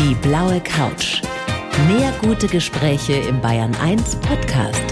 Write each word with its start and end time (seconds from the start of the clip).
Die 0.00 0.14
blaue 0.14 0.62
Couch. 0.62 1.20
Mehr 1.86 2.10
gute 2.22 2.46
Gespräche 2.46 3.12
im 3.12 3.38
Bayern 3.42 3.76
1 3.82 4.16
Podcast. 4.16 4.82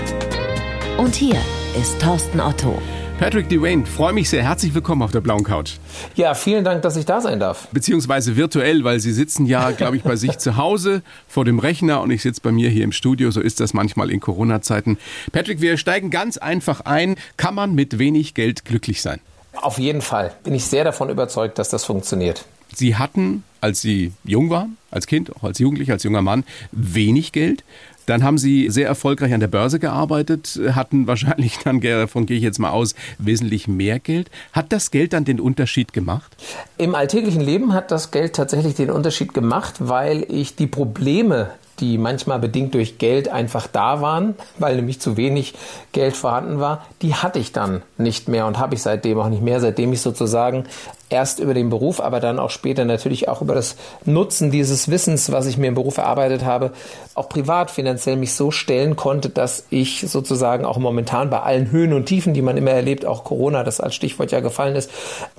Und 0.98 1.14
hier 1.14 1.38
ist 1.80 1.98
Thorsten 1.98 2.38
Otto. 2.40 2.78
Patrick 3.18 3.48
Dwayne, 3.48 3.86
freue 3.86 4.12
mich 4.12 4.28
sehr. 4.28 4.42
Herzlich 4.42 4.74
willkommen 4.74 5.00
auf 5.00 5.10
der 5.10 5.22
blauen 5.22 5.44
Couch. 5.44 5.76
Ja, 6.14 6.34
vielen 6.34 6.62
Dank, 6.62 6.82
dass 6.82 6.96
ich 6.96 7.06
da 7.06 7.22
sein 7.22 7.40
darf. 7.40 7.68
Beziehungsweise 7.72 8.36
virtuell, 8.36 8.84
weil 8.84 9.00
Sie 9.00 9.12
sitzen 9.12 9.46
ja, 9.46 9.70
glaube 9.70 9.96
ich, 9.96 10.02
bei 10.02 10.16
sich 10.16 10.36
zu 10.36 10.58
Hause 10.58 11.00
vor 11.26 11.46
dem 11.46 11.58
Rechner 11.58 12.02
und 12.02 12.10
ich 12.10 12.20
sitze 12.20 12.42
bei 12.42 12.52
mir 12.52 12.68
hier 12.68 12.84
im 12.84 12.92
Studio. 12.92 13.30
So 13.30 13.40
ist 13.40 13.60
das 13.60 13.72
manchmal 13.72 14.10
in 14.10 14.20
Corona-Zeiten. 14.20 14.98
Patrick, 15.32 15.62
wir 15.62 15.78
steigen 15.78 16.10
ganz 16.10 16.36
einfach 16.36 16.82
ein. 16.82 17.16
Kann 17.38 17.54
man 17.54 17.74
mit 17.74 17.98
wenig 17.98 18.34
Geld 18.34 18.66
glücklich 18.66 19.00
sein? 19.00 19.20
Auf 19.54 19.78
jeden 19.78 20.02
Fall 20.02 20.34
bin 20.44 20.54
ich 20.54 20.66
sehr 20.66 20.84
davon 20.84 21.08
überzeugt, 21.08 21.58
dass 21.58 21.70
das 21.70 21.86
funktioniert. 21.86 22.44
Sie 22.78 22.96
hatten, 22.96 23.42
als 23.60 23.80
Sie 23.80 24.12
jung 24.24 24.50
waren, 24.50 24.76
als 24.90 25.06
Kind, 25.06 25.34
auch 25.34 25.42
als 25.42 25.58
Jugendlicher, 25.58 25.94
als 25.94 26.04
junger 26.04 26.22
Mann, 26.22 26.44
wenig 26.70 27.32
Geld. 27.32 27.64
Dann 28.06 28.22
haben 28.22 28.38
Sie 28.38 28.70
sehr 28.70 28.86
erfolgreich 28.86 29.34
an 29.34 29.40
der 29.40 29.48
Börse 29.48 29.78
gearbeitet, 29.78 30.58
hatten 30.72 31.06
wahrscheinlich 31.08 31.58
dann, 31.58 31.80
davon 31.80 32.24
gehe 32.24 32.38
ich 32.38 32.42
jetzt 32.42 32.58
mal 32.58 32.70
aus, 32.70 32.94
wesentlich 33.18 33.68
mehr 33.68 33.98
Geld. 33.98 34.30
Hat 34.52 34.72
das 34.72 34.90
Geld 34.90 35.12
dann 35.12 35.24
den 35.24 35.40
Unterschied 35.40 35.92
gemacht? 35.92 36.36
Im 36.78 36.94
alltäglichen 36.94 37.42
Leben 37.42 37.74
hat 37.74 37.90
das 37.90 38.10
Geld 38.10 38.34
tatsächlich 38.34 38.74
den 38.76 38.90
Unterschied 38.90 39.34
gemacht, 39.34 39.74
weil 39.80 40.24
ich 40.30 40.54
die 40.54 40.68
Probleme, 40.68 41.50
die 41.80 41.98
manchmal 41.98 42.38
bedingt 42.38 42.74
durch 42.74 42.98
Geld 42.98 43.28
einfach 43.28 43.66
da 43.66 44.00
waren, 44.00 44.34
weil 44.58 44.76
nämlich 44.76 45.00
zu 45.00 45.16
wenig 45.16 45.54
Geld 45.92 46.16
vorhanden 46.16 46.60
war, 46.60 46.86
die 47.02 47.14
hatte 47.14 47.38
ich 47.38 47.52
dann 47.52 47.82
nicht 47.98 48.28
mehr 48.28 48.46
und 48.46 48.58
habe 48.58 48.74
ich 48.74 48.82
seitdem 48.82 49.18
auch 49.18 49.28
nicht 49.28 49.42
mehr, 49.42 49.60
seitdem 49.60 49.92
ich 49.92 50.00
sozusagen 50.00 50.64
erst 51.10 51.40
über 51.40 51.54
den 51.54 51.70
Beruf, 51.70 52.00
aber 52.00 52.20
dann 52.20 52.38
auch 52.38 52.50
später 52.50 52.84
natürlich 52.84 53.28
auch 53.28 53.40
über 53.40 53.54
das 53.54 53.76
Nutzen 54.04 54.50
dieses 54.50 54.90
Wissens, 54.90 55.32
was 55.32 55.46
ich 55.46 55.56
mir 55.56 55.68
im 55.68 55.74
Beruf 55.74 55.96
erarbeitet 55.96 56.44
habe, 56.44 56.72
auch 57.14 57.28
privat 57.28 57.70
finanziell 57.70 58.16
mich 58.16 58.34
so 58.34 58.50
stellen 58.50 58.96
konnte, 58.96 59.28
dass 59.28 59.64
ich 59.70 60.04
sozusagen 60.08 60.64
auch 60.64 60.78
momentan 60.78 61.30
bei 61.30 61.40
allen 61.40 61.70
Höhen 61.70 61.92
und 61.92 62.06
Tiefen, 62.06 62.34
die 62.34 62.42
man 62.42 62.56
immer 62.56 62.70
erlebt, 62.70 63.04
auch 63.04 63.24
Corona, 63.24 63.64
das 63.64 63.80
als 63.80 63.94
Stichwort 63.94 64.30
ja 64.32 64.40
gefallen 64.40 64.76
ist, 64.76 64.90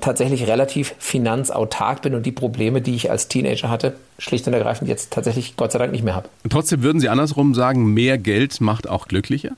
tatsächlich 0.02 0.47
relativ 0.47 0.95
finanzautark 0.99 2.02
bin 2.02 2.15
und 2.15 2.25
die 2.25 2.31
Probleme, 2.31 2.81
die 2.81 2.95
ich 2.95 3.11
als 3.11 3.27
Teenager 3.27 3.69
hatte, 3.69 3.93
schlicht 4.17 4.45
und 4.47 4.53
ergreifend 4.53 4.89
jetzt 4.89 5.11
tatsächlich 5.11 5.55
Gott 5.55 5.71
sei 5.71 5.80
Dank 5.80 5.91
nicht 5.91 6.03
mehr 6.03 6.15
habe. 6.15 6.30
Trotzdem 6.49 6.83
würden 6.83 6.99
Sie 6.99 7.09
andersrum 7.09 7.55
sagen, 7.55 7.93
mehr 7.93 8.17
Geld 8.17 8.59
macht 8.61 8.89
auch 8.89 9.08
glücklicher? 9.08 9.52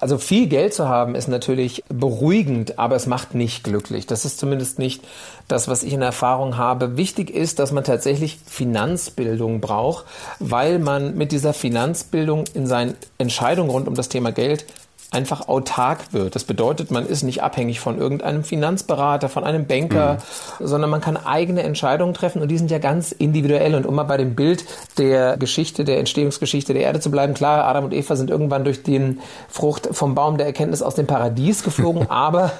Also 0.00 0.18
viel 0.18 0.48
Geld 0.48 0.74
zu 0.74 0.88
haben 0.88 1.14
ist 1.14 1.28
natürlich 1.28 1.84
beruhigend, 1.88 2.78
aber 2.78 2.96
es 2.96 3.06
macht 3.06 3.34
nicht 3.34 3.64
glücklich. 3.64 4.06
Das 4.06 4.24
ist 4.24 4.38
zumindest 4.38 4.78
nicht 4.78 5.02
das, 5.46 5.57
was 5.66 5.82
ich 5.82 5.92
in 5.92 6.02
Erfahrung 6.02 6.56
habe. 6.56 6.96
Wichtig 6.96 7.30
ist, 7.30 7.58
dass 7.58 7.72
man 7.72 7.82
tatsächlich 7.82 8.38
Finanzbildung 8.46 9.60
braucht, 9.60 10.04
weil 10.38 10.78
man 10.78 11.16
mit 11.16 11.32
dieser 11.32 11.54
Finanzbildung 11.54 12.44
in 12.54 12.66
seinen 12.66 12.94
Entscheidungen 13.16 13.70
rund 13.70 13.88
um 13.88 13.94
das 13.94 14.08
Thema 14.08 14.30
Geld 14.30 14.66
einfach 15.10 15.48
autark 15.48 16.12
wird. 16.12 16.34
Das 16.34 16.44
bedeutet, 16.44 16.90
man 16.90 17.06
ist 17.06 17.22
nicht 17.22 17.42
abhängig 17.42 17.80
von 17.80 17.98
irgendeinem 17.98 18.44
Finanzberater, 18.44 19.30
von 19.30 19.42
einem 19.42 19.66
Banker, 19.66 20.18
mhm. 20.58 20.66
sondern 20.66 20.90
man 20.90 21.00
kann 21.00 21.16
eigene 21.16 21.62
Entscheidungen 21.62 22.12
treffen 22.12 22.42
und 22.42 22.48
die 22.48 22.58
sind 22.58 22.70
ja 22.70 22.78
ganz 22.78 23.12
individuell. 23.12 23.74
Und 23.74 23.86
um 23.86 23.94
mal 23.94 24.02
bei 24.02 24.18
dem 24.18 24.34
Bild 24.34 24.66
der 24.98 25.38
Geschichte, 25.38 25.84
der 25.84 25.98
Entstehungsgeschichte 25.98 26.74
der 26.74 26.82
Erde 26.82 27.00
zu 27.00 27.10
bleiben, 27.10 27.32
klar, 27.32 27.64
Adam 27.64 27.86
und 27.86 27.94
Eva 27.94 28.16
sind 28.16 28.28
irgendwann 28.28 28.64
durch 28.64 28.82
den 28.82 29.20
Frucht 29.48 29.88
vom 29.92 30.14
Baum 30.14 30.36
der 30.36 30.46
Erkenntnis 30.46 30.82
aus 30.82 30.94
dem 30.94 31.06
Paradies 31.06 31.62
geflogen, 31.62 32.06
aber 32.10 32.52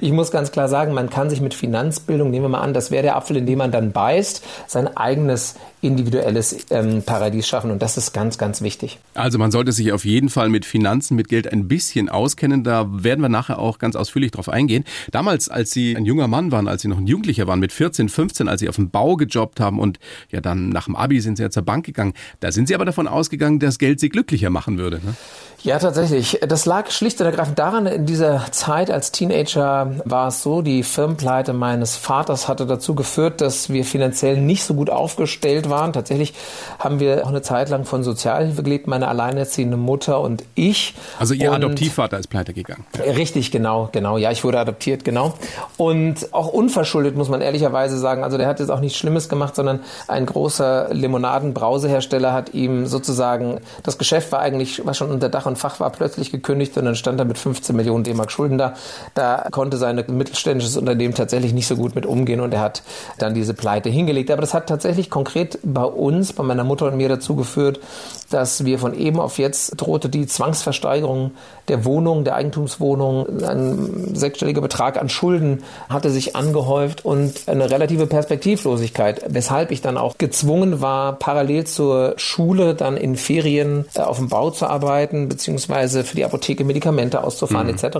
ich 0.00 0.12
muss 0.12 0.30
ganz 0.30 0.52
klar 0.52 0.68
sagen, 0.68 0.94
man 0.94 1.10
kann 1.10 1.28
sich 1.28 1.42
mit 1.42 1.52
Finanzbildung, 1.52 2.30
nehmen 2.30 2.46
wir 2.46 2.50
mal 2.50 2.60
an, 2.62 2.72
das 2.72 2.90
wäre 2.90 3.02
der 3.02 3.16
Apfel, 3.16 3.36
in 3.36 3.44
dem 3.44 3.58
man 3.58 3.72
dann 3.72 3.92
beißt, 3.92 4.42
sein 4.66 4.96
eigenes 4.96 5.56
individuelles 5.82 6.66
ähm, 6.70 7.02
Paradies 7.02 7.48
schaffen. 7.48 7.70
Und 7.70 7.80
das 7.80 7.96
ist 7.96 8.12
ganz, 8.12 8.36
ganz 8.36 8.60
wichtig. 8.60 8.98
Also 9.14 9.38
man 9.38 9.50
sollte 9.50 9.72
sich 9.72 9.92
auf 9.92 10.04
jeden 10.04 10.28
Fall 10.28 10.50
mit 10.50 10.66
Finanzen, 10.66 11.16
mit 11.16 11.28
Geld 11.28 11.50
ein 11.50 11.68
bisschen 11.68 11.89
auskennen. 12.08 12.64
Da 12.64 12.86
werden 12.90 13.20
wir 13.20 13.28
nachher 13.28 13.58
auch 13.58 13.78
ganz 13.78 13.96
ausführlich 13.96 14.30
drauf 14.30 14.48
eingehen. 14.48 14.84
Damals, 15.10 15.48
als 15.48 15.70
Sie 15.70 15.96
ein 15.96 16.04
junger 16.04 16.28
Mann 16.28 16.52
waren, 16.52 16.68
als 16.68 16.82
Sie 16.82 16.88
noch 16.88 16.98
ein 16.98 17.06
Jugendlicher 17.06 17.46
waren, 17.46 17.60
mit 17.60 17.72
14, 17.72 18.08
15, 18.08 18.48
als 18.48 18.60
Sie 18.60 18.68
auf 18.68 18.76
dem 18.76 18.90
Bau 18.90 19.16
gejobbt 19.16 19.60
haben 19.60 19.78
und 19.78 19.98
ja 20.30 20.40
dann 20.40 20.68
nach 20.68 20.84
dem 20.84 20.96
Abi 20.96 21.20
sind 21.20 21.36
Sie 21.36 21.42
ja 21.42 21.50
zur 21.50 21.62
Bank 21.62 21.86
gegangen, 21.86 22.14
da 22.40 22.52
sind 22.52 22.68
Sie 22.68 22.74
aber 22.74 22.84
davon 22.84 23.08
ausgegangen, 23.08 23.58
dass 23.58 23.78
Geld 23.78 24.00
Sie 24.00 24.08
glücklicher 24.08 24.50
machen 24.50 24.78
würde. 24.78 25.00
Ne? 25.04 25.14
Ja, 25.62 25.78
tatsächlich. 25.78 26.40
Das 26.48 26.64
lag 26.64 26.90
schlicht 26.90 27.20
und 27.20 27.26
ergreifend 27.26 27.58
daran, 27.58 27.84
in 27.86 28.06
dieser 28.06 28.50
Zeit 28.50 28.90
als 28.90 29.12
Teenager 29.12 29.94
war 30.06 30.28
es 30.28 30.42
so, 30.42 30.62
die 30.62 30.82
Firmenpleite 30.82 31.52
meines 31.52 31.96
Vaters 31.96 32.48
hatte 32.48 32.64
dazu 32.64 32.94
geführt, 32.94 33.42
dass 33.42 33.68
wir 33.68 33.84
finanziell 33.84 34.40
nicht 34.40 34.64
so 34.64 34.72
gut 34.72 34.88
aufgestellt 34.88 35.68
waren. 35.68 35.92
Tatsächlich 35.92 36.32
haben 36.78 36.98
wir 36.98 37.24
auch 37.24 37.28
eine 37.28 37.42
Zeit 37.42 37.68
lang 37.68 37.84
von 37.84 38.02
Sozialhilfe 38.02 38.62
gelebt, 38.62 38.86
meine 38.86 39.08
alleinerziehende 39.08 39.76
Mutter 39.76 40.20
und 40.20 40.44
ich. 40.54 40.94
Also 41.18 41.34
Ihr 41.34 41.52
und 41.52 41.60
Adoptivvater 41.80 42.18
ist 42.18 42.28
pleite 42.28 42.52
gegangen. 42.52 42.84
Ja. 42.94 43.12
Richtig, 43.12 43.50
genau, 43.50 43.88
genau. 43.90 44.18
Ja, 44.18 44.30
ich 44.30 44.44
wurde 44.44 44.58
adoptiert, 44.58 45.02
genau. 45.02 45.32
Und 45.78 46.32
auch 46.32 46.48
unverschuldet, 46.48 47.16
muss 47.16 47.30
man 47.30 47.40
ehrlicherweise 47.40 47.98
sagen. 47.98 48.22
Also 48.22 48.36
der 48.36 48.46
hat 48.46 48.60
jetzt 48.60 48.70
auch 48.70 48.80
nichts 48.80 48.98
Schlimmes 48.98 49.30
gemacht, 49.30 49.56
sondern 49.56 49.80
ein 50.06 50.26
großer 50.26 50.92
Limonadenbrausehersteller 50.92 52.34
hat 52.34 52.52
ihm 52.52 52.86
sozusagen, 52.86 53.60
das 53.82 53.96
Geschäft 53.96 54.30
war 54.30 54.40
eigentlich, 54.40 54.84
war 54.84 54.92
schon 54.92 55.10
unter 55.10 55.30
Dach 55.30 55.46
und 55.46 55.56
Fach 55.56 55.80
war 55.80 55.90
plötzlich 55.90 56.30
gekündigt 56.30 56.76
und 56.76 56.84
dann 56.84 56.96
stand 56.96 57.18
er 57.18 57.24
mit 57.24 57.38
15 57.38 57.74
Millionen 57.74 58.04
D-Mark 58.04 58.30
Schulden 58.30 58.58
da. 58.58 58.74
Da 59.14 59.48
konnte 59.50 59.78
sein 59.78 59.96
mittelständisches 59.96 60.76
Unternehmen 60.76 61.14
tatsächlich 61.14 61.54
nicht 61.54 61.66
so 61.66 61.76
gut 61.76 61.94
mit 61.94 62.04
umgehen 62.04 62.40
und 62.40 62.52
er 62.52 62.60
hat 62.60 62.82
dann 63.16 63.32
diese 63.32 63.54
Pleite 63.54 63.88
hingelegt. 63.88 64.30
Aber 64.30 64.42
das 64.42 64.52
hat 64.52 64.68
tatsächlich 64.68 65.08
konkret 65.08 65.58
bei 65.62 65.84
uns, 65.84 66.34
bei 66.34 66.42
meiner 66.42 66.64
Mutter 66.64 66.86
und 66.86 66.96
mir 66.96 67.08
dazu 67.08 67.36
geführt, 67.36 67.80
dass 68.28 68.64
wir 68.64 68.78
von 68.78 68.94
eben 68.94 69.18
auf 69.18 69.38
jetzt 69.38 69.72
drohte 69.76 70.08
die 70.08 70.26
Zwangsversteigerung 70.26 71.32
der 71.70 71.84
Wohnung, 71.84 72.24
der 72.24 72.34
Eigentumswohnung. 72.34 73.42
Ein 73.42 74.14
sechsstelliger 74.14 74.60
Betrag 74.60 75.00
an 75.00 75.08
Schulden 75.08 75.62
hatte 75.88 76.10
sich 76.10 76.36
angehäuft 76.36 77.04
und 77.04 77.48
eine 77.48 77.70
relative 77.70 78.06
Perspektivlosigkeit, 78.06 79.22
weshalb 79.28 79.70
ich 79.70 79.80
dann 79.80 79.96
auch 79.96 80.18
gezwungen 80.18 80.80
war, 80.80 81.14
parallel 81.14 81.64
zur 81.64 82.14
Schule 82.16 82.74
dann 82.74 82.96
in 82.96 83.16
Ferien 83.16 83.86
äh, 83.94 84.00
auf 84.00 84.18
dem 84.18 84.28
Bau 84.28 84.50
zu 84.50 84.66
arbeiten, 84.66 85.28
beziehungsweise 85.28 86.04
für 86.04 86.16
die 86.16 86.24
Apotheke 86.24 86.64
Medikamente 86.64 87.22
auszufahren 87.22 87.68
mhm. 87.68 87.74
etc. 87.74 87.96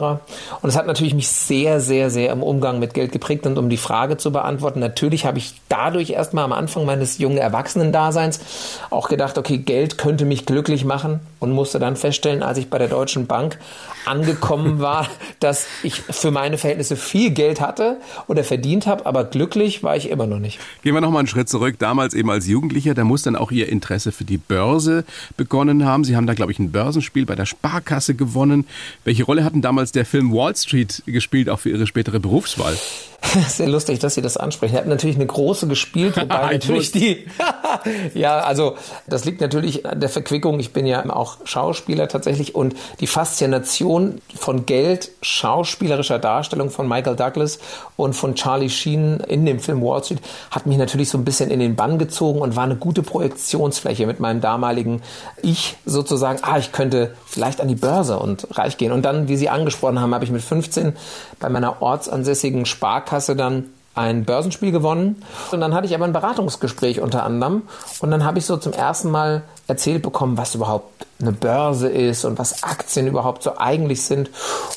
Und 0.61 0.69
es 0.69 0.77
hat 0.77 0.87
natürlich 0.87 1.15
mich 1.15 1.29
sehr, 1.29 1.81
sehr, 1.81 2.11
sehr 2.11 2.33
im 2.33 2.43
Umgang 2.43 2.81
mit 2.81 2.93
Geld 2.93 3.13
geprägt 3.13 3.47
und 3.47 3.57
um 3.57 3.71
die 3.71 3.77
Frage 3.77 4.17
zu 4.17 4.33
beantworten, 4.33 4.81
natürlich 4.81 5.25
habe 5.25 5.39
ich 5.39 5.55
dadurch 5.69 6.11
erstmal 6.11 6.45
am 6.45 6.53
Anfang 6.53 6.85
meines 6.85 7.19
jungen 7.19 7.39
Erwachsenen-Daseins 7.39 8.41
auch 8.91 9.09
gedacht, 9.09 9.39
okay, 9.39 9.59
Geld 9.59 9.97
könnte 9.97 10.25
mich 10.25 10.45
glücklich 10.45 10.85
machen 10.85 11.21
und 11.41 11.53
musste 11.53 11.79
dann 11.79 11.97
feststellen, 11.97 12.43
als 12.43 12.59
ich 12.59 12.71
bei 12.71 12.79
der 12.79 12.89
Deutschen 12.89 13.27
Bank 13.27 13.59
angekommen 14.05 14.79
war, 14.81 15.09
dass 15.41 15.67
ich 15.83 15.95
für 15.95 16.31
meine 16.31 16.59
Verhältnisse 16.59 16.97
viel 16.97 17.31
Geld 17.31 17.61
hatte 17.61 17.97
oder 18.29 18.45
verdient 18.45 18.87
habe, 18.87 19.07
aber 19.07 19.25
glücklich 19.25 19.83
war 19.83 19.97
ich 19.97 20.11
immer 20.11 20.27
noch 20.27 20.39
nicht. 20.39 20.61
Gehen 20.83 20.95
wir 20.95 21.01
noch 21.01 21.11
mal 21.11 21.21
einen 21.21 21.29
Schritt 21.29 21.49
zurück. 21.49 21.77
Damals 21.79 22.15
eben 22.15 22.31
als 22.31 22.47
Jugendlicher, 22.47 22.95
da 22.95 23.05
muss 23.05 23.23
dann 23.23 23.37
auch 23.37 23.51
Ihr 23.51 23.69
Interesse 23.69 24.13
für 24.13 24.25
die 24.25 24.39
Börse 24.39 25.05
begonnen 25.37 25.85
haben. 25.85 26.05
Sie 26.05 26.17
haben 26.17 26.27
da, 26.27 26.35
glaube 26.35 26.53
ich, 26.53 26.59
ein 26.59 26.71
Börsenspiel 26.71 27.27
bei 27.27 27.35
der 27.35 27.47
Sparkasse 27.47 28.15
gewonnen. 28.15 28.67
Welche 29.05 29.25
Rolle 29.25 29.45
hatten 29.45 29.63
damals 29.63 29.93
der 29.93 30.05
Film 30.05 30.33
Wall 30.33 30.55
Street 30.55 31.03
gespielt, 31.07 31.49
auch 31.49 31.61
für 31.61 31.71
Ihre 31.71 31.87
spätere 31.87 32.21
Berufswahl? 32.21 32.77
Sehr 33.49 33.69
lustig, 33.69 33.99
dass 33.99 34.15
Sie 34.15 34.23
das 34.23 34.37
ansprechen. 34.37 34.75
Er 34.75 34.81
hat 34.81 34.89
natürlich 34.89 35.17
eine 35.17 35.27
große 35.27 35.67
gespielt, 35.67 36.17
wobei 36.17 36.53
natürlich 36.53 36.93
die, 36.93 37.27
ja, 38.15 38.39
also 38.41 38.77
das 39.07 39.25
liegt 39.25 39.41
natürlich 39.41 39.87
an 39.87 40.01
der 40.01 40.09
Verquickung. 40.09 40.61
Ich 40.61 40.73
bin 40.73 40.87
ja 40.87 41.09
auch 41.11 41.30
Schauspieler 41.45 42.09
tatsächlich 42.09 42.55
und 42.55 42.75
die 43.01 43.07
Faszination 43.07 44.21
von 44.37 44.67
Geld, 44.67 45.11
schauspielerischer 45.23 46.19
Darstellung 46.19 46.71
von 46.71 46.89
Michael 46.89 47.17
Douglas 47.17 47.59
und 47.97 48.15
von 48.15 48.35
Charlie 48.35 48.71
Sheen 48.71 49.21
in 49.21 49.47
dem 49.47 49.61
Film 49.61 49.83
Wall 49.83 50.03
Street 50.05 50.21
hat 50.51 50.67
mich 50.67 50.79
natürlich 50.79 51.09
so 51.09 51.19
ein 51.19 51.25
bisschen 51.25 51.51
in 51.51 51.61
den 51.61 51.77
Bann 51.77 51.99
gezogen 51.99 52.41
und 52.41 52.57
war 52.57 52.65
eine 52.65 52.77
gute 52.77 53.03
Projektionsfläche 53.03 54.07
mit 54.07 54.21
meinem 54.21 54.41
damaligen 54.41 55.03
Ich 55.43 55.77
sozusagen. 55.85 56.41
Ah, 56.43 56.59
ich 56.59 56.73
könnte 56.73 57.15
vielleicht 57.27 57.61
an 57.61 57.69
die 57.69 57.75
Börse 57.75 58.19
und 58.19 58.47
reich 58.57 58.77
gehen. 58.77 58.93
Und 58.93 59.05
dann, 59.05 59.29
wie 59.29 59.37
Sie 59.37 59.49
angesprochen 59.49 60.01
haben, 60.01 60.15
habe 60.15 60.25
ich 60.25 60.31
mit 60.31 60.43
15 60.43 60.97
bei 61.39 61.49
meiner 61.49 61.83
ortsansässigen 61.83 62.67
Sparkasse 62.67 63.37
dann 63.37 63.71
ein 63.95 64.25
Börsenspiel 64.25 64.71
gewonnen. 64.71 65.23
Und 65.51 65.61
dann 65.61 65.75
hatte 65.75 65.87
ich 65.87 65.95
aber 65.95 66.05
ein 66.05 66.13
Beratungsgespräch 66.13 67.01
unter 67.01 67.25
anderem. 67.25 67.63
Und 68.01 68.11
dann 68.11 68.25
habe 68.25 68.39
ich 68.39 68.47
so 68.47 68.57
zum 68.57 68.73
ersten 68.73 69.11
Mal 69.11 69.43
erzählt 69.67 70.03
bekommen, 70.03 70.37
was 70.37 70.55
überhaupt 70.55 71.07
eine 71.21 71.33
Börse 71.33 71.89
ist 71.89 72.25
und 72.25 72.39
was 72.39 72.63
Aktien 72.63 73.07
überhaupt 73.07 73.43
so 73.43 73.59
eigentlich 73.59 74.03
sind. 74.03 74.31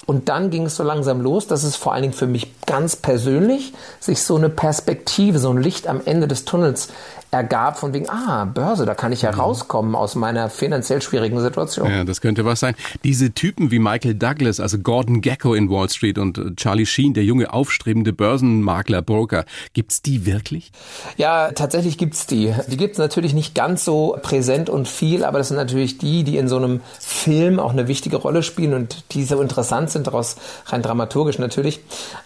Und 0.05 0.29
dann 0.29 0.49
ging 0.49 0.65
es 0.65 0.75
so 0.75 0.83
langsam 0.83 1.21
los, 1.21 1.47
dass 1.47 1.63
es 1.63 1.75
vor 1.75 1.93
allen 1.93 2.01
Dingen 2.01 2.13
für 2.13 2.27
mich 2.27 2.53
ganz 2.65 2.95
persönlich 2.95 3.73
sich 3.99 4.23
so 4.23 4.35
eine 4.35 4.49
Perspektive, 4.49 5.39
so 5.39 5.51
ein 5.51 5.61
Licht 5.61 5.87
am 5.87 6.01
Ende 6.03 6.27
des 6.27 6.45
Tunnels 6.45 6.89
ergab 7.33 7.79
von 7.79 7.93
wegen, 7.93 8.09
ah, 8.09 8.45
Börse, 8.45 8.85
da 8.85 8.93
kann 8.93 9.11
ich 9.11 9.21
ja 9.23 9.31
mhm. 9.31 9.39
rauskommen 9.39 9.95
aus 9.95 10.15
meiner 10.15 10.49
finanziell 10.49 11.01
schwierigen 11.01 11.39
Situation. 11.39 11.89
Ja, 11.89 12.03
das 12.03 12.21
könnte 12.21 12.45
was 12.45 12.59
sein. 12.59 12.75
Diese 13.03 13.31
Typen 13.31 13.71
wie 13.71 13.79
Michael 13.79 14.15
Douglas, 14.15 14.59
also 14.59 14.77
Gordon 14.79 15.21
Gecko 15.21 15.53
in 15.53 15.69
Wall 15.69 15.89
Street 15.89 16.17
und 16.17 16.57
Charlie 16.57 16.85
Sheen, 16.85 17.13
der 17.13 17.23
junge 17.23 17.51
aufstrebende 17.53 18.13
Börsenmakler, 18.13 19.01
Broker. 19.01 19.45
Gibt's 19.73 20.01
die 20.01 20.25
wirklich? 20.25 20.71
Ja, 21.17 21.51
tatsächlich 21.51 21.97
gibt's 21.97 22.27
die. 22.27 22.53
Die 22.67 22.77
gibt's 22.77 22.97
natürlich 22.97 23.33
nicht 23.33 23.55
ganz 23.55 23.83
so 23.83 24.17
präsent 24.21 24.69
und 24.69 24.87
viel, 24.87 25.23
aber 25.23 25.39
das 25.39 25.49
sind 25.49 25.57
natürlich 25.57 25.97
die, 25.97 26.23
die 26.23 26.37
in 26.37 26.47
so 26.47 26.57
einem 26.57 26.81
Film 26.99 27.59
auch 27.59 27.71
eine 27.71 27.87
wichtige 27.87 28.17
Rolle 28.17 28.43
spielen 28.43 28.73
und 28.73 29.03
die 29.11 29.23
so 29.23 29.41
interessant 29.41 29.89
sind, 29.89 30.07
daraus 30.07 30.35
rein 30.67 30.81
dramaturgisch 30.81 31.39
natürlich. 31.39 31.79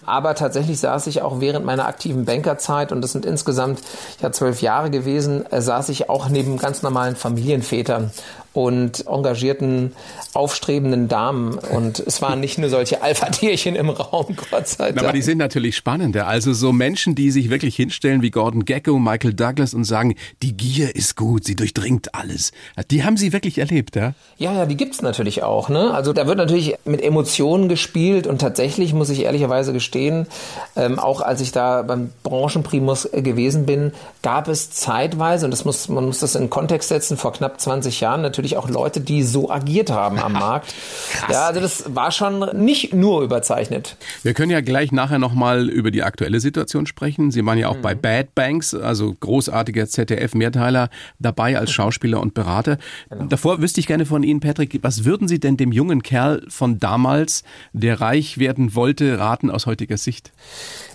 Aber 0.06 0.36
tatsächlich 0.36 0.80
saß 0.80 1.08
ich 1.08 1.22
auch 1.22 1.40
während 1.40 1.66
meiner 1.66 1.88
aktiven 1.88 2.26
Bankerzeit, 2.26 2.92
und 2.92 3.02
das 3.02 3.12
sind 3.12 3.26
insgesamt 3.26 3.82
ja 4.22 4.32
zwölf 4.32 4.62
Jahre 4.62 4.90
gewesen, 5.00 5.46
äh, 5.52 5.62
saß 5.62 5.90
ich 5.90 6.10
auch 6.10 6.30
neben 6.30 6.58
ganz 6.58 6.82
normalen 6.82 7.16
Familienvätern 7.16 8.12
und 8.58 9.06
engagierten, 9.06 9.94
aufstrebenden 10.34 11.08
Damen. 11.08 11.60
Und 11.60 12.00
es 12.00 12.24
waren 12.24 12.40
nicht 12.40 12.58
nur 12.58 12.70
solche 12.70 13.04
Alpha-Tierchen 13.04 13.76
im 13.76 13.90
Raum, 13.92 14.36
Gott 14.50 14.68
sei 14.68 14.92
Dank. 14.92 15.04
Aber 15.04 15.14
die 15.14 15.22
sind 15.22 15.38
natürlich 15.38 15.76
spannender. 15.76 16.28
Also 16.28 16.54
so 16.54 16.74
Menschen, 16.74 17.14
die 17.14 17.30
sich 17.30 17.52
wirklich 17.52 17.76
hinstellen 17.76 18.24
wie 18.24 18.32
Gordon 18.32 18.66
Gecko, 18.66 18.98
Michael 18.98 19.36
Douglas 19.36 19.76
und 19.76 19.84
sagen, 19.84 20.16
die 20.42 20.58
Gier 20.58 20.96
ist 20.96 21.16
gut, 21.16 21.46
sie 21.46 21.56
durchdringt 21.56 22.16
alles. 22.16 22.52
Die 22.90 23.04
haben 23.04 23.16
Sie 23.16 23.32
wirklich 23.32 23.60
erlebt, 23.60 23.96
ja? 23.96 24.14
Ja, 24.38 24.54
ja, 24.54 24.66
die 24.66 24.76
gibt's 24.76 25.02
natürlich 25.02 25.44
auch. 25.44 25.70
Ne? 25.70 25.94
Also 25.94 26.14
da 26.14 26.26
wird 26.26 26.38
natürlich 26.38 26.76
mit 26.86 27.04
Emotionen 27.04 27.70
gespielt 27.70 28.26
und 28.26 28.40
tatsächlich 28.40 28.94
muss 28.94 29.10
ich 29.10 29.24
ehrlicherweise 29.24 29.72
gestehen, 29.72 30.26
ähm, 30.76 30.98
auch 30.98 31.22
als 31.22 31.42
ich 31.42 31.52
da 31.52 31.84
beim 31.84 32.10
Branchenprimus 32.24 33.10
gewesen 33.12 33.66
bin, 33.66 33.92
gab 34.24 34.48
es 34.48 34.72
zeitweise, 34.72 35.46
und 35.46 35.52
das 35.52 35.64
muss, 35.64 35.90
man 35.90 36.06
muss 36.06 36.20
das 36.20 36.36
in 36.36 36.50
Kontext 36.50 36.90
setzen, 36.90 37.18
vor 37.18 37.34
knapp 37.34 37.60
20 37.60 38.00
Jahren 38.02 38.22
natürlich 38.22 38.47
natürlich 38.48 38.58
auch 38.58 38.70
Leute, 38.70 39.02
die 39.02 39.24
so 39.24 39.50
agiert 39.50 39.90
haben 39.90 40.20
am 40.20 40.34
Markt. 40.34 40.74
Krass. 41.12 41.30
Ja, 41.32 41.48
also 41.48 41.60
das 41.60 41.96
war 41.96 42.12
schon 42.12 42.40
nicht 42.58 42.94
nur 42.94 43.22
überzeichnet. 43.22 43.98
Wir 44.24 44.34
können 44.34 44.52
ja 44.52 44.62
gleich 44.62 44.92
nachher 44.92 45.20
nochmal 45.20 45.70
über 45.70 45.92
die 45.92 46.04
aktuelle 46.04 46.40
Situation 46.40 46.86
sprechen. 46.86 47.32
Sie 47.32 47.46
waren 47.46 47.58
ja 47.58 47.70
auch 47.70 47.78
mhm. 47.78 47.82
bei 47.82 47.96
Bad 47.96 48.36
Banks, 48.36 48.74
also 48.74 49.14
großartiger 49.20 49.88
ZDF-Mehrteiler, 49.88 50.90
dabei 51.20 51.58
als 51.58 51.72
Schauspieler 51.78 52.22
und 52.22 52.34
Berater. 52.34 52.78
Genau. 53.10 53.26
Davor 53.26 53.62
wüsste 53.62 53.80
ich 53.80 53.88
gerne 53.88 54.06
von 54.06 54.24
Ihnen, 54.24 54.40
Patrick, 54.40 54.80
was 54.82 55.04
würden 55.06 55.28
Sie 55.28 55.40
denn 55.40 55.58
dem 55.58 55.72
jungen 55.72 56.04
Kerl 56.04 56.44
von 56.50 56.80
damals, 56.80 57.44
der 57.74 58.00
reich 58.00 58.38
werden 58.38 58.76
wollte, 58.76 59.20
raten 59.20 59.52
aus 59.52 59.66
heutiger 59.66 59.98
Sicht? 59.98 60.32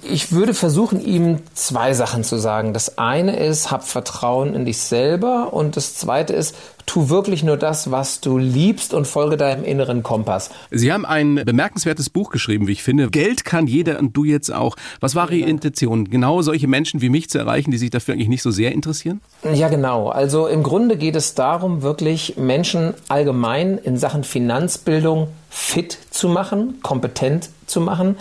Ich 0.03 0.33
würde 0.33 0.55
versuchen, 0.55 1.01
ihm 1.05 1.39
zwei 1.55 1.95
Sachen 1.95 2.25
zu 2.25 2.37
sagen. 2.37 2.73
Das 2.73 2.99
eine 2.99 3.37
ist, 3.37 3.71
hab 3.71 3.87
Vertrauen 3.87 4.55
in 4.55 4.65
dich 4.65 4.79
selber 4.79 5.53
und 5.53 5.77
das 5.77 5.95
zweite 5.95 6.33
ist, 6.33 6.57
tu 6.87 7.09
wirklich 7.09 7.43
nur 7.43 7.57
das, 7.57 7.91
was 7.91 8.21
du 8.21 8.39
liebst 8.39 8.95
und 8.95 9.07
folge 9.07 9.37
deinem 9.37 9.65
inneren 9.65 10.03
Kompass. 10.03 10.51
Sie 10.71 10.93
haben 10.93 11.05
ein 11.05 11.37
bemerkenswertes 11.37 12.11
Buch 12.11 12.31
geschrieben, 12.31 12.67
wie 12.67 12.73
ich 12.73 12.83
finde. 12.83 13.11
Geld 13.11 13.45
kann 13.45 13.67
jeder 13.67 13.99
und 13.99 14.17
du 14.17 14.25
jetzt 14.25 14.53
auch. 14.53 14.77
Was 15.01 15.15
war 15.15 15.31
Ihre 15.31 15.49
Intention? 15.49 16.11
Genau 16.11 16.43
solche 16.43 16.69
Menschen 16.69 17.01
wie 17.01 17.09
mich 17.09 17.31
zu 17.31 17.39
erreichen, 17.39 17.71
die 17.71 17.79
sich 17.79 17.91
dafür 17.91 18.15
eigentlich 18.15 18.29
nicht 18.29 18.43
so 18.43 18.51
sehr 18.51 18.73
interessieren? 18.73 19.21
Ja, 19.53 19.69
genau. 19.69 20.09
Also 20.09 20.47
im 20.47 20.63
Grunde 20.63 20.97
geht 20.97 21.17
es 21.17 21.35
darum, 21.35 21.83
wirklich 21.83 22.37
Menschen 22.37 22.95
allgemein 23.09 23.79
in 23.79 23.97
Sachen 23.97 24.25
Finanzbildung 24.25 25.29
fit 25.51 25.99
zu 26.11 26.29
machen, 26.29 26.81
kompetent 26.83 27.51
zu 27.67 27.81
machen, 27.81 28.17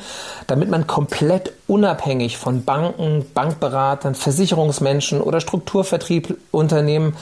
damit 0.48 0.70
man 0.70 0.86
komplett 0.86 1.54
unabhängig 1.68 2.38
von 2.38 2.66
Banken, 2.66 3.26
Bankberatern, 3.34 4.16
Versicherungsmenschen 4.16 5.22
oder 5.22 5.40
Strukturvertriebunternehmen 5.40 7.14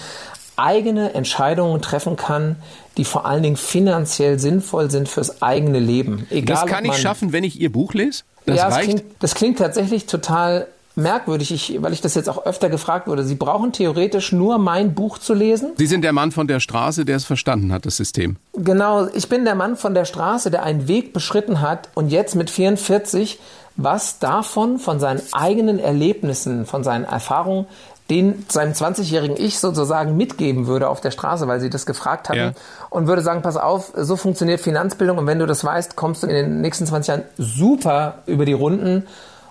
eigene 0.60 1.14
Entscheidungen 1.14 1.82
treffen 1.82 2.16
kann, 2.16 2.58
die 2.98 3.06
vor 3.06 3.26
allen 3.26 3.44
Dingen 3.44 3.58
finanziell 3.58 4.40
sinnvoll 4.40 4.92
sind 4.92 5.10
fürs 5.10 5.42
eigene 5.42 5.80
Leben. 5.80 6.28
Egal, 6.30 6.56
das 6.56 6.66
kann 6.66 6.86
ich 6.86 6.98
schaffen, 6.98 7.32
wenn 7.32 7.44
ich 7.44 7.60
Ihr 7.60 7.72
Buch 7.72 7.94
lese? 7.94 8.24
Das 8.46 8.58
ja, 8.58 8.70
das 8.70 8.80
klingt, 8.80 9.04
das 9.20 9.36
klingt 9.36 9.58
tatsächlich 9.60 10.06
total 10.06 10.68
merkwürdig, 10.96 11.52
ich, 11.52 11.82
weil 11.82 11.94
ich 11.94 12.02
das 12.02 12.16
jetzt 12.16 12.30
auch 12.30 12.46
öfter 12.46 12.70
gefragt 12.70 13.08
wurde. 13.08 13.24
Sie 13.24 13.36
brauchen 13.36 13.72
theoretisch 13.72 14.32
nur 14.32 14.58
mein 14.58 14.94
Buch 14.94 15.18
zu 15.18 15.34
lesen. 15.34 15.72
Sie 15.78 15.88
sind 15.88 16.04
der 16.04 16.14
Mann 16.14 16.32
von 16.32 16.48
der 16.48 16.60
Straße, 16.60 17.06
der 17.06 17.16
es 17.16 17.26
verstanden 17.26 17.72
hat, 17.72 17.86
das 17.86 17.98
System. 17.98 18.38
Genau, 18.54 19.08
ich 19.14 19.30
bin 19.30 19.46
der 19.46 19.56
Mann 19.56 19.78
von 19.78 19.94
der 19.94 20.06
Straße, 20.06 20.52
der 20.52 20.64
einen 20.64 20.88
Weg 20.88 21.14
beschritten 21.14 21.62
hat 21.62 21.90
und 21.96 22.10
jetzt 22.10 22.36
mit 22.36 22.50
44 22.50 23.40
was 23.82 24.20
davon, 24.20 24.78
von 24.78 25.00
seinen 25.00 25.22
eigenen 25.32 25.80
Erlebnissen, 25.80 26.66
von 26.66 26.84
seinen 26.84 27.06
Erfahrungen 27.06 27.66
den 28.10 28.46
seinem 28.50 28.74
20-jährigen 28.74 29.38
Ich 29.38 29.60
sozusagen 29.60 30.18
mitgeben 30.18 30.68
würde 30.68 30.90
auf 30.90 31.02
der 31.02 31.12
Straße, 31.12 31.48
weil 31.48 31.60
sie 31.60 31.70
das 31.70 31.86
gefragt 31.86 32.30
hatten 32.30 32.40
ja. 32.40 32.52
und 32.90 33.08
würde 33.08 33.22
sagen, 33.22 33.42
pass 33.42 33.58
auf, 33.58 33.92
so 33.96 34.16
funktioniert 34.16 34.60
Finanzbildung 34.60 35.18
und 35.18 35.28
wenn 35.28 35.40
du 35.40 35.46
das 35.46 35.64
weißt, 35.64 35.96
kommst 35.96 36.24
du 36.24 36.28
in 36.28 36.34
den 36.34 36.62
nächsten 36.62 36.86
20 36.86 37.08
Jahren 37.08 37.24
super 37.38 38.20
über 38.26 38.46
die 38.46 38.54
Runden 38.54 39.06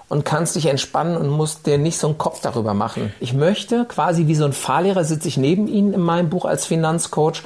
und 0.09 0.25
kannst 0.25 0.57
dich 0.57 0.67
entspannen 0.67 1.17
und 1.17 1.29
musst 1.29 1.67
dir 1.67 1.79
nicht 1.79 1.99
so 1.99 2.09
einen 2.09 2.19
Kopf 2.19 2.41
darüber 2.41 2.75
machen. 2.75 3.13
Ich 3.21 3.35
möchte 3.35 3.85
quasi 3.85 4.27
wie 4.27 4.35
so 4.35 4.45
ein 4.45 4.53
Fahrlehrer 4.53 5.05
sitze 5.05 5.29
ich 5.29 5.37
neben 5.37 5.69
Ihnen 5.69 5.93
in 5.93 6.01
meinem 6.01 6.31
Buch 6.31 6.45
als 6.45 6.67
Finanzcoach 6.67 7.43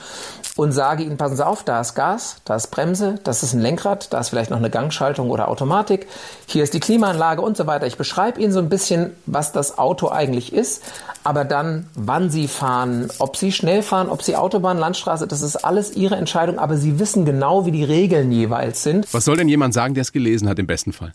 und 0.56 0.72
sage 0.72 1.02
Ihnen, 1.02 1.16
passen 1.16 1.36
Sie 1.36 1.46
auf, 1.46 1.64
da 1.64 1.80
ist 1.80 1.94
Gas, 1.94 2.36
da 2.44 2.56
ist 2.56 2.68
Bremse, 2.70 3.18
das 3.24 3.42
ist 3.42 3.54
ein 3.54 3.60
Lenkrad, 3.60 4.12
da 4.12 4.20
ist 4.20 4.28
vielleicht 4.28 4.50
noch 4.50 4.58
eine 4.58 4.70
Gangschaltung 4.70 5.30
oder 5.30 5.48
Automatik, 5.48 6.06
hier 6.46 6.62
ist 6.62 6.74
die 6.74 6.80
Klimaanlage 6.80 7.40
und 7.40 7.56
so 7.56 7.66
weiter. 7.66 7.86
Ich 7.86 7.96
beschreibe 7.96 8.40
Ihnen 8.40 8.52
so 8.52 8.58
ein 8.58 8.68
bisschen, 8.68 9.12
was 9.26 9.52
das 9.52 9.78
Auto 9.78 10.10
eigentlich 10.10 10.52
ist, 10.52 10.82
aber 11.24 11.44
dann, 11.44 11.88
wann 11.94 12.30
Sie 12.30 12.48
fahren, 12.48 13.08
ob 13.18 13.36
Sie 13.36 13.50
schnell 13.50 13.82
fahren, 13.82 14.08
ob 14.08 14.22
Sie 14.22 14.36
Autobahn, 14.36 14.78
Landstraße, 14.78 15.26
das 15.26 15.42
ist 15.42 15.56
alles 15.56 15.96
Ihre 15.96 16.16
Entscheidung, 16.16 16.58
aber 16.58 16.76
Sie 16.76 16.98
wissen 16.98 17.24
genau, 17.24 17.64
wie 17.64 17.72
die 17.72 17.84
Regeln 17.84 18.30
jeweils 18.30 18.82
sind. 18.82 19.12
Was 19.12 19.24
soll 19.24 19.36
denn 19.36 19.48
jemand 19.48 19.72
sagen, 19.74 19.94
der 19.94 20.02
es 20.02 20.12
gelesen 20.12 20.48
hat 20.48 20.58
im 20.58 20.66
besten 20.66 20.92
Fall? 20.92 21.14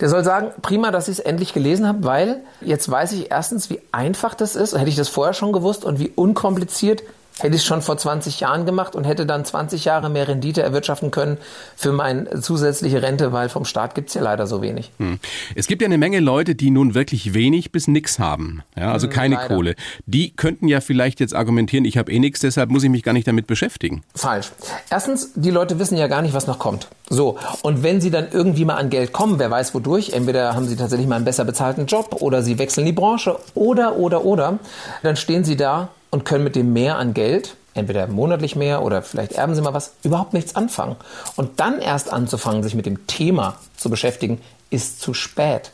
Der 0.00 0.08
soll 0.08 0.24
sagen, 0.24 0.52
prima, 0.60 0.90
dass 0.90 1.08
ich 1.08 1.18
es 1.18 1.24
endlich 1.24 1.54
gelesen 1.54 1.86
habe, 1.86 2.04
weil 2.04 2.42
jetzt 2.60 2.90
weiß 2.90 3.12
ich 3.12 3.30
erstens, 3.30 3.70
wie 3.70 3.80
einfach 3.92 4.34
das 4.34 4.54
ist. 4.54 4.76
Hätte 4.76 4.88
ich 4.88 4.96
das 4.96 5.08
vorher 5.08 5.32
schon 5.32 5.52
gewusst 5.52 5.84
und 5.84 5.98
wie 5.98 6.12
unkompliziert 6.14 7.02
Hätte 7.38 7.54
ich 7.54 7.62
es 7.62 7.66
schon 7.66 7.82
vor 7.82 7.98
20 7.98 8.40
Jahren 8.40 8.64
gemacht 8.64 8.94
und 8.94 9.04
hätte 9.04 9.26
dann 9.26 9.44
20 9.44 9.84
Jahre 9.84 10.08
mehr 10.08 10.26
Rendite 10.26 10.62
erwirtschaften 10.62 11.10
können 11.10 11.36
für 11.76 11.92
meine 11.92 12.40
zusätzliche 12.40 13.02
Rente, 13.02 13.30
weil 13.32 13.50
vom 13.50 13.66
Staat 13.66 13.94
gibt 13.94 14.08
es 14.08 14.14
ja 14.14 14.22
leider 14.22 14.46
so 14.46 14.62
wenig. 14.62 14.90
Hm. 14.98 15.18
Es 15.54 15.66
gibt 15.66 15.82
ja 15.82 15.86
eine 15.86 15.98
Menge 15.98 16.20
Leute, 16.20 16.54
die 16.54 16.70
nun 16.70 16.94
wirklich 16.94 17.34
wenig 17.34 17.72
bis 17.72 17.88
nix 17.88 18.18
haben, 18.18 18.62
ja, 18.74 18.90
also 18.90 19.06
hm, 19.06 19.12
keine 19.12 19.34
leider. 19.34 19.54
Kohle. 19.54 19.74
Die 20.06 20.34
könnten 20.34 20.66
ja 20.66 20.80
vielleicht 20.80 21.20
jetzt 21.20 21.34
argumentieren, 21.34 21.84
ich 21.84 21.98
habe 21.98 22.10
eh 22.10 22.18
nichts, 22.18 22.40
deshalb 22.40 22.70
muss 22.70 22.82
ich 22.84 22.90
mich 22.90 23.02
gar 23.02 23.12
nicht 23.12 23.28
damit 23.28 23.46
beschäftigen. 23.46 24.02
Falsch. 24.14 24.52
Erstens, 24.88 25.32
die 25.34 25.50
Leute 25.50 25.78
wissen 25.78 25.98
ja 25.98 26.06
gar 26.06 26.22
nicht, 26.22 26.32
was 26.32 26.46
noch 26.46 26.58
kommt. 26.58 26.88
So, 27.10 27.38
und 27.60 27.82
wenn 27.82 28.00
sie 28.00 28.10
dann 28.10 28.28
irgendwie 28.32 28.64
mal 28.64 28.76
an 28.76 28.88
Geld 28.88 29.12
kommen, 29.12 29.38
wer 29.38 29.50
weiß 29.50 29.74
wodurch, 29.74 30.14
entweder 30.14 30.54
haben 30.54 30.66
sie 30.66 30.76
tatsächlich 30.76 31.06
mal 31.06 31.16
einen 31.16 31.26
besser 31.26 31.44
bezahlten 31.44 31.84
Job 31.84 32.16
oder 32.20 32.42
sie 32.42 32.58
wechseln 32.58 32.86
die 32.86 32.92
Branche 32.92 33.38
oder, 33.54 33.96
oder, 33.96 34.24
oder, 34.24 34.58
dann 35.02 35.16
stehen 35.16 35.44
sie 35.44 35.56
da 35.56 35.90
und 36.10 36.24
können 36.24 36.44
mit 36.44 36.56
dem 36.56 36.72
Mehr 36.72 36.98
an 36.98 37.14
Geld, 37.14 37.56
entweder 37.74 38.06
monatlich 38.06 38.56
mehr 38.56 38.82
oder 38.82 39.02
vielleicht 39.02 39.32
erben 39.32 39.54
sie 39.54 39.62
mal 39.62 39.74
was, 39.74 39.92
überhaupt 40.02 40.32
nichts 40.32 40.56
anfangen. 40.56 40.96
Und 41.36 41.60
dann 41.60 41.80
erst 41.80 42.12
anzufangen, 42.12 42.62
sich 42.62 42.74
mit 42.74 42.86
dem 42.86 43.06
Thema 43.06 43.56
zu 43.76 43.90
beschäftigen, 43.90 44.40
ist 44.70 45.00
zu 45.00 45.14
spät. 45.14 45.70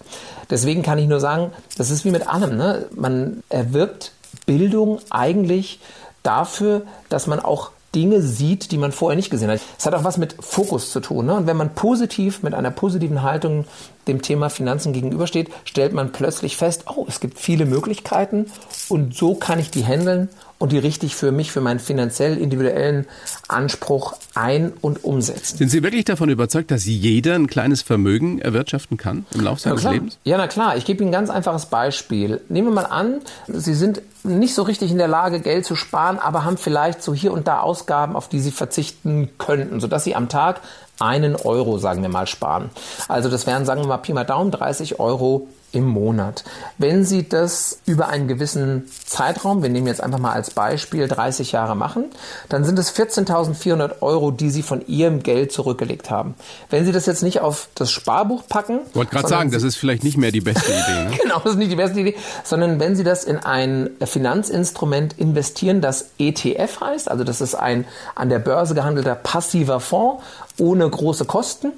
Deswegen 0.50 0.82
kann 0.82 0.98
ich 0.98 1.08
nur 1.08 1.20
sagen, 1.20 1.52
das 1.78 1.90
ist 1.90 2.04
wie 2.04 2.10
mit 2.10 2.28
allem. 2.28 2.56
Ne? 2.56 2.86
Man 2.94 3.42
erwirbt 3.48 4.12
Bildung 4.44 5.00
eigentlich 5.10 5.80
dafür, 6.22 6.82
dass 7.08 7.26
man 7.26 7.40
auch 7.40 7.70
Dinge 7.94 8.22
sieht, 8.22 8.72
die 8.72 8.78
man 8.78 8.92
vorher 8.92 9.16
nicht 9.16 9.30
gesehen 9.30 9.50
hat. 9.50 9.60
Es 9.78 9.84
hat 9.84 9.94
auch 9.94 10.04
was 10.04 10.16
mit 10.16 10.36
Fokus 10.40 10.90
zu 10.90 11.00
tun. 11.00 11.26
Ne? 11.26 11.34
Und 11.34 11.46
wenn 11.46 11.56
man 11.56 11.74
positiv 11.74 12.42
mit 12.42 12.54
einer 12.54 12.70
positiven 12.70 13.22
Haltung 13.22 13.66
dem 14.08 14.22
Thema 14.22 14.48
Finanzen 14.48 14.92
gegenübersteht, 14.92 15.50
stellt 15.64 15.92
man 15.92 16.10
plötzlich 16.12 16.56
fest, 16.56 16.84
oh, 16.94 17.04
es 17.08 17.20
gibt 17.20 17.38
viele 17.38 17.66
Möglichkeiten 17.66 18.46
und 18.88 19.14
so 19.14 19.34
kann 19.34 19.58
ich 19.58 19.70
die 19.70 19.84
handeln 19.84 20.28
und 20.62 20.70
die 20.70 20.78
richtig 20.78 21.16
für 21.16 21.32
mich, 21.32 21.50
für 21.50 21.60
meinen 21.60 21.80
finanziell 21.80 22.38
individuellen 22.38 23.08
Anspruch 23.48 24.14
ein- 24.34 24.72
und 24.80 25.02
umsetzen. 25.02 25.58
Sind 25.58 25.70
Sie 25.70 25.82
wirklich 25.82 26.04
davon 26.04 26.28
überzeugt, 26.28 26.70
dass 26.70 26.86
jeder 26.86 27.34
ein 27.34 27.48
kleines 27.48 27.82
Vermögen 27.82 28.38
erwirtschaften 28.38 28.96
kann 28.96 29.26
im 29.34 29.40
Laufe 29.40 29.60
seines 29.60 29.82
Lebens? 29.82 30.18
Ja, 30.22 30.38
na 30.38 30.46
klar. 30.46 30.76
Ich 30.76 30.84
gebe 30.84 31.02
Ihnen 31.02 31.08
ein 31.08 31.12
ganz 31.12 31.30
einfaches 31.30 31.66
Beispiel. 31.66 32.40
Nehmen 32.48 32.68
wir 32.68 32.74
mal 32.74 32.84
an, 32.84 33.22
Sie 33.48 33.74
sind 33.74 34.02
nicht 34.22 34.54
so 34.54 34.62
richtig 34.62 34.92
in 34.92 34.98
der 34.98 35.08
Lage, 35.08 35.40
Geld 35.40 35.66
zu 35.66 35.74
sparen, 35.74 36.20
aber 36.20 36.44
haben 36.44 36.56
vielleicht 36.56 37.02
so 37.02 37.12
hier 37.12 37.32
und 37.32 37.48
da 37.48 37.58
Ausgaben, 37.58 38.14
auf 38.14 38.28
die 38.28 38.38
Sie 38.38 38.52
verzichten 38.52 39.30
könnten, 39.38 39.80
sodass 39.80 40.04
Sie 40.04 40.14
am 40.14 40.28
Tag 40.28 40.60
einen 41.00 41.34
Euro, 41.34 41.78
sagen 41.78 42.02
wir 42.02 42.08
mal, 42.08 42.28
sparen. 42.28 42.70
Also 43.08 43.28
das 43.28 43.48
wären, 43.48 43.64
sagen 43.64 43.80
wir 43.80 43.88
mal, 43.88 43.96
Pi 43.96 44.12
mal 44.12 44.22
Daumen, 44.22 44.52
30 44.52 45.00
Euro 45.00 45.48
im 45.72 45.86
Monat. 45.86 46.44
Wenn 46.78 47.04
Sie 47.04 47.28
das 47.28 47.78
über 47.86 48.08
einen 48.08 48.28
gewissen 48.28 48.88
Zeitraum, 49.06 49.62
wir 49.62 49.70
nehmen 49.70 49.86
jetzt 49.86 50.02
einfach 50.02 50.18
mal 50.18 50.32
als 50.32 50.50
Beispiel 50.50 51.08
30 51.08 51.52
Jahre 51.52 51.74
machen, 51.74 52.04
dann 52.48 52.64
sind 52.64 52.78
es 52.78 52.94
14.400 52.94 54.02
Euro, 54.02 54.30
die 54.30 54.50
Sie 54.50 54.62
von 54.62 54.86
Ihrem 54.86 55.22
Geld 55.22 55.52
zurückgelegt 55.52 56.10
haben. 56.10 56.34
Wenn 56.70 56.84
Sie 56.84 56.92
das 56.92 57.06
jetzt 57.06 57.22
nicht 57.22 57.40
auf 57.40 57.68
das 57.74 57.90
Sparbuch 57.90 58.46
packen. 58.48 58.80
Ich 58.90 58.96
wollte 58.96 59.12
gerade 59.12 59.28
sagen, 59.28 59.50
das 59.50 59.62
ist 59.62 59.76
vielleicht 59.76 60.04
nicht 60.04 60.16
mehr 60.16 60.30
die 60.30 60.40
beste 60.40 60.70
Idee. 60.70 61.10
Ne? 61.10 61.18
genau, 61.22 61.40
das 61.40 61.52
ist 61.52 61.58
nicht 61.58 61.72
die 61.72 61.76
beste 61.76 62.00
Idee, 62.00 62.16
sondern 62.44 62.78
wenn 62.78 62.94
Sie 62.94 63.04
das 63.04 63.24
in 63.24 63.38
ein 63.38 63.90
Finanzinstrument 64.04 65.18
investieren, 65.18 65.80
das 65.80 66.10
ETF 66.18 66.80
heißt, 66.80 67.10
also 67.10 67.24
das 67.24 67.40
ist 67.40 67.54
ein 67.54 67.86
an 68.14 68.28
der 68.28 68.38
Börse 68.38 68.74
gehandelter 68.74 69.14
passiver 69.14 69.80
Fonds 69.80 70.22
ohne 70.58 70.88
große 70.88 71.24
Kosten. 71.24 71.72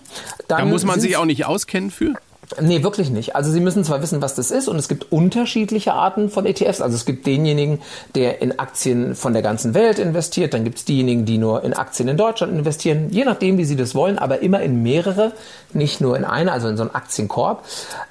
Dann 0.48 0.58
da 0.58 0.64
muss 0.64 0.84
man 0.84 1.00
sich 1.00 1.16
auch 1.16 1.24
nicht 1.24 1.46
auskennen 1.46 1.90
für? 1.90 2.14
Nee, 2.60 2.82
wirklich 2.82 3.10
nicht. 3.10 3.34
Also 3.34 3.50
Sie 3.50 3.60
müssen 3.60 3.84
zwar 3.84 4.02
wissen, 4.02 4.20
was 4.20 4.34
das 4.34 4.50
ist 4.50 4.68
und 4.68 4.76
es 4.76 4.88
gibt 4.88 5.10
unterschiedliche 5.12 5.94
Arten 5.94 6.28
von 6.28 6.46
ETFs. 6.46 6.80
Also 6.80 6.96
es 6.96 7.04
gibt 7.04 7.26
denjenigen, 7.26 7.80
der 8.14 8.42
in 8.42 8.58
Aktien 8.58 9.14
von 9.14 9.32
der 9.32 9.42
ganzen 9.42 9.74
Welt 9.74 9.98
investiert, 9.98 10.54
dann 10.54 10.64
gibt 10.64 10.78
es 10.78 10.84
diejenigen, 10.84 11.24
die 11.24 11.38
nur 11.38 11.64
in 11.64 11.74
Aktien 11.74 12.08
in 12.08 12.16
Deutschland 12.16 12.52
investieren, 12.52 13.08
je 13.10 13.24
nachdem, 13.24 13.58
wie 13.58 13.64
Sie 13.64 13.76
das 13.76 13.94
wollen, 13.94 14.18
aber 14.18 14.40
immer 14.40 14.60
in 14.60 14.82
mehrere, 14.82 15.32
nicht 15.72 16.00
nur 16.00 16.16
in 16.16 16.24
eine, 16.24 16.52
also 16.52 16.68
in 16.68 16.76
so 16.76 16.82
einen 16.82 16.94
Aktienkorb. 16.94 17.64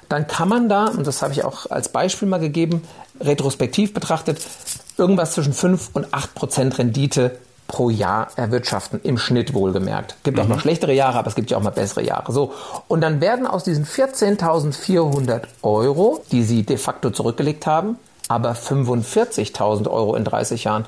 Dann 0.08 0.26
kann 0.26 0.48
man 0.48 0.68
da, 0.68 0.86
und 0.86 1.06
das 1.06 1.22
habe 1.22 1.32
ich 1.32 1.44
auch 1.44 1.70
als 1.70 1.88
Beispiel 1.88 2.28
mal 2.28 2.40
gegeben, 2.40 2.82
retrospektiv 3.20 3.94
betrachtet, 3.94 4.40
irgendwas 4.98 5.32
zwischen 5.32 5.52
5 5.52 5.90
und 5.92 6.12
8 6.12 6.34
Prozent 6.34 6.78
Rendite 6.78 7.38
pro 7.66 7.90
Jahr 7.90 8.28
erwirtschaften, 8.36 9.00
im 9.02 9.18
Schnitt 9.18 9.54
wohlgemerkt. 9.54 10.16
Gibt 10.22 10.38
auch 10.38 10.48
noch 10.48 10.56
mhm. 10.56 10.60
schlechtere 10.60 10.92
Jahre, 10.92 11.18
aber 11.18 11.28
es 11.28 11.34
gibt 11.34 11.50
ja 11.50 11.56
auch 11.56 11.62
mal 11.62 11.70
bessere 11.70 12.04
Jahre. 12.04 12.32
So. 12.32 12.52
Und 12.88 13.00
dann 13.00 13.20
werden 13.20 13.46
aus 13.46 13.64
diesen 13.64 13.86
14.400 13.86 15.42
Euro, 15.62 16.22
die 16.30 16.42
Sie 16.42 16.62
de 16.62 16.76
facto 16.76 17.10
zurückgelegt 17.10 17.66
haben, 17.66 17.96
aber 18.28 18.52
45.000 18.52 19.88
Euro 19.88 20.14
in 20.14 20.24
30 20.24 20.64
Jahren. 20.64 20.84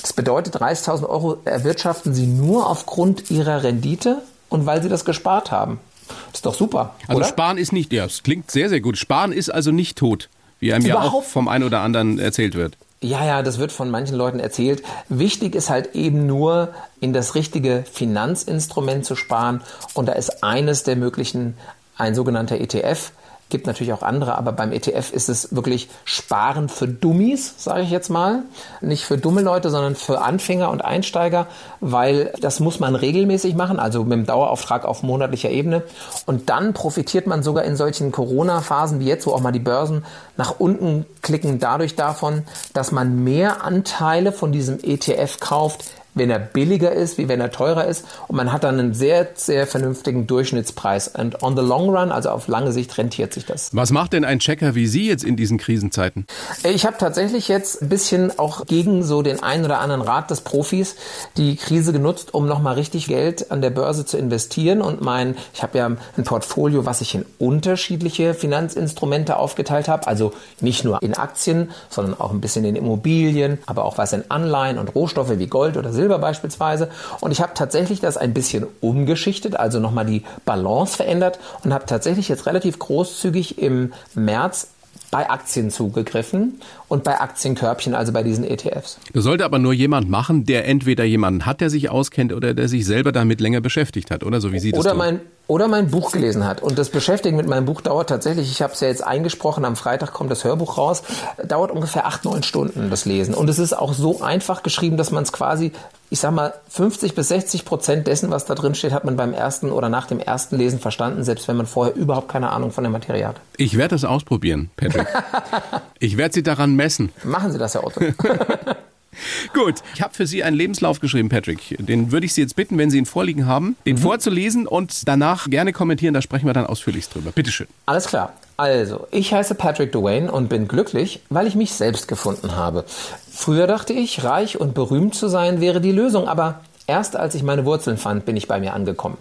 Das 0.00 0.12
bedeutet, 0.12 0.56
30.000 0.56 1.08
Euro 1.08 1.38
erwirtschaften 1.44 2.14
Sie 2.14 2.26
nur 2.26 2.68
aufgrund 2.68 3.30
Ihrer 3.30 3.62
Rendite 3.62 4.22
und 4.48 4.66
weil 4.66 4.82
Sie 4.82 4.88
das 4.88 5.04
gespart 5.04 5.50
haben. 5.50 5.78
Das 6.08 6.38
ist 6.38 6.46
doch 6.46 6.54
super. 6.54 6.94
Also 7.06 7.20
oder? 7.20 7.28
Sparen 7.28 7.58
ist 7.58 7.72
nicht, 7.72 7.92
ja, 7.92 8.04
es 8.04 8.22
klingt 8.22 8.50
sehr, 8.50 8.68
sehr 8.68 8.80
gut. 8.80 8.98
Sparen 8.98 9.32
ist 9.32 9.50
also 9.50 9.70
nicht 9.70 9.96
tot, 9.96 10.28
wie 10.58 10.72
einem 10.72 10.86
Überhaupt? 10.86 11.04
ja 11.04 11.10
auch 11.12 11.24
vom 11.24 11.48
einen 11.48 11.64
oder 11.64 11.80
anderen 11.80 12.18
erzählt 12.18 12.54
wird. 12.54 12.76
Ja, 13.02 13.24
ja, 13.24 13.42
das 13.42 13.58
wird 13.58 13.72
von 13.72 13.90
manchen 13.90 14.16
Leuten 14.16 14.40
erzählt. 14.40 14.82
Wichtig 15.08 15.54
ist 15.54 15.70
halt 15.70 15.94
eben 15.94 16.26
nur, 16.26 16.74
in 17.00 17.14
das 17.14 17.34
richtige 17.34 17.84
Finanzinstrument 17.90 19.06
zu 19.06 19.16
sparen. 19.16 19.62
Und 19.94 20.06
da 20.06 20.12
ist 20.12 20.44
eines 20.44 20.82
der 20.82 20.96
möglichen 20.96 21.56
ein 21.96 22.14
sogenannter 22.14 22.60
ETF 22.60 23.12
gibt 23.50 23.66
natürlich 23.66 23.92
auch 23.92 24.02
andere, 24.02 24.38
aber 24.38 24.52
beim 24.52 24.72
ETF 24.72 25.12
ist 25.12 25.28
es 25.28 25.54
wirklich 25.54 25.88
Sparen 26.04 26.68
für 26.68 26.88
Dummies, 26.88 27.54
sage 27.58 27.82
ich 27.82 27.90
jetzt 27.90 28.08
mal. 28.08 28.44
Nicht 28.80 29.04
für 29.04 29.18
dumme 29.18 29.42
Leute, 29.42 29.70
sondern 29.70 29.94
für 29.94 30.22
Anfänger 30.22 30.70
und 30.70 30.84
Einsteiger, 30.84 31.46
weil 31.80 32.32
das 32.40 32.60
muss 32.60 32.80
man 32.80 32.94
regelmäßig 32.94 33.54
machen, 33.54 33.78
also 33.78 34.04
mit 34.04 34.12
dem 34.12 34.26
Dauerauftrag 34.26 34.84
auf 34.84 35.02
monatlicher 35.02 35.50
Ebene. 35.50 35.82
Und 36.26 36.48
dann 36.48 36.72
profitiert 36.72 37.26
man 37.26 37.42
sogar 37.42 37.64
in 37.64 37.76
solchen 37.76 38.12
Corona-Phasen 38.12 39.00
wie 39.00 39.06
jetzt, 39.06 39.26
wo 39.26 39.32
auch 39.32 39.40
mal 39.40 39.52
die 39.52 39.58
Börsen 39.58 40.04
nach 40.36 40.58
unten 40.58 41.04
klicken, 41.22 41.58
dadurch 41.58 41.96
davon, 41.96 42.44
dass 42.72 42.92
man 42.92 43.22
mehr 43.24 43.62
Anteile 43.62 44.32
von 44.32 44.52
diesem 44.52 44.78
ETF 44.82 45.40
kauft, 45.40 45.84
wenn 46.14 46.30
er 46.30 46.38
billiger 46.38 46.92
ist, 46.92 47.18
wie 47.18 47.28
wenn 47.28 47.40
er 47.40 47.50
teurer 47.50 47.86
ist. 47.86 48.04
Und 48.28 48.36
man 48.36 48.52
hat 48.52 48.64
dann 48.64 48.78
einen 48.78 48.94
sehr, 48.94 49.28
sehr 49.34 49.66
vernünftigen 49.66 50.26
Durchschnittspreis. 50.26 51.08
Und 51.08 51.42
on 51.42 51.56
the 51.56 51.62
long 51.62 51.90
run, 51.90 52.10
also 52.12 52.30
auf 52.30 52.48
lange 52.48 52.72
Sicht, 52.72 52.96
rentiert 52.98 53.32
sich 53.32 53.46
das. 53.46 53.70
Was 53.72 53.90
macht 53.90 54.12
denn 54.12 54.24
ein 54.24 54.38
Checker 54.38 54.74
wie 54.74 54.86
Sie 54.86 55.06
jetzt 55.06 55.24
in 55.24 55.36
diesen 55.36 55.58
Krisenzeiten? 55.58 56.26
Ich 56.64 56.84
habe 56.84 56.96
tatsächlich 56.98 57.48
jetzt 57.48 57.82
ein 57.82 57.88
bisschen 57.88 58.38
auch 58.38 58.66
gegen 58.66 59.02
so 59.02 59.22
den 59.22 59.42
einen 59.42 59.64
oder 59.64 59.78
anderen 59.80 60.02
Rat 60.02 60.30
des 60.30 60.40
Profis 60.40 60.96
die 61.36 61.56
Krise 61.56 61.92
genutzt, 61.92 62.34
um 62.34 62.46
nochmal 62.46 62.74
richtig 62.74 63.06
Geld 63.06 63.50
an 63.50 63.62
der 63.62 63.70
Börse 63.70 64.04
zu 64.04 64.16
investieren. 64.16 64.82
Und 64.82 65.00
mein, 65.00 65.36
ich 65.54 65.62
habe 65.62 65.78
ja 65.78 65.86
ein 65.86 66.24
Portfolio, 66.24 66.86
was 66.86 67.00
ich 67.00 67.14
in 67.14 67.24
unterschiedliche 67.38 68.34
Finanzinstrumente 68.34 69.36
aufgeteilt 69.36 69.88
habe. 69.88 70.06
Also 70.06 70.32
nicht 70.60 70.84
nur 70.84 71.02
in 71.02 71.14
Aktien, 71.14 71.70
sondern 71.88 72.18
auch 72.18 72.32
ein 72.32 72.40
bisschen 72.40 72.64
in 72.64 72.76
Immobilien, 72.76 73.58
aber 73.66 73.84
auch 73.84 73.98
was 73.98 74.12
in 74.12 74.24
Anleihen 74.28 74.78
und 74.78 74.94
Rohstoffe 74.94 75.38
wie 75.38 75.46
Gold 75.46 75.76
oder 75.76 75.92
Silber 75.92 75.99
beispielsweise. 76.08 76.88
Und 77.20 77.30
ich 77.30 77.40
habe 77.40 77.52
tatsächlich 77.54 78.00
das 78.00 78.16
ein 78.16 78.34
bisschen 78.34 78.66
umgeschichtet, 78.80 79.56
also 79.56 79.80
nochmal 79.80 80.06
die 80.06 80.22
Balance 80.44 80.96
verändert 80.96 81.38
und 81.64 81.72
habe 81.72 81.86
tatsächlich 81.86 82.28
jetzt 82.28 82.46
relativ 82.46 82.78
großzügig 82.78 83.58
im 83.58 83.92
März 84.14 84.68
bei 85.10 85.28
Aktien 85.28 85.70
zugegriffen 85.70 86.60
und 86.88 87.02
bei 87.02 87.20
Aktienkörbchen, 87.20 87.94
also 87.94 88.12
bei 88.12 88.22
diesen 88.22 88.44
ETFs. 88.44 88.98
Das 89.12 89.24
sollte 89.24 89.44
aber 89.44 89.58
nur 89.58 89.72
jemand 89.72 90.08
machen, 90.08 90.44
der 90.46 90.66
entweder 90.68 91.04
jemanden 91.04 91.46
hat, 91.46 91.60
der 91.60 91.68
sich 91.68 91.90
auskennt 91.90 92.32
oder 92.32 92.54
der 92.54 92.68
sich 92.68 92.86
selber 92.86 93.10
damit 93.10 93.40
länger 93.40 93.60
beschäftigt 93.60 94.10
hat, 94.10 94.22
oder 94.22 94.40
so 94.40 94.52
wie 94.52 94.60
Sie 94.60 94.70
das 94.70 94.80
oder 94.80 94.94
mein 94.94 95.20
oder 95.50 95.66
mein 95.66 95.90
Buch 95.90 96.12
gelesen 96.12 96.46
hat. 96.46 96.62
Und 96.62 96.78
das 96.78 96.90
Beschäftigen 96.90 97.36
mit 97.36 97.48
meinem 97.48 97.64
Buch 97.64 97.80
dauert 97.80 98.08
tatsächlich, 98.08 98.52
ich 98.52 98.62
habe 98.62 98.72
es 98.72 98.78
ja 98.78 98.86
jetzt 98.86 99.04
eingesprochen, 99.04 99.64
am 99.64 99.74
Freitag 99.74 100.12
kommt 100.12 100.30
das 100.30 100.44
Hörbuch 100.44 100.78
raus, 100.78 101.02
dauert 101.44 101.72
ungefähr 101.72 102.06
acht, 102.06 102.24
neun 102.24 102.44
Stunden 102.44 102.88
das 102.88 103.04
Lesen. 103.04 103.34
Und 103.34 103.50
es 103.50 103.58
ist 103.58 103.72
auch 103.72 103.92
so 103.92 104.22
einfach 104.22 104.62
geschrieben, 104.62 104.96
dass 104.96 105.10
man 105.10 105.24
es 105.24 105.32
quasi, 105.32 105.72
ich 106.08 106.20
sag 106.20 106.30
mal, 106.30 106.54
50 106.68 107.16
bis 107.16 107.28
60 107.28 107.64
Prozent 107.64 108.06
dessen, 108.06 108.30
was 108.30 108.44
da 108.44 108.54
drin 108.54 108.76
steht, 108.76 108.92
hat 108.92 109.04
man 109.04 109.16
beim 109.16 109.32
ersten 109.32 109.72
oder 109.72 109.88
nach 109.88 110.06
dem 110.06 110.20
ersten 110.20 110.56
Lesen 110.56 110.78
verstanden, 110.78 111.24
selbst 111.24 111.48
wenn 111.48 111.56
man 111.56 111.66
vorher 111.66 111.96
überhaupt 111.96 112.28
keine 112.28 112.50
Ahnung 112.50 112.70
von 112.70 112.84
der 112.84 112.92
Materie 112.92 113.26
hat. 113.26 113.40
Ich 113.56 113.76
werde 113.76 113.96
das 113.96 114.04
ausprobieren, 114.04 114.70
Patrick. 114.76 115.08
ich 115.98 116.16
werde 116.16 116.32
Sie 116.32 116.44
daran 116.44 116.76
messen. 116.76 117.10
Machen 117.24 117.50
Sie 117.50 117.58
das, 117.58 117.74
Herr 117.74 117.84
Otto. 117.84 118.00
Gut, 119.54 119.76
ich 119.94 120.02
habe 120.02 120.14
für 120.14 120.26
Sie 120.26 120.42
einen 120.42 120.56
Lebenslauf 120.56 121.00
geschrieben, 121.00 121.28
Patrick. 121.28 121.76
Den 121.78 122.12
würde 122.12 122.26
ich 122.26 122.34
Sie 122.34 122.40
jetzt 122.40 122.56
bitten, 122.56 122.78
wenn 122.78 122.90
Sie 122.90 122.98
ihn 122.98 123.06
vorliegen 123.06 123.46
haben, 123.46 123.76
den 123.86 123.96
mhm. 123.96 124.00
vorzulesen 124.00 124.66
und 124.66 125.08
danach 125.08 125.48
gerne 125.48 125.72
kommentieren. 125.72 126.14
Da 126.14 126.22
sprechen 126.22 126.46
wir 126.46 126.52
dann 126.52 126.66
ausführlichst 126.66 127.14
drüber. 127.14 127.32
Bitteschön. 127.32 127.66
Alles 127.86 128.06
klar. 128.06 128.34
Also, 128.56 129.06
ich 129.10 129.32
heiße 129.32 129.54
Patrick 129.54 129.90
Duane 129.90 130.30
und 130.30 130.48
bin 130.48 130.68
glücklich, 130.68 131.20
weil 131.30 131.46
ich 131.46 131.54
mich 131.54 131.72
selbst 131.72 132.08
gefunden 132.08 132.56
habe. 132.56 132.84
Früher 133.32 133.66
dachte 133.66 133.94
ich, 133.94 134.22
reich 134.22 134.60
und 134.60 134.74
berühmt 134.74 135.14
zu 135.14 135.28
sein 135.28 135.62
wäre 135.62 135.80
die 135.80 135.92
Lösung, 135.92 136.28
aber 136.28 136.60
erst 136.86 137.16
als 137.16 137.34
ich 137.34 137.42
meine 137.42 137.64
Wurzeln 137.64 137.96
fand, 137.96 138.26
bin 138.26 138.36
ich 138.36 138.48
bei 138.48 138.60
mir 138.60 138.74
angekommen. 138.74 139.16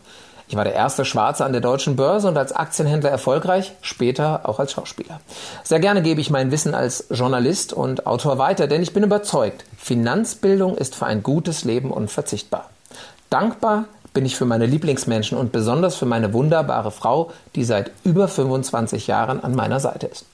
Ich 0.50 0.56
war 0.56 0.64
der 0.64 0.74
erste 0.74 1.06
Schwarze 1.06 1.46
an 1.46 1.52
der 1.52 1.62
deutschen 1.62 1.96
Börse 1.96 2.28
und 2.28 2.36
als 2.36 2.54
Aktienhändler 2.54 3.12
erfolgreich, 3.12 3.74
später 3.84 4.50
auch 4.50 4.60
als 4.60 4.72
Schauspieler. 4.72 5.20
Sehr 5.64 5.80
gerne 5.80 6.02
gebe 6.02 6.22
ich 6.22 6.32
mein 6.32 6.50
Wissen 6.50 6.74
als 6.74 7.06
Journalist 7.12 7.72
und 7.72 8.08
Autor 8.08 8.40
weiter, 8.40 8.66
denn 8.66 8.82
ich 8.82 8.92
bin 8.92 9.04
überzeugt, 9.04 9.64
Finanzbildung 9.78 10.76
ist 10.76 10.96
für 10.96 11.06
ein 11.06 11.22
gutes 11.22 11.66
Leben 11.66 11.92
unverzichtbar. 11.92 12.68
Dankbar 13.30 13.86
bin 14.16 14.26
ich 14.26 14.36
für 14.36 14.46
meine 14.46 14.66
Lieblingsmenschen 14.66 15.38
und 15.38 15.52
besonders 15.52 15.98
für 15.98 16.08
meine 16.08 16.34
wunderbare 16.34 16.90
Frau, 16.90 17.32
die 17.54 17.64
seit 17.64 17.92
über 18.04 18.28
25 18.28 19.06
Jahren 19.06 19.44
an 19.44 19.54
meiner 19.54 19.80
Seite 19.80 20.08
ist. 20.08 20.26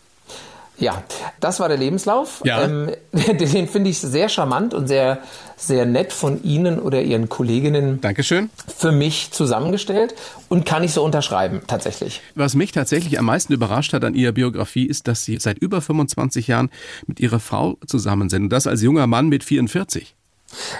Ja, 0.77 1.03
das 1.39 1.59
war 1.59 1.67
der 1.67 1.77
Lebenslauf. 1.77 2.41
Ja. 2.43 2.63
Ähm, 2.63 2.91
den 3.13 3.67
finde 3.67 3.89
ich 3.89 3.99
sehr 3.99 4.29
charmant 4.29 4.73
und 4.73 4.87
sehr, 4.87 5.19
sehr 5.55 5.85
nett 5.85 6.11
von 6.11 6.43
Ihnen 6.43 6.79
oder 6.79 7.01
Ihren 7.01 7.29
Kolleginnen. 7.29 8.01
Dankeschön. 8.01 8.49
Für 8.75 8.91
mich 8.91 9.31
zusammengestellt 9.31 10.15
und 10.49 10.65
kann 10.65 10.83
ich 10.83 10.91
so 10.91 11.03
unterschreiben, 11.03 11.61
tatsächlich. 11.67 12.21
Was 12.35 12.55
mich 12.55 12.71
tatsächlich 12.71 13.17
am 13.19 13.25
meisten 13.25 13.53
überrascht 13.53 13.93
hat 13.93 14.03
an 14.03 14.15
Ihrer 14.15 14.33
Biografie 14.33 14.85
ist, 14.85 15.07
dass 15.07 15.23
Sie 15.23 15.37
seit 15.39 15.57
über 15.57 15.81
25 15.81 16.47
Jahren 16.47 16.69
mit 17.07 17.19
Ihrer 17.19 17.39
Frau 17.39 17.77
zusammen 17.87 18.29
sind 18.29 18.43
und 18.43 18.49
das 18.49 18.67
als 18.67 18.81
junger 18.81 19.07
Mann 19.07 19.29
mit 19.29 19.43
44. 19.43 20.15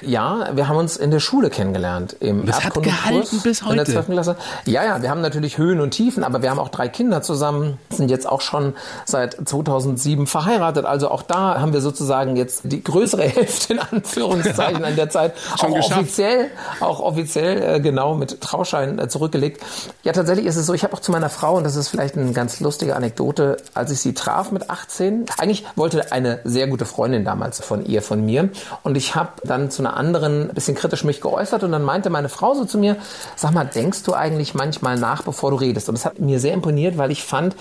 Ja, 0.02 0.50
wir 0.54 0.68
haben 0.68 0.78
uns 0.78 0.98
in 0.98 1.12
der 1.12 1.20
Schule 1.20 1.50
kennengelernt. 1.50 2.16
Im 2.20 2.46
das 2.46 2.64
hat 2.64 2.82
gehalten 2.82 3.42
bis 3.42 3.64
heute. 3.64 3.72
In 3.72 3.78
der 3.78 3.86
12. 3.86 4.08
Klasse. 4.08 4.36
Ja, 4.66 4.84
ja, 4.84 5.02
wir 5.02 5.10
haben 5.10 5.22
natürlich 5.22 5.58
Höhen 5.58 5.80
und 5.82 5.92
Tiefen, 5.92 6.24
aber 6.24 6.42
wir 6.42 6.50
haben 6.50 6.60
auch 6.60 6.70
drei 6.70 6.88
Kinder 6.88 7.22
zusammen, 7.22 7.78
sind 7.90 8.10
jetzt 8.10 8.28
auch 8.28 8.42
schon 8.42 8.74
seit 9.06 9.38
2007 9.48 10.28
verheiratet. 10.28 10.86
Also 10.86 11.10
auch 11.10 11.22
da 11.22 11.60
haben 11.60 11.74
wir 11.74 11.82
sozusagen 11.82 12.36
jetzt 12.36 12.62
die 12.66 12.84
größere 12.84 13.24
Hälfte 13.28 13.74
in 13.74 13.80
Anführungszeichen 13.80 14.84
an 14.84 14.96
der 14.96 15.10
Zeit 15.10 15.34
schon 15.60 15.72
auch 15.72 15.76
geschafft. 15.76 16.02
offiziell, 16.02 16.52
auch 16.80 17.00
offiziell 17.00 17.76
äh, 17.76 17.80
genau 17.80 18.16
mit 18.16 18.42
Trauschein 18.42 19.00
äh, 19.00 19.08
zurückgelegt. 19.08 19.64
Ja, 20.04 20.14
tatsächlich 20.14 20.46
ist 20.46 20.56
es 20.56 20.66
so, 20.66 20.74
ich 20.74 20.84
habe 20.84 20.94
auch 20.94 21.00
zu 21.00 21.12
meiner 21.12 21.30
Frau, 21.30 21.56
und 21.56 21.64
das 21.64 21.76
ist 21.76 21.90
vielleicht 21.90 22.18
eine 22.18 22.32
ganz 22.32 22.60
lustige 22.60 22.96
Anekdote, 22.96 23.58
als 23.74 23.92
ich 23.92 24.00
sie 24.00 24.14
traf 24.14 24.52
mit 24.52 24.70
18, 24.70 25.26
eigentlich 25.38 25.66
wollte 25.76 26.12
eine 26.12 26.40
sehr 26.44 26.68
gute 26.68 26.86
Freundin 26.86 27.26
damals 27.26 27.60
von 27.60 27.86
ihr, 27.86 28.02
von 28.02 28.26
mir, 28.26 28.50
und 28.84 28.96
ich 28.96 29.16
habe 29.16 29.30
dann 29.44 29.65
zu 29.72 29.82
einer 29.82 29.98
anderen 29.98 30.50
bisschen 30.50 30.76
kritisch 30.76 31.04
mich 31.04 31.22
geäußert 31.22 31.64
und 31.64 31.72
dann 31.72 31.84
meinte 31.84 32.10
meine 32.10 32.30
Frau 32.30 32.54
so 32.54 32.66
zu 32.66 32.78
mir, 32.78 32.98
sag 33.36 33.52
mal, 33.52 33.66
denkst 33.66 34.04
du 34.04 34.14
eigentlich 34.14 34.54
manchmal 34.54 34.98
nach, 34.98 35.24
bevor 35.24 35.52
du 35.52 35.58
redest? 35.58 35.90
Und 35.90 35.96
das 35.96 36.06
hat 36.06 36.20
mir 36.20 36.40
sehr 36.40 36.54
imponiert, 36.54 36.98
weil 36.98 37.12
ich 37.12 37.24
fand, 37.24 37.56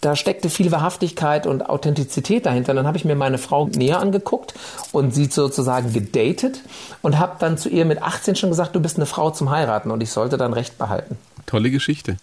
da 0.00 0.14
steckte 0.14 0.48
viel 0.48 0.70
Wahrhaftigkeit 0.70 1.46
und 1.46 1.68
Authentizität 1.68 2.46
dahinter. 2.46 2.72
Dann 2.72 2.86
habe 2.86 2.96
ich 2.96 3.04
mir 3.04 3.16
meine 3.16 3.38
Frau 3.38 3.66
näher 3.66 3.98
angeguckt 3.98 4.54
und 4.92 5.12
sie 5.12 5.26
sozusagen 5.26 5.92
gedatet 5.92 6.60
und 7.02 7.18
habe 7.18 7.36
dann 7.40 7.58
zu 7.58 7.68
ihr 7.68 7.84
mit 7.84 8.02
18 8.02 8.36
schon 8.36 8.50
gesagt, 8.50 8.76
du 8.76 8.80
bist 8.80 8.96
eine 8.96 9.06
Frau 9.06 9.30
zum 9.30 9.50
Heiraten 9.50 9.90
und 9.90 10.02
ich 10.02 10.10
sollte 10.10 10.36
dann 10.36 10.52
Recht 10.52 10.78
behalten. 10.78 11.18
Tolle 11.48 11.70
Geschichte. 11.70 12.18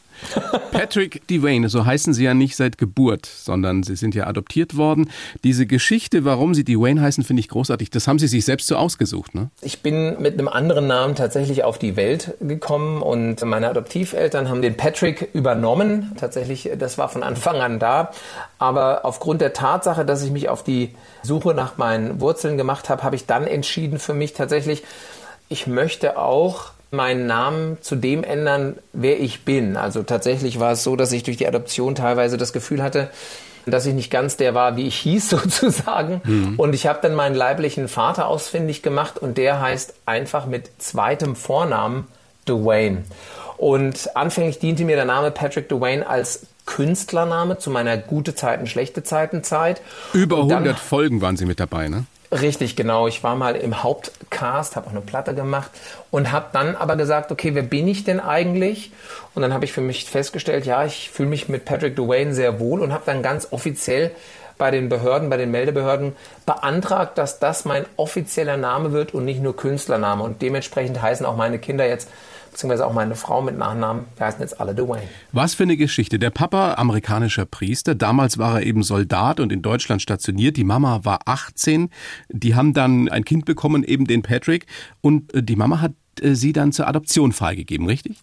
Patrick 0.72 1.28
Devane, 1.28 1.68
so 1.68 1.84
heißen 1.84 2.14
Sie 2.14 2.24
ja 2.24 2.36
nicht 2.36 2.56
seit 2.56 2.78
Geburt, 2.78 3.26
sondern 3.26 3.82
Sie 3.82 3.96
sind 3.96 4.14
ja 4.14 4.28
adoptiert 4.28 4.78
worden. 4.78 5.10
Diese 5.44 5.66
Geschichte, 5.66 6.26
warum 6.26 6.54
Sie 6.54 6.64
Devane 6.64 7.02
heißen, 7.02 7.24
finde 7.24 7.40
ich 7.40 7.50
großartig. 7.50 7.90
Das 7.90 8.08
haben 8.08 8.20
Sie 8.20 8.28
sich 8.28 8.46
selbst 8.46 8.68
so 8.68 8.76
ausgesucht, 8.76 9.34
ne? 9.34 9.50
Ich 9.62 9.82
bin 9.82 10.22
mit 10.22 10.36
einem 10.36 10.48
anderen 10.48 10.86
Namen 10.86 11.16
tatsächlich 11.16 11.64
auf 11.64 11.80
die 11.80 11.96
Welt 11.96 12.36
gekommen 12.40 13.02
und 13.02 13.44
meine 13.44 13.68
Adoptiveltern 13.68 14.48
haben 14.48 14.62
den 14.62 14.78
Patrick 14.78 15.30
übernommen. 15.34 16.12
Tatsächlich, 16.18 16.70
das 16.78 17.00
war 17.00 17.10
von 17.10 17.24
Anfang 17.24 17.56
an 17.56 17.80
da. 17.80 18.12
Aber 18.60 19.06
aufgrund 19.06 19.42
der 19.42 19.54
Tatsache, 19.54 20.06
dass 20.06 20.22
ich 20.22 20.30
mich 20.30 20.50
auf 20.50 20.64
die 20.64 20.94
Suche 21.24 21.56
nach 21.56 21.78
meinen 21.78 22.22
Wurzeln 22.22 22.58
gemacht 22.58 22.90
habe, 22.90 23.02
habe 23.02 23.16
ich 23.16 23.26
dann 23.26 23.48
entschieden 23.48 23.98
für 23.98 24.14
mich 24.14 24.34
tatsächlich, 24.34 24.84
ich 25.50 25.66
möchte 25.66 26.20
auch 26.20 26.75
meinen 26.96 27.28
Namen 27.28 27.78
zu 27.82 27.96
dem 27.96 28.24
ändern, 28.24 28.78
wer 28.94 29.20
ich 29.20 29.46
bin. 29.46 29.78
Also 29.78 30.04
tatsächlich 30.04 30.60
war 30.60 30.72
es 30.74 30.84
so, 30.84 30.96
dass 30.96 31.12
ich 31.12 31.24
durch 31.24 31.38
die 31.38 31.48
Adoption 31.48 31.96
teilweise 31.96 32.38
das 32.38 32.54
Gefühl 32.54 32.82
hatte, 32.82 33.10
dass 33.66 33.86
ich 33.86 33.94
nicht 33.94 34.12
ganz 34.12 34.38
der 34.38 34.54
war, 34.54 34.78
wie 34.78 34.88
ich 34.88 34.96
hieß 35.00 35.30
sozusagen. 35.30 36.22
Mhm. 36.24 36.54
Und 36.58 36.74
ich 36.74 36.88
habe 36.88 37.00
dann 37.02 37.16
meinen 37.16 37.36
leiblichen 37.36 37.88
Vater 37.88 38.28
ausfindig 38.28 38.82
gemacht 38.82 39.18
und 39.18 39.38
der 39.38 39.62
heißt 39.62 39.94
einfach 40.06 40.46
mit 40.46 40.70
zweitem 40.78 41.36
Vornamen 41.36 42.08
Dwayne. 42.48 43.04
Und 43.58 44.16
anfänglich 44.16 44.60
diente 44.60 44.84
mir 44.84 44.96
der 44.96 45.06
Name 45.06 45.32
Patrick 45.32 45.70
Dwayne 45.70 46.08
als 46.08 46.48
Künstlername 46.66 47.58
zu 47.58 47.70
meiner 47.70 47.98
gute 47.98 48.36
Zeiten, 48.36 48.68
schlechte 48.68 49.04
Zeiten 49.04 49.44
Zeit. 49.44 49.82
Über 50.14 50.38
100 50.38 50.78
Folgen 50.78 51.22
waren 51.22 51.38
Sie 51.38 51.46
mit 51.46 51.60
dabei, 51.60 51.88
ne? 51.88 52.06
Richtig, 52.32 52.76
genau. 52.76 53.08
Ich 53.08 53.24
war 53.24 53.36
mal 53.36 53.56
im 53.56 53.84
Hauptcast, 53.84 54.76
habe 54.76 54.88
auch 54.88 54.92
eine 54.92 55.02
Platte 55.02 55.36
gemacht 55.36 55.72
und 56.12 56.32
habe 56.32 56.48
dann 56.54 56.76
aber 56.76 56.96
gesagt, 56.96 57.32
okay, 57.32 57.54
wer 57.54 57.64
bin 57.64 57.88
ich 57.88 58.04
denn 58.04 58.20
eigentlich? 58.20 58.92
Und 59.36 59.42
dann 59.42 59.54
habe 59.54 59.66
ich 59.66 59.74
für 59.74 59.82
mich 59.82 60.06
festgestellt, 60.06 60.66
ja, 60.66 60.86
ich 60.86 61.10
fühle 61.12 61.30
mich 61.30 61.50
mit 61.50 61.66
Patrick 61.66 61.96
Dwayne 61.96 62.34
sehr 62.34 62.60
wohl 62.60 62.82
und 62.82 62.94
habe 62.94 63.04
dann 63.06 63.22
ganz 63.22 63.50
offiziell 63.52 64.12
bei 64.58 64.72
den 64.72 64.90
Behörden, 64.90 65.30
bei 65.30 65.38
den 65.38 65.52
Meldebehörden 65.52 66.16
beantragt, 66.46 67.18
dass 67.18 67.40
das 67.40 67.66
mein 67.66 67.86
offizieller 67.98 68.58
Name 68.58 68.92
wird 68.92 69.14
und 69.14 69.26
nicht 69.26 69.42
nur 69.42 69.56
Künstlername. 69.56 70.24
Und 70.24 70.42
dementsprechend 70.42 71.02
heißen 71.02 71.26
auch 71.26 71.36
meine 71.36 71.60
Kinder 71.60 71.86
jetzt 71.86 72.10
beziehungsweise 72.56 72.88
auch 72.88 72.94
meine 72.94 73.16
Frau 73.16 73.42
mit 73.42 73.58
Nachnamen, 73.58 74.06
wir 74.16 74.26
heißen 74.26 74.40
jetzt 74.40 74.62
alle 74.62 74.74
Dwayne. 74.74 75.04
Was 75.34 75.56
für 75.56 75.64
eine 75.64 75.76
Geschichte. 75.76 76.20
Der 76.20 76.30
Papa, 76.30 76.76
amerikanischer 76.76 77.46
Priester, 77.46 77.96
damals 77.96 78.38
war 78.38 78.62
er 78.62 78.66
eben 78.66 78.82
Soldat 78.82 79.42
und 79.42 79.52
in 79.52 79.62
Deutschland 79.62 80.02
stationiert. 80.02 80.56
Die 80.56 80.64
Mama 80.64 81.02
war 81.04 81.20
18. 81.26 81.90
Die 82.30 82.56
haben 82.56 82.74
dann 82.74 83.10
ein 83.10 83.26
Kind 83.26 83.44
bekommen, 83.44 83.84
eben 83.84 84.06
den 84.06 84.22
Patrick. 84.22 84.68
Und 85.02 85.34
äh, 85.34 85.44
die 85.44 85.58
Mama 85.58 85.82
hat 85.82 85.92
äh, 86.22 86.34
sie 86.34 86.54
dann 86.54 86.72
zur 86.72 86.88
Adoption 86.88 87.34
freigegeben, 87.34 87.88
richtig? 87.88 88.16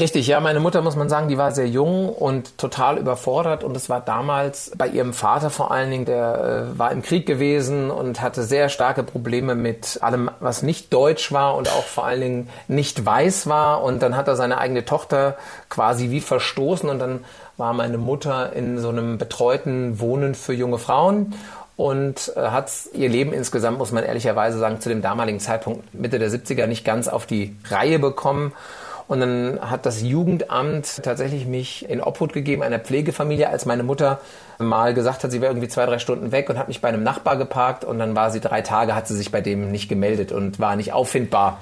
Richtig, 0.00 0.26
ja, 0.26 0.40
meine 0.40 0.60
Mutter 0.60 0.82
muss 0.82 0.96
man 0.96 1.08
sagen, 1.08 1.28
die 1.28 1.38
war 1.38 1.52
sehr 1.52 1.68
jung 1.68 2.08
und 2.08 2.58
total 2.58 2.98
überfordert 2.98 3.64
und 3.64 3.76
es 3.76 3.88
war 3.88 4.00
damals 4.00 4.72
bei 4.76 4.88
ihrem 4.88 5.12
Vater 5.12 5.50
vor 5.50 5.70
allen 5.70 5.90
Dingen, 5.90 6.04
der 6.04 6.72
äh, 6.74 6.78
war 6.78 6.92
im 6.92 7.02
Krieg 7.02 7.26
gewesen 7.26 7.90
und 7.90 8.20
hatte 8.20 8.42
sehr 8.42 8.68
starke 8.68 9.02
Probleme 9.02 9.54
mit 9.54 9.98
allem, 10.02 10.30
was 10.40 10.62
nicht 10.62 10.92
deutsch 10.92 11.32
war 11.32 11.56
und 11.56 11.68
auch 11.68 11.84
vor 11.84 12.04
allen 12.04 12.20
Dingen 12.20 12.50
nicht 12.68 13.04
weiß 13.04 13.46
war 13.46 13.82
und 13.82 14.02
dann 14.02 14.16
hat 14.16 14.28
er 14.28 14.36
seine 14.36 14.58
eigene 14.58 14.84
Tochter 14.84 15.36
quasi 15.68 16.10
wie 16.10 16.20
verstoßen 16.20 16.88
und 16.88 16.98
dann 16.98 17.24
war 17.56 17.72
meine 17.72 17.98
Mutter 17.98 18.52
in 18.54 18.78
so 18.78 18.88
einem 18.88 19.18
betreuten 19.18 20.00
Wohnen 20.00 20.34
für 20.34 20.52
junge 20.52 20.78
Frauen 20.78 21.34
und 21.76 22.32
äh, 22.36 22.40
hat 22.40 22.70
ihr 22.92 23.08
Leben 23.08 23.32
insgesamt, 23.32 23.78
muss 23.78 23.92
man 23.92 24.04
ehrlicherweise 24.04 24.58
sagen, 24.58 24.80
zu 24.80 24.88
dem 24.88 25.02
damaligen 25.02 25.40
Zeitpunkt 25.40 25.94
Mitte 25.94 26.18
der 26.18 26.30
70er 26.30 26.66
nicht 26.66 26.84
ganz 26.84 27.08
auf 27.08 27.26
die 27.26 27.56
Reihe 27.68 27.98
bekommen. 27.98 28.52
Und 29.08 29.20
dann 29.20 29.58
hat 29.60 29.86
das 29.86 30.02
Jugendamt 30.02 31.02
tatsächlich 31.02 31.46
mich 31.46 31.88
in 31.88 32.00
Obhut 32.00 32.32
gegeben 32.32 32.62
einer 32.62 32.78
Pflegefamilie, 32.78 33.48
als 33.48 33.66
meine 33.66 33.82
Mutter 33.82 34.20
mal 34.58 34.94
gesagt 34.94 35.24
hat, 35.24 35.30
sie 35.30 35.40
wäre 35.40 35.52
irgendwie 35.52 35.68
zwei, 35.68 35.86
drei 35.86 35.98
Stunden 35.98 36.32
weg 36.32 36.48
und 36.48 36.58
hat 36.58 36.68
mich 36.68 36.80
bei 36.80 36.88
einem 36.88 37.02
Nachbar 37.02 37.36
geparkt 37.36 37.84
und 37.84 37.98
dann 37.98 38.14
war 38.14 38.30
sie 38.30 38.40
drei 38.40 38.62
Tage, 38.62 38.94
hat 38.94 39.08
sie 39.08 39.16
sich 39.16 39.32
bei 39.32 39.40
dem 39.40 39.70
nicht 39.70 39.88
gemeldet 39.88 40.32
und 40.32 40.60
war 40.60 40.76
nicht 40.76 40.92
auffindbar. 40.92 41.58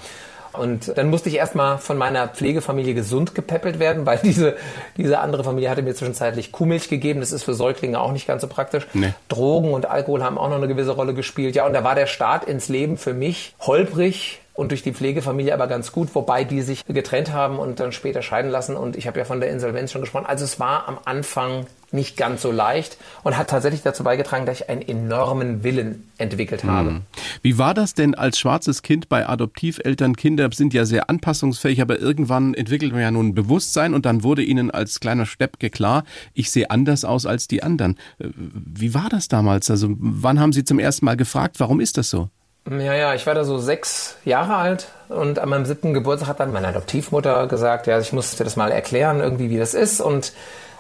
Und 0.53 0.97
dann 0.99 1.11
musste 1.11 1.29
ich 1.29 1.37
erstmal 1.37 1.79
von 1.79 1.97
meiner 1.97 2.27
Pflegefamilie 2.27 2.95
gesund 2.95 3.35
gepäppelt 3.35 3.79
werden, 3.79 4.05
weil 4.05 4.19
diese, 4.23 4.57
diese 4.97 5.21
andere 5.21 5.45
Familie 5.45 5.71
hatte 5.71 5.83
mir 5.83 5.95
zwischenzeitlich 5.95 6.53
Kuhmilch 6.53 6.89
gegeben. 6.89 7.21
Das 7.21 7.33
ist 7.33 7.45
für 7.45 7.55
Säuglinge 7.55 8.01
auch 8.01 8.13
nicht 8.13 8.27
ganz 8.27 8.43
so 8.43 8.49
praktisch. 8.49 8.87
Nee. 8.93 9.15
Drogen 9.29 9.73
und 9.73 9.87
Alkohol 9.87 10.25
haben 10.25 10.39
auch 10.39 10.49
noch 10.49 10.57
eine 10.57 10.69
gewisse 10.69 10.93
Rolle 10.93 11.15
gespielt. 11.15 11.55
Ja, 11.55 11.67
und 11.67 11.73
da 11.73 11.85
war 11.85 11.95
der 11.95 12.07
Start 12.07 12.45
ins 12.45 12.69
Leben 12.69 12.97
für 12.97 13.15
mich 13.15 13.55
holprig 13.61 14.40
und 14.55 14.71
durch 14.71 14.83
die 14.83 14.93
Pflegefamilie 14.93 15.55
aber 15.55 15.67
ganz 15.67 15.93
gut, 15.93 16.15
wobei 16.15 16.45
die 16.45 16.63
sich 16.63 16.85
getrennt 16.87 17.33
haben 17.33 17.59
und 17.59 17.81
dann 17.81 17.93
später 17.93 18.23
scheiden 18.23 18.51
lassen. 18.51 18.77
Und 18.77 18.97
ich 18.97 19.07
habe 19.07 19.19
ja 19.19 19.25
von 19.25 19.41
der 19.41 19.51
Insolvenz 19.51 19.93
schon 19.93 20.01
gesprochen. 20.01 20.27
Also 20.27 20.45
es 20.45 20.61
war 20.61 20.89
am 20.89 20.99
Anfang 21.05 21.67
nicht 21.93 22.17
ganz 22.17 22.43
so 22.43 22.53
leicht 22.53 22.99
und 23.25 23.37
hat 23.37 23.51
tatsächlich 23.51 23.83
dazu 23.83 24.05
beigetragen, 24.05 24.47
dass 24.47 24.61
ich 24.61 24.69
einen 24.69 24.83
enormen 24.83 25.65
Willen 25.65 26.09
entwickelt 26.19 26.65
habe. 26.65 26.91
Hm. 26.91 27.03
Wie 27.43 27.59
war 27.59 27.75
das 27.75 27.95
denn 27.95 28.15
als 28.15 28.39
schwarzes 28.39 28.83
Kind 28.83 29.09
bei 29.09 29.29
Adoptiveltern? 29.29 30.15
Kinder 30.15 30.49
sind 30.53 30.73
ja 30.73 30.85
sehr 30.85 31.11
anpassungsfähig, 31.11 31.81
aber 31.81 31.99
irgendwann 31.99 32.55
entwickelt 32.55 32.93
man 32.93 33.01
ja 33.01 33.11
nun 33.11 33.29
ein 33.29 33.35
Bewusstsein 33.35 33.95
und 33.95 34.07
dann 34.07 34.23
wurde 34.23 34.43
ihnen 34.43 34.71
als 34.71 35.01
kleiner 35.01 35.27
Steppke 35.27 35.71
klar, 35.71 36.05
ich 36.35 36.51
sehe 36.51 36.71
anders 36.71 37.05
aus 37.05 37.27
als 37.27 37.49
die 37.49 37.63
anderen. 37.63 37.97
Äh, 38.19 38.29
wie 38.37 38.95
war 38.95 39.09
das 39.09 39.29
damals? 39.29 39.71
Also 39.71 39.89
wann 39.99 40.39
haben 40.39 40.53
Sie 40.53 40.65
zum 40.65 40.79
ersten 40.79 41.05
Mal 41.07 41.17
gefragt, 41.17 41.59
warum 41.59 41.81
ist 41.81 41.99
das 41.99 42.11
so? 42.11 42.29
Ja, 42.69 42.95
ja, 42.95 43.15
ich 43.15 43.27
war 43.27 43.35
da 43.35 43.45
so 43.45 43.59
sechs 43.59 44.17
Jahre 44.25 44.57
alt 44.57 44.89
und 45.09 45.39
an 45.39 45.49
meinem 45.49 45.65
siebten 45.65 45.95
Geburtstag 45.95 46.29
hat 46.29 46.41
dann 46.41 46.53
meine 46.53 46.69
Adoptivmutter 46.69 47.47
gesagt, 47.47 47.87
ja, 47.87 47.99
ich 47.99 48.13
muss 48.13 48.37
dir 48.37 48.45
das 48.45 48.57
mal 48.57 48.71
erklären, 48.71 49.21
irgendwie, 49.21 49.51
wie 49.51 49.59
das 49.59 49.75
ist 49.75 50.01
und 50.01 50.33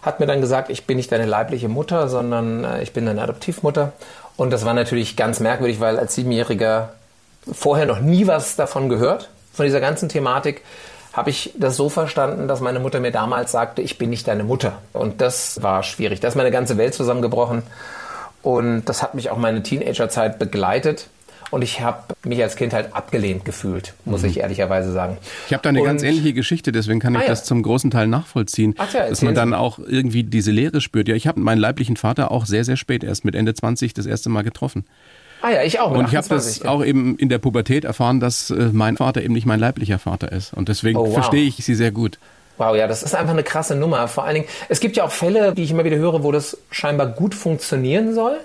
hat 0.02 0.20
mir 0.20 0.26
dann 0.26 0.40
gesagt, 0.40 0.70
ich 0.70 0.86
bin 0.86 0.96
nicht 0.96 1.10
deine 1.12 1.26
leibliche 1.26 1.68
Mutter, 1.68 2.08
sondern 2.08 2.64
äh, 2.64 2.82
ich 2.82 2.92
bin 2.92 3.06
deine 3.06 3.22
Adoptivmutter. 3.22 3.92
Und 4.36 4.50
das 4.50 4.64
war 4.64 4.74
natürlich 4.74 5.16
ganz 5.16 5.40
merkwürdig, 5.40 5.80
weil 5.80 5.98
als 5.98 6.14
Siebenjähriger 6.14 6.94
vorher 7.50 7.86
noch 7.86 8.00
nie 8.00 8.26
was 8.26 8.56
davon 8.56 8.88
gehört, 8.88 9.28
von 9.52 9.64
dieser 9.64 9.80
ganzen 9.80 10.08
Thematik, 10.08 10.62
habe 11.12 11.30
ich 11.30 11.52
das 11.58 11.76
so 11.76 11.88
verstanden, 11.88 12.46
dass 12.46 12.60
meine 12.60 12.78
Mutter 12.78 13.00
mir 13.00 13.10
damals 13.10 13.50
sagte, 13.50 13.82
ich 13.82 13.98
bin 13.98 14.10
nicht 14.10 14.28
deine 14.28 14.44
Mutter. 14.44 14.78
Und 14.92 15.20
das 15.20 15.60
war 15.62 15.82
schwierig. 15.82 16.20
Da 16.20 16.28
ist 16.28 16.36
meine 16.36 16.52
ganze 16.52 16.78
Welt 16.78 16.94
zusammengebrochen. 16.94 17.62
Und 18.42 18.84
das 18.84 19.02
hat 19.02 19.14
mich 19.14 19.30
auch 19.30 19.36
meine 19.36 19.62
Teenagerzeit 19.62 20.38
begleitet. 20.38 21.08
Und 21.50 21.62
ich 21.62 21.80
habe 21.80 22.14
mich 22.24 22.40
als 22.42 22.54
Kind 22.56 22.72
halt 22.72 22.94
abgelehnt 22.94 23.44
gefühlt, 23.44 23.94
muss 24.04 24.22
mhm. 24.22 24.28
ich 24.28 24.40
ehrlicherweise 24.40 24.92
sagen. 24.92 25.18
Ich 25.46 25.52
habe 25.52 25.62
da 25.62 25.70
eine 25.70 25.80
und, 25.80 25.86
ganz 25.86 26.02
ähnliche 26.02 26.32
Geschichte, 26.32 26.70
deswegen 26.70 27.00
kann 27.00 27.14
ich 27.14 27.20
ah, 27.20 27.24
ja. 27.24 27.28
das 27.28 27.44
zum 27.44 27.62
großen 27.62 27.90
Teil 27.90 28.06
nachvollziehen, 28.06 28.74
Ach 28.78 28.92
ja, 28.92 29.08
dass 29.08 29.22
man 29.22 29.34
dann 29.34 29.52
auch 29.52 29.78
irgendwie 29.78 30.22
diese 30.22 30.52
Leere 30.52 30.80
spürt. 30.80 31.08
Ja, 31.08 31.16
ich 31.16 31.26
habe 31.26 31.40
meinen 31.40 31.58
leiblichen 31.58 31.96
Vater 31.96 32.30
auch 32.30 32.46
sehr, 32.46 32.64
sehr 32.64 32.76
spät, 32.76 33.02
erst 33.02 33.24
mit 33.24 33.34
Ende 33.34 33.54
20 33.54 33.94
das 33.94 34.06
erste 34.06 34.28
Mal 34.28 34.42
getroffen. 34.42 34.84
Ah 35.42 35.50
ja, 35.50 35.62
ich 35.62 35.80
auch. 35.80 35.90
Und 35.90 36.08
ich 36.08 36.16
habe 36.16 36.28
das 36.28 36.60
ja. 36.60 36.70
auch 36.70 36.84
eben 36.84 37.16
in 37.16 37.28
der 37.28 37.38
Pubertät 37.38 37.84
erfahren, 37.84 38.20
dass 38.20 38.50
äh, 38.50 38.70
mein 38.72 38.96
Vater 38.96 39.22
eben 39.22 39.32
nicht 39.32 39.46
mein 39.46 39.58
leiblicher 39.58 39.98
Vater 39.98 40.30
ist. 40.30 40.52
Und 40.52 40.68
deswegen 40.68 40.98
oh, 40.98 41.06
wow. 41.06 41.14
verstehe 41.14 41.44
ich 41.44 41.56
sie 41.56 41.74
sehr 41.74 41.90
gut. 41.90 42.18
Wow, 42.58 42.76
ja, 42.76 42.86
das 42.86 43.02
ist 43.02 43.14
einfach 43.14 43.32
eine 43.32 43.42
krasse 43.42 43.74
Nummer. 43.74 44.06
Vor 44.06 44.24
allen 44.24 44.34
Dingen, 44.34 44.46
es 44.68 44.80
gibt 44.80 44.96
ja 44.98 45.04
auch 45.04 45.10
Fälle, 45.10 45.54
die 45.54 45.62
ich 45.62 45.70
immer 45.70 45.84
wieder 45.84 45.96
höre, 45.96 46.22
wo 46.22 46.30
das 46.30 46.58
scheinbar 46.70 47.06
gut 47.06 47.34
funktionieren 47.34 48.14
soll 48.14 48.36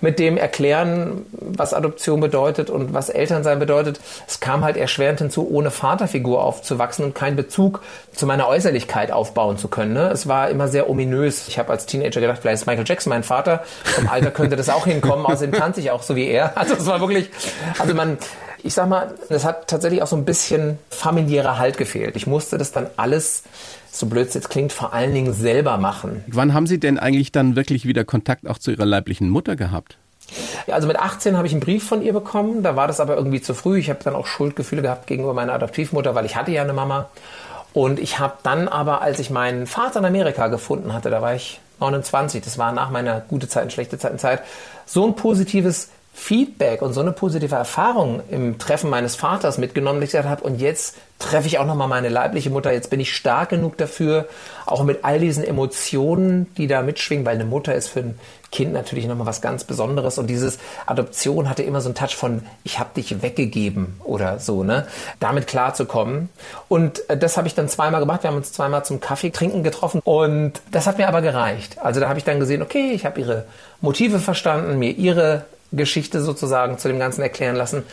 mit 0.00 0.18
dem 0.18 0.36
erklären, 0.36 1.26
was 1.32 1.74
Adoption 1.74 2.20
bedeutet 2.20 2.70
und 2.70 2.94
was 2.94 3.08
Elternsein 3.08 3.58
bedeutet. 3.58 4.00
Es 4.26 4.40
kam 4.40 4.64
halt 4.64 4.76
erschwerend 4.76 5.20
hinzu, 5.20 5.48
ohne 5.50 5.70
Vaterfigur 5.70 6.42
aufzuwachsen 6.42 7.04
und 7.04 7.14
keinen 7.14 7.36
Bezug 7.36 7.82
zu 8.12 8.26
meiner 8.26 8.48
Äußerlichkeit 8.48 9.12
aufbauen 9.12 9.58
zu 9.58 9.68
können. 9.68 9.92
Ne? 9.92 10.10
Es 10.10 10.26
war 10.26 10.50
immer 10.50 10.68
sehr 10.68 10.88
ominös. 10.88 11.48
Ich 11.48 11.58
habe 11.58 11.70
als 11.70 11.86
Teenager 11.86 12.20
gedacht, 12.20 12.38
vielleicht 12.40 12.62
ist 12.62 12.66
Michael 12.66 12.86
Jackson 12.86 13.10
mein 13.10 13.22
Vater. 13.22 13.62
Vom 13.84 14.08
Alter 14.08 14.30
könnte 14.30 14.56
das 14.56 14.68
auch 14.68 14.86
hinkommen. 14.86 15.26
Außerdem 15.26 15.52
tanze 15.52 15.80
ich 15.80 15.90
auch 15.90 16.02
so 16.02 16.16
wie 16.16 16.26
er. 16.26 16.56
Also 16.56 16.74
es 16.74 16.86
war 16.86 17.00
wirklich, 17.00 17.30
also 17.78 17.94
man, 17.94 18.18
ich 18.64 18.74
sag 18.74 18.88
mal, 18.88 19.14
es 19.28 19.44
hat 19.44 19.68
tatsächlich 19.68 20.02
auch 20.02 20.06
so 20.06 20.16
ein 20.16 20.24
bisschen 20.24 20.78
familiärer 20.90 21.58
Halt 21.58 21.78
gefehlt. 21.78 22.16
Ich 22.16 22.26
musste 22.26 22.58
das 22.58 22.72
dann 22.72 22.86
alles 22.96 23.42
so 23.92 24.06
blöd 24.06 24.28
es 24.28 24.34
jetzt 24.34 24.50
klingt, 24.50 24.72
vor 24.72 24.92
allen 24.92 25.12
Dingen 25.12 25.32
selber 25.32 25.76
machen. 25.76 26.24
Wann 26.28 26.54
haben 26.54 26.66
Sie 26.66 26.78
denn 26.78 26.98
eigentlich 26.98 27.32
dann 27.32 27.56
wirklich 27.56 27.86
wieder 27.86 28.04
Kontakt 28.04 28.46
auch 28.46 28.58
zu 28.58 28.70
Ihrer 28.70 28.86
leiblichen 28.86 29.28
Mutter 29.28 29.56
gehabt? 29.56 29.96
Ja, 30.66 30.74
also 30.74 30.86
mit 30.86 30.96
18 30.96 31.36
habe 31.36 31.46
ich 31.46 31.52
einen 31.52 31.60
Brief 31.60 31.86
von 31.86 32.02
ihr 32.02 32.12
bekommen, 32.12 32.62
da 32.62 32.76
war 32.76 32.86
das 32.86 33.00
aber 33.00 33.16
irgendwie 33.16 33.40
zu 33.40 33.52
früh. 33.52 33.78
Ich 33.78 33.90
habe 33.90 34.00
dann 34.04 34.14
auch 34.14 34.26
Schuldgefühle 34.26 34.82
gehabt 34.82 35.08
gegenüber 35.08 35.34
meiner 35.34 35.54
Adoptivmutter, 35.54 36.14
weil 36.14 36.24
ich 36.24 36.36
hatte 36.36 36.52
ja 36.52 36.62
eine 36.62 36.72
Mama. 36.72 37.08
Und 37.72 37.98
ich 37.98 38.18
habe 38.18 38.34
dann 38.42 38.68
aber, 38.68 39.00
als 39.00 39.18
ich 39.18 39.30
meinen 39.30 39.66
Vater 39.66 40.00
in 40.00 40.04
Amerika 40.04 40.48
gefunden 40.48 40.92
hatte, 40.92 41.10
da 41.10 41.22
war 41.22 41.34
ich 41.34 41.60
29, 41.80 42.42
das 42.42 42.58
war 42.58 42.72
nach 42.72 42.90
meiner 42.90 43.20
gute 43.20 43.48
Zeiten, 43.48 43.70
schlechte 43.70 43.98
Zeiten 43.98 44.18
Zeit, 44.18 44.42
so 44.86 45.06
ein 45.06 45.16
positives 45.16 45.88
Feedback 46.12 46.82
und 46.82 46.92
so 46.92 47.00
eine 47.00 47.12
positive 47.12 47.54
Erfahrung 47.54 48.22
im 48.30 48.58
Treffen 48.58 48.90
meines 48.90 49.16
Vaters 49.16 49.58
mitgenommen, 49.58 50.00
dass 50.00 50.08
ich 50.08 50.12
gesagt 50.12 50.28
habe, 50.28 50.42
und 50.44 50.60
jetzt 50.60 50.96
treffe 51.18 51.46
ich 51.46 51.58
auch 51.58 51.66
nochmal 51.66 51.88
meine 51.88 52.08
leibliche 52.08 52.50
Mutter, 52.50 52.72
jetzt 52.72 52.90
bin 52.90 52.98
ich 52.98 53.14
stark 53.14 53.50
genug 53.50 53.76
dafür, 53.76 54.26
auch 54.66 54.82
mit 54.82 55.04
all 55.04 55.20
diesen 55.20 55.44
Emotionen, 55.44 56.52
die 56.56 56.66
da 56.66 56.82
mitschwingen, 56.82 57.24
weil 57.24 57.34
eine 57.34 57.44
Mutter 57.44 57.74
ist 57.74 57.88
für 57.88 58.00
ein 58.00 58.18
Kind 58.50 58.72
natürlich 58.72 59.06
nochmal 59.06 59.26
was 59.26 59.40
ganz 59.40 59.62
Besonderes 59.64 60.18
und 60.18 60.26
dieses 60.26 60.58
Adoption 60.86 61.48
hatte 61.48 61.62
immer 61.62 61.80
so 61.80 61.88
einen 61.88 61.94
Touch 61.94 62.16
von, 62.16 62.42
ich 62.64 62.80
habe 62.80 62.90
dich 62.96 63.22
weggegeben 63.22 64.00
oder 64.02 64.40
so, 64.40 64.64
ne? 64.64 64.88
Damit 65.20 65.46
klarzukommen. 65.46 66.30
Und 66.68 67.08
äh, 67.08 67.16
das 67.16 67.36
habe 67.36 67.46
ich 67.46 67.54
dann 67.54 67.68
zweimal 67.68 68.00
gemacht. 68.00 68.24
Wir 68.24 68.30
haben 68.30 68.36
uns 68.36 68.52
zweimal 68.52 68.84
zum 68.84 68.98
Kaffee 68.98 69.30
trinken 69.30 69.62
getroffen 69.62 70.00
und 70.02 70.54
das 70.72 70.86
hat 70.88 70.98
mir 70.98 71.06
aber 71.06 71.22
gereicht. 71.22 71.78
Also 71.78 72.00
da 72.00 72.08
habe 72.08 72.18
ich 72.18 72.24
dann 72.24 72.40
gesehen, 72.40 72.62
okay, 72.62 72.90
ich 72.92 73.06
habe 73.06 73.20
ihre 73.20 73.44
Motive 73.80 74.18
verstanden, 74.18 74.78
mir 74.78 74.90
ihre 74.90 75.44
Geschichte 75.72 76.20
sozusagen 76.20 76.78
zu 76.78 76.88
dem 76.88 76.98
Ganzen 76.98 77.22
erklären 77.22 77.56
lassen, 77.56 77.84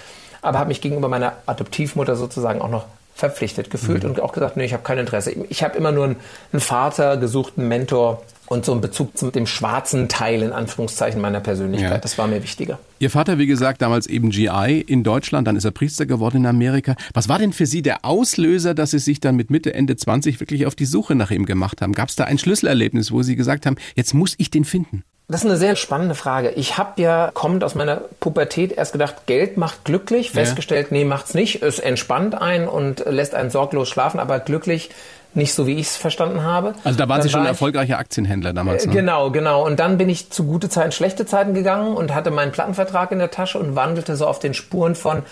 aber 0.41 0.59
habe 0.59 0.69
mich 0.69 0.81
gegenüber 0.81 1.07
meiner 1.07 1.33
Adoptivmutter 1.45 2.15
sozusagen 2.15 2.61
auch 2.61 2.69
noch 2.69 2.85
verpflichtet 3.15 3.71
gefühlt 3.71 4.03
mhm. 4.03 4.11
und 4.11 4.21
auch 4.21 4.31
gesagt, 4.31 4.57
nee, 4.57 4.65
ich 4.65 4.73
habe 4.73 4.83
kein 4.83 4.99
Interesse. 4.99 5.31
Ich 5.49 5.63
habe 5.63 5.77
immer 5.77 5.91
nur 5.91 6.05
einen, 6.05 6.15
einen 6.53 6.59
Vater 6.59 7.17
gesucht, 7.17 7.53
einen 7.57 7.67
Mentor, 7.67 8.21
und 8.47 8.65
so 8.65 8.73
ein 8.73 8.81
Bezug 8.81 9.17
zu 9.17 9.29
dem 9.29 9.45
schwarzen 9.45 10.07
Teil 10.07 10.41
in 10.41 10.51
Anführungszeichen 10.51 11.19
meiner 11.19 11.41
Persönlichkeit. 11.41 11.91
Ja. 11.91 11.97
Das 11.97 12.17
war 12.17 12.27
mir 12.27 12.41
wichtiger. 12.41 12.79
Ihr 12.99 13.09
Vater, 13.09 13.37
wie 13.37 13.45
gesagt, 13.45 13.81
damals 13.81 14.07
eben 14.07 14.29
GI 14.29 14.83
in 14.87 15.03
Deutschland, 15.03 15.47
dann 15.47 15.55
ist 15.55 15.65
er 15.65 15.71
Priester 15.71 16.05
geworden 16.05 16.37
in 16.37 16.45
Amerika. 16.45 16.95
Was 17.13 17.29
war 17.29 17.39
denn 17.39 17.53
für 17.53 17.65
Sie 17.65 17.81
der 17.81 18.05
Auslöser, 18.05 18.73
dass 18.73 18.91
Sie 18.91 18.99
sich 18.99 19.19
dann 19.19 19.35
mit 19.35 19.51
Mitte, 19.51 19.73
Ende 19.73 19.95
20 19.95 20.39
wirklich 20.39 20.65
auf 20.65 20.75
die 20.75 20.85
Suche 20.85 21.15
nach 21.15 21.29
ihm 21.29 21.45
gemacht 21.45 21.81
haben? 21.81 21.93
Gab 21.93 22.09
es 22.09 22.15
da 22.15 22.23
ein 22.23 22.37
Schlüsselerlebnis, 22.37 23.11
wo 23.11 23.21
Sie 23.21 23.35
gesagt 23.35 23.65
haben, 23.65 23.75
jetzt 23.95 24.13
muss 24.13 24.35
ich 24.37 24.49
den 24.49 24.63
finden? 24.65 25.03
Das 25.29 25.41
ist 25.41 25.49
eine 25.49 25.57
sehr 25.57 25.75
spannende 25.75 26.15
Frage. 26.15 26.51
Ich 26.51 26.77
habe 26.77 27.01
ja 27.01 27.31
kommend 27.33 27.65
aus 27.65 27.75
meiner 27.75 27.97
Pubertät 28.21 28.71
erst 28.71 28.93
gedacht, 28.93 29.25
Geld 29.25 29.57
macht 29.57 29.83
glücklich. 29.83 30.31
Festgestellt, 30.31 30.87
ja. 30.89 30.97
nee, 30.97 31.03
macht's 31.03 31.33
nicht. 31.33 31.61
Es 31.61 31.79
entspannt 31.79 32.33
einen 32.33 32.69
und 32.69 33.03
lässt 33.05 33.35
einen 33.35 33.49
sorglos 33.49 33.89
schlafen, 33.89 34.21
aber 34.21 34.39
glücklich 34.39 34.89
nicht 35.33 35.53
so, 35.53 35.67
wie 35.67 35.73
ich 35.73 35.87
es 35.87 35.97
verstanden 35.97 36.43
habe. 36.43 36.75
Also 36.85 36.97
da 36.97 37.09
waren 37.09 37.17
dann 37.17 37.23
Sie 37.23 37.29
schon 37.29 37.41
war 37.41 37.47
erfolgreicher 37.49 37.99
Aktienhändler 37.99 38.53
damals. 38.53 38.85
Ne? 38.85 38.93
Genau, 38.93 39.29
genau. 39.29 39.65
Und 39.65 39.81
dann 39.81 39.97
bin 39.97 40.07
ich 40.07 40.29
zu 40.29 40.45
gute 40.45 40.69
Zeiten, 40.69 40.93
schlechte 40.93 41.25
Zeiten 41.25 41.53
gegangen 41.53 41.93
und 41.93 42.15
hatte 42.15 42.31
meinen 42.31 42.53
Plattenvertrag 42.53 43.11
in 43.11 43.19
der 43.19 43.29
Tasche 43.29 43.59
und 43.59 43.75
wandelte 43.75 44.15
so 44.15 44.27
auf 44.27 44.39
den 44.39 44.53
Spuren 44.53 44.95
von 44.95 45.23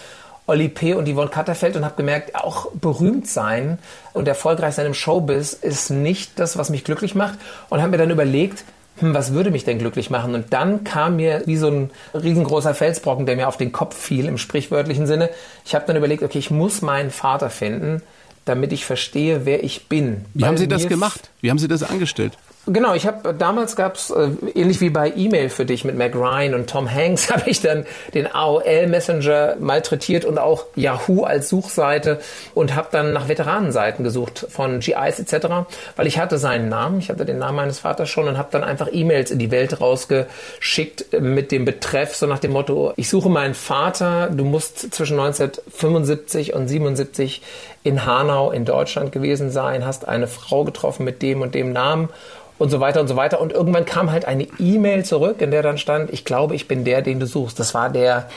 Olli 0.45 0.67
P. 0.67 0.93
und 0.93 1.07
Yvonne 1.07 1.29
Katterfeld 1.29 1.77
und 1.77 1.85
habe 1.85 1.95
gemerkt, 1.95 2.35
auch 2.35 2.69
berühmt 2.73 3.27
sein 3.27 3.79
und 4.11 4.27
erfolgreich 4.27 4.75
sein 4.75 4.85
im 4.87 4.93
Showbiz 4.93 5.53
ist 5.53 5.89
nicht 5.89 6.37
das, 6.37 6.57
was 6.57 6.69
mich 6.69 6.83
glücklich 6.83 7.15
macht. 7.15 7.39
Und 7.69 7.79
habe 7.79 7.91
mir 7.91 7.97
dann 7.97 8.11
überlegt, 8.11 8.65
hm, 8.97 9.13
was 9.13 9.33
würde 9.33 9.51
mich 9.51 9.65
denn 9.65 9.79
glücklich 9.79 10.09
machen? 10.09 10.35
Und 10.35 10.53
dann 10.53 10.83
kam 10.83 11.17
mir 11.17 11.43
wie 11.45 11.57
so 11.57 11.67
ein 11.67 11.89
riesengroßer 12.13 12.73
Felsbrocken, 12.73 13.25
der 13.25 13.35
mir 13.35 13.47
auf 13.47 13.57
den 13.57 13.71
Kopf 13.71 13.95
fiel 13.97 14.25
im 14.25 14.37
sprichwörtlichen 14.37 15.07
Sinne. 15.07 15.29
Ich 15.65 15.75
habe 15.75 15.85
dann 15.85 15.95
überlegt, 15.95 16.23
okay, 16.23 16.39
ich 16.39 16.51
muss 16.51 16.81
meinen 16.81 17.11
Vater 17.11 17.49
finden 17.49 18.01
damit 18.45 18.71
ich 18.71 18.85
verstehe, 18.85 19.45
wer 19.45 19.63
ich 19.63 19.87
bin. 19.87 20.23
Wie 20.33 20.45
haben 20.45 20.57
Sie 20.57 20.67
das 20.67 20.87
gemacht? 20.87 21.29
Wie 21.41 21.49
haben 21.49 21.59
Sie 21.59 21.67
das 21.67 21.83
angestellt? 21.83 22.33
Genau, 22.67 22.95
ich 22.95 23.05
habe 23.05 23.31
damals 23.35 23.75
gab's 23.75 24.09
äh, 24.09 24.29
ähnlich 24.55 24.81
wie 24.81 24.89
bei 24.89 25.13
E-Mail 25.15 25.49
für 25.49 25.65
dich 25.65 25.85
mit 25.85 25.95
Mac 25.95 26.15
Ryan 26.15 26.55
und 26.55 26.67
Tom 26.67 26.91
Hanks 26.91 27.31
habe 27.31 27.47
ich 27.47 27.61
dann 27.61 27.85
den 28.15 28.25
AOL 28.33 28.87
Messenger 28.87 29.55
malträtiert 29.59 30.25
und 30.25 30.39
auch 30.39 30.65
Yahoo 30.75 31.25
als 31.25 31.49
Suchseite 31.49 32.19
und 32.55 32.75
habe 32.75 32.87
dann 32.91 33.13
nach 33.13 33.27
Veteranenseiten 33.27 34.03
gesucht 34.03 34.47
von 34.49 34.79
GIs 34.79 35.19
etc., 35.19 35.47
weil 35.95 36.07
ich 36.07 36.17
hatte 36.17 36.39
seinen 36.39 36.67
Namen, 36.67 36.97
ich 36.97 37.09
hatte 37.09 37.23
den 37.23 37.37
Namen 37.37 37.57
meines 37.57 37.79
Vaters 37.79 38.09
schon 38.09 38.27
und 38.27 38.39
habe 38.39 38.49
dann 38.51 38.63
einfach 38.63 38.89
E-Mails 38.91 39.29
in 39.29 39.37
die 39.37 39.51
Welt 39.51 39.79
rausgeschickt 39.79 41.21
mit 41.21 41.51
dem 41.51 41.65
Betreff 41.65 42.15
so 42.15 42.25
nach 42.25 42.39
dem 42.39 42.51
Motto: 42.51 42.93
Ich 42.95 43.09
suche 43.09 43.29
meinen 43.29 43.53
Vater, 43.53 44.31
du 44.31 44.43
musst 44.43 44.91
zwischen 44.91 45.19
1975 45.19 46.55
und 46.55 46.67
77 46.67 47.43
in 47.85 48.05
Hanau 48.05 48.51
in 48.51 48.65
Deutschland 48.65 49.11
gewesen 49.11 49.51
sein, 49.51 49.85
hast 49.85 50.07
eine 50.07 50.27
Frau 50.27 50.63
getroffen 50.63 51.05
mit 51.05 51.21
dem 51.21 51.41
und 51.41 51.53
dem 51.53 51.71
Namen 51.71 52.09
und 52.57 52.69
so 52.69 52.79
weiter 52.79 52.99
und 52.99 53.07
so 53.07 53.15
weiter. 53.15 53.39
Und 53.39 53.53
irgendwann 53.53 53.85
kam 53.85 54.11
halt 54.11 54.25
eine 54.25 54.47
E-Mail 54.57 55.05
zurück, 55.05 55.39
in 55.39 55.51
der 55.51 55.61
dann 55.61 55.77
stand, 55.77 56.11
ich 56.11 56.25
glaube, 56.25 56.55
ich 56.55 56.67
bin 56.67 56.83
der, 56.83 57.03
den 57.03 57.19
du 57.19 57.27
suchst. 57.27 57.59
Das 57.59 57.75
war 57.75 57.91
der 57.91 58.27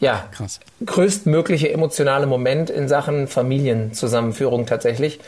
ja, 0.00 0.28
Krass. 0.30 0.60
größtmögliche 0.84 1.72
emotionale 1.72 2.26
Moment 2.26 2.70
in 2.70 2.86
Sachen 2.86 3.26
Familienzusammenführung 3.26 4.66
tatsächlich, 4.66 5.18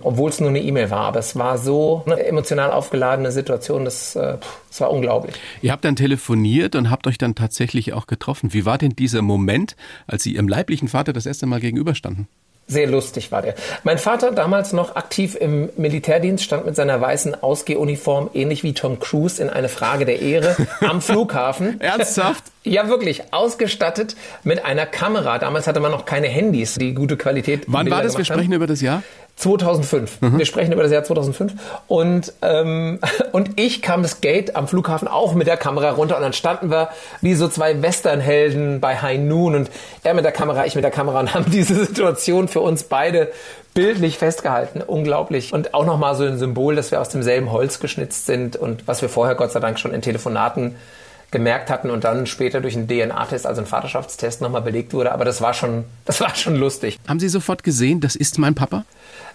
obwohl 0.00 0.30
es 0.30 0.40
nur 0.40 0.48
eine 0.48 0.62
E-Mail 0.62 0.90
war. 0.90 1.06
Aber 1.06 1.18
es 1.18 1.36
war 1.36 1.58
so 1.58 2.04
eine 2.06 2.24
emotional 2.24 2.70
aufgeladene 2.70 3.32
Situation, 3.32 3.84
das, 3.84 4.16
äh, 4.16 4.38
das 4.68 4.80
war 4.80 4.90
unglaublich. 4.90 5.34
Ihr 5.60 5.72
habt 5.72 5.84
dann 5.84 5.96
telefoniert 5.96 6.74
und 6.74 6.90
habt 6.90 7.06
euch 7.06 7.18
dann 7.18 7.34
tatsächlich 7.34 7.92
auch 7.92 8.06
getroffen. 8.06 8.54
Wie 8.54 8.64
war 8.64 8.78
denn 8.78 8.96
dieser 8.96 9.22
Moment, 9.22 9.76
als 10.06 10.22
Sie 10.22 10.34
Ihrem 10.34 10.48
leiblichen 10.48 10.88
Vater 10.88 11.12
das 11.12 11.26
erste 11.26 11.46
Mal 11.46 11.60
gegenüberstanden? 11.60 12.28
Sehr 12.66 12.86
lustig 12.86 13.30
war 13.30 13.42
der. 13.42 13.54
Mein 13.82 13.98
Vater, 13.98 14.32
damals 14.32 14.72
noch 14.72 14.96
aktiv 14.96 15.36
im 15.38 15.68
Militärdienst, 15.76 16.42
stand 16.42 16.64
mit 16.64 16.74
seiner 16.76 16.98
weißen 16.98 17.42
Ausgehuniform, 17.42 18.30
ähnlich 18.32 18.62
wie 18.62 18.72
Tom 18.72 18.98
Cruise, 18.98 19.42
in 19.42 19.50
eine 19.50 19.68
Frage 19.68 20.06
der 20.06 20.22
Ehre 20.22 20.56
am 20.80 21.02
Flughafen. 21.02 21.78
Ernsthaft? 21.80 22.44
Ja, 22.62 22.88
wirklich. 22.88 23.34
Ausgestattet 23.34 24.16
mit 24.44 24.64
einer 24.64 24.86
Kamera. 24.86 25.38
Damals 25.38 25.66
hatte 25.66 25.80
man 25.80 25.90
noch 25.90 26.06
keine 26.06 26.28
Handys, 26.28 26.76
die 26.76 26.94
gute 26.94 27.18
Qualität. 27.18 27.64
Wann 27.66 27.90
war 27.90 28.02
das? 28.02 28.16
Wir 28.16 28.24
sprechen 28.24 28.52
über 28.54 28.66
das 28.66 28.80
Jahr? 28.80 29.02
2005. 29.36 30.20
Mhm. 30.20 30.38
Wir 30.38 30.46
sprechen 30.46 30.72
über 30.72 30.82
das 30.82 30.92
Jahr 30.92 31.04
2005. 31.04 31.54
Und, 31.88 32.32
ähm, 32.42 33.00
und 33.32 33.60
ich 33.60 33.82
kam 33.82 34.02
das 34.02 34.20
Gate 34.20 34.56
am 34.56 34.68
Flughafen 34.68 35.08
auch 35.08 35.34
mit 35.34 35.46
der 35.46 35.56
Kamera 35.56 35.90
runter 35.90 36.16
und 36.16 36.22
dann 36.22 36.32
standen 36.32 36.70
wir 36.70 36.90
wie 37.20 37.34
so 37.34 37.48
zwei 37.48 37.82
Westernhelden 37.82 38.80
bei 38.80 38.96
High 38.96 39.20
Noon 39.20 39.54
und 39.54 39.70
er 40.02 40.14
mit 40.14 40.24
der 40.24 40.32
Kamera, 40.32 40.66
ich 40.66 40.74
mit 40.74 40.84
der 40.84 40.90
Kamera 40.90 41.20
und 41.20 41.34
haben 41.34 41.50
diese 41.50 41.74
Situation 41.74 42.48
für 42.48 42.60
uns 42.60 42.84
beide 42.84 43.32
bildlich 43.74 44.18
festgehalten. 44.18 44.80
Unglaublich. 44.80 45.52
Und 45.52 45.74
auch 45.74 45.84
nochmal 45.84 46.14
so 46.14 46.24
ein 46.24 46.38
Symbol, 46.38 46.76
dass 46.76 46.92
wir 46.92 47.00
aus 47.00 47.08
demselben 47.08 47.50
Holz 47.50 47.80
geschnitzt 47.80 48.26
sind 48.26 48.56
und 48.56 48.86
was 48.86 49.02
wir 49.02 49.08
vorher 49.08 49.34
Gott 49.34 49.50
sei 49.50 49.60
Dank 49.60 49.80
schon 49.80 49.92
in 49.92 50.00
Telefonaten 50.00 50.76
gemerkt 51.34 51.68
hatten 51.68 51.90
und 51.90 52.04
dann 52.04 52.26
später 52.26 52.60
durch 52.60 52.76
einen 52.76 52.86
DNA-Test, 52.86 53.44
also 53.44 53.60
einen 53.60 53.66
Vaterschaftstest 53.66 54.40
nochmal 54.40 54.62
belegt 54.62 54.94
wurde. 54.94 55.10
Aber 55.10 55.24
das 55.24 55.40
war 55.40 55.52
schon, 55.52 55.84
das 56.04 56.20
war 56.20 56.32
schon 56.36 56.54
lustig. 56.54 56.96
Haben 57.08 57.18
Sie 57.18 57.28
sofort 57.28 57.64
gesehen, 57.64 58.00
das 58.00 58.14
ist 58.14 58.38
mein 58.38 58.54
Papa? 58.54 58.84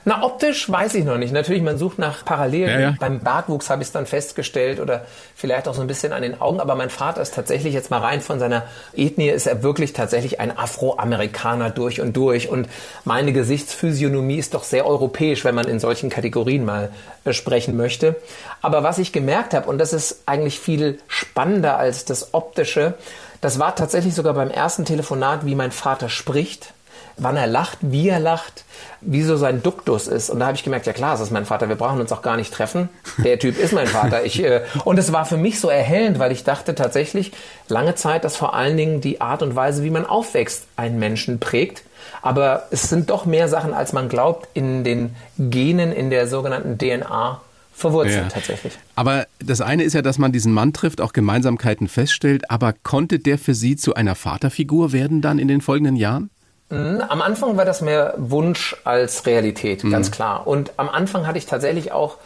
Na, 0.05 0.23
optisch 0.23 0.69
weiß 0.71 0.95
ich 0.95 1.03
noch 1.03 1.17
nicht. 1.17 1.33
Natürlich, 1.33 1.61
man 1.61 1.77
sucht 1.77 1.99
nach 1.99 2.23
Parallelen. 2.23 2.73
Ja, 2.73 2.79
ja. 2.79 2.95
Beim 2.99 3.19
Bartwuchs 3.19 3.69
habe 3.69 3.81
ich 3.81 3.89
es 3.89 3.91
dann 3.91 4.05
festgestellt 4.05 4.79
oder 4.79 5.05
vielleicht 5.35 5.67
auch 5.67 5.73
so 5.73 5.81
ein 5.81 5.87
bisschen 5.87 6.13
an 6.13 6.21
den 6.21 6.39
Augen. 6.39 6.59
Aber 6.59 6.75
mein 6.75 6.89
Vater 6.89 7.21
ist 7.21 7.33
tatsächlich 7.33 7.73
jetzt 7.73 7.91
mal 7.91 7.99
rein 7.99 8.21
von 8.21 8.39
seiner 8.39 8.63
Ethnie, 8.95 9.29
ist 9.29 9.45
er 9.45 9.61
wirklich 9.61 9.93
tatsächlich 9.93 10.39
ein 10.39 10.57
Afroamerikaner 10.57 11.69
durch 11.69 11.99
und 11.99 12.15
durch. 12.15 12.49
Und 12.49 12.69
meine 13.03 13.33
Gesichtsphysiognomie 13.33 14.37
ist 14.37 14.53
doch 14.53 14.63
sehr 14.63 14.85
europäisch, 14.85 15.43
wenn 15.43 15.55
man 15.55 15.67
in 15.67 15.79
solchen 15.79 16.09
Kategorien 16.09 16.65
mal 16.65 16.89
äh, 17.25 17.33
sprechen 17.33 17.75
möchte. 17.75 18.15
Aber 18.61 18.83
was 18.83 18.99
ich 18.99 19.11
gemerkt 19.11 19.53
habe, 19.53 19.69
und 19.69 19.79
das 19.79 19.91
ist 19.93 20.23
eigentlich 20.25 20.59
viel 20.59 20.99
spannender 21.07 21.77
als 21.77 22.05
das 22.05 22.33
Optische, 22.33 22.93
das 23.41 23.59
war 23.59 23.75
tatsächlich 23.75 24.15
sogar 24.15 24.33
beim 24.33 24.49
ersten 24.49 24.85
Telefonat, 24.85 25.45
wie 25.45 25.55
mein 25.55 25.71
Vater 25.71 26.09
spricht 26.09 26.73
wann 27.17 27.37
er 27.37 27.47
lacht, 27.47 27.77
wie 27.81 28.09
er 28.09 28.19
lacht, 28.19 28.63
wie 29.01 29.23
so 29.23 29.37
sein 29.37 29.61
Duktus 29.61 30.07
ist. 30.07 30.29
Und 30.29 30.39
da 30.39 30.47
habe 30.47 30.55
ich 30.55 30.63
gemerkt, 30.63 30.85
ja 30.87 30.93
klar, 30.93 31.11
das 31.11 31.21
ist 31.21 31.31
mein 31.31 31.45
Vater, 31.45 31.69
wir 31.69 31.75
brauchen 31.75 31.99
uns 31.99 32.11
auch 32.11 32.21
gar 32.21 32.37
nicht 32.37 32.53
treffen. 32.53 32.89
Der 33.17 33.39
Typ 33.39 33.57
ist 33.57 33.73
mein 33.73 33.87
Vater. 33.87 34.23
Ich, 34.25 34.43
äh, 34.43 34.61
und 34.85 34.97
es 34.97 35.11
war 35.11 35.25
für 35.25 35.37
mich 35.37 35.59
so 35.59 35.69
erhellend, 35.69 36.19
weil 36.19 36.31
ich 36.31 36.43
dachte 36.43 36.75
tatsächlich 36.75 37.31
lange 37.67 37.95
Zeit, 37.95 38.23
dass 38.23 38.35
vor 38.35 38.53
allen 38.53 38.77
Dingen 38.77 39.01
die 39.01 39.21
Art 39.21 39.41
und 39.41 39.55
Weise, 39.55 39.83
wie 39.83 39.89
man 39.89 40.05
aufwächst, 40.05 40.65
einen 40.75 40.99
Menschen 40.99 41.39
prägt. 41.39 41.83
Aber 42.21 42.63
es 42.71 42.89
sind 42.89 43.09
doch 43.09 43.25
mehr 43.25 43.47
Sachen, 43.47 43.73
als 43.73 43.93
man 43.93 44.09
glaubt, 44.09 44.47
in 44.53 44.83
den 44.83 45.15
Genen, 45.37 45.91
in 45.91 46.09
der 46.09 46.27
sogenannten 46.27 46.77
DNA 46.77 47.41
verwurzelt 47.79 48.23
ja. 48.23 48.29
tatsächlich. 48.29 48.73
Aber 48.95 49.25
das 49.39 49.61
eine 49.61 49.83
ist 49.83 49.93
ja, 49.93 50.01
dass 50.01 50.17
man 50.17 50.31
diesen 50.31 50.53
Mann 50.53 50.73
trifft, 50.73 51.01
auch 51.01 51.13
Gemeinsamkeiten 51.13 51.87
feststellt. 51.87 52.51
Aber 52.51 52.73
konnte 52.83 53.19
der 53.19 53.39
für 53.39 53.55
Sie 53.55 53.75
zu 53.75 53.95
einer 53.95 54.15
Vaterfigur 54.15 54.91
werden 54.91 55.21
dann 55.21 55.39
in 55.39 55.47
den 55.47 55.61
folgenden 55.61 55.95
Jahren? 55.95 56.29
Mhm. 56.69 57.01
Am 57.07 57.21
Anfang 57.21 57.57
war 57.57 57.65
das 57.65 57.81
mehr 57.81 58.13
Wunsch 58.17 58.75
als 58.83 59.25
Realität, 59.25 59.83
mhm. 59.83 59.91
ganz 59.91 60.11
klar. 60.11 60.45
Und 60.47 60.71
am 60.77 60.89
Anfang 60.89 61.25
hatte 61.25 61.37
ich 61.37 61.47
tatsächlich 61.47 61.91
auch, 61.91 62.17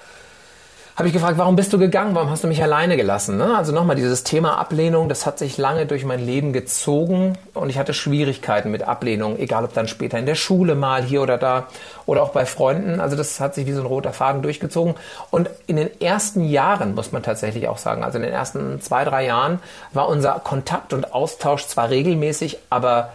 habe 0.97 1.08
ich 1.08 1.13
gefragt, 1.13 1.38
warum 1.38 1.56
bist 1.56 1.71
du 1.73 1.79
gegangen? 1.79 2.13
Warum 2.13 2.29
hast 2.29 2.43
du 2.43 2.47
mich 2.47 2.62
alleine 2.62 2.97
gelassen? 2.97 3.38
Ne? 3.38 3.58
Also 3.58 3.71
nochmal 3.71 3.95
dieses 3.95 4.23
Thema 4.23 4.60
Ablehnung, 4.60 5.10
das 5.10 5.25
hat 5.25 5.39
sich 5.39 5.58
lange 5.58 5.86
durch 5.86 6.03
mein 6.03 6.23
Leben 6.23 6.53
gezogen 6.53 7.38
und 7.53 7.69
ich 7.69 7.79
hatte 7.79 7.93
Schwierigkeiten 7.93 8.69
mit 8.69 8.84
Ablehnung, 8.84 9.39
egal 9.39 9.63
ob 9.63 9.73
dann 9.73 9.88
später 9.88 10.19
in 10.19 10.27
der 10.27 10.36
Schule 10.36 10.75
mal 10.75 11.01
hier 11.01 11.23
oder 11.23 11.38
da 11.38 11.67
oder 12.06 12.21
auch 12.21 12.29
bei 12.29 12.45
Freunden. 12.45 12.99
Also 12.99 13.15
das 13.15 13.39
hat 13.39 13.56
sich 13.56 13.65
wie 13.65 13.71
so 13.71 13.79
ein 13.79 13.88
roter 13.88 14.13
Faden 14.13 14.41
durchgezogen. 14.43 14.95
Und 15.32 15.49
in 15.67 15.77
den 15.77 16.01
ersten 16.01 16.43
Jahren, 16.43 16.95
muss 16.95 17.13
man 17.13 17.23
tatsächlich 17.23 17.69
auch 17.69 17.77
sagen, 17.77 18.03
also 18.03 18.17
in 18.17 18.23
den 18.23 18.34
ersten 18.34 18.82
zwei, 18.82 19.06
drei 19.06 19.25
Jahren, 19.25 19.60
war 19.93 20.10
unser 20.10 20.34
Kontakt 20.43 20.91
und 20.93 21.13
Austausch 21.13 21.65
zwar 21.65 21.89
regelmäßig, 21.89 22.60
aber 22.69 23.13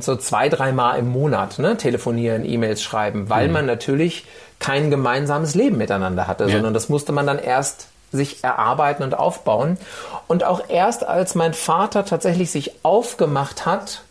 so 0.00 0.16
zwei, 0.16 0.48
dreimal 0.48 0.98
im 0.98 1.08
Monat 1.08 1.58
ne, 1.58 1.76
telefonieren, 1.76 2.44
E-Mails 2.44 2.82
schreiben, 2.82 3.28
weil 3.28 3.48
mhm. 3.48 3.52
man 3.52 3.66
natürlich 3.66 4.24
kein 4.58 4.90
gemeinsames 4.90 5.54
Leben 5.54 5.76
miteinander 5.76 6.26
hatte, 6.26 6.44
ja. 6.44 6.50
sondern 6.50 6.72
das 6.72 6.88
musste 6.88 7.12
man 7.12 7.26
dann 7.26 7.38
erst 7.38 7.88
sich 8.12 8.44
erarbeiten 8.44 9.02
und 9.02 9.18
aufbauen. 9.18 9.78
Und 10.28 10.44
auch 10.44 10.68
erst 10.68 11.04
als 11.04 11.34
mein 11.34 11.54
Vater 11.54 12.04
tatsächlich 12.04 12.50
sich 12.50 12.72
aufgemacht 12.82 13.66
hat, 13.66 14.02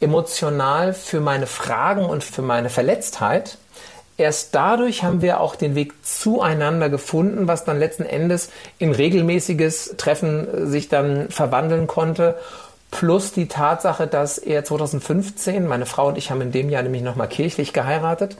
emotional 0.00 0.94
für 0.94 1.20
meine 1.20 1.46
Fragen 1.46 2.04
und 2.04 2.22
für 2.22 2.42
meine 2.42 2.70
Verletztheit, 2.70 3.58
erst 4.16 4.54
dadurch 4.54 5.02
haben 5.02 5.22
wir 5.22 5.40
auch 5.40 5.56
den 5.56 5.74
Weg 5.74 5.92
zueinander 6.04 6.88
gefunden, 6.88 7.48
was 7.48 7.64
dann 7.64 7.78
letzten 7.78 8.04
Endes 8.04 8.50
in 8.78 8.92
regelmäßiges 8.92 9.94
Treffen 9.96 10.68
sich 10.68 10.88
dann 10.88 11.30
verwandeln 11.30 11.86
konnte 11.86 12.36
Plus 12.90 13.32
die 13.32 13.48
Tatsache, 13.48 14.06
dass 14.06 14.38
er 14.38 14.64
2015, 14.64 15.66
meine 15.66 15.84
Frau 15.84 16.08
und 16.08 16.16
ich 16.16 16.30
haben 16.30 16.40
in 16.40 16.52
dem 16.52 16.70
Jahr 16.70 16.82
nämlich 16.82 17.02
nochmal 17.02 17.28
kirchlich 17.28 17.74
geheiratet, 17.74 18.36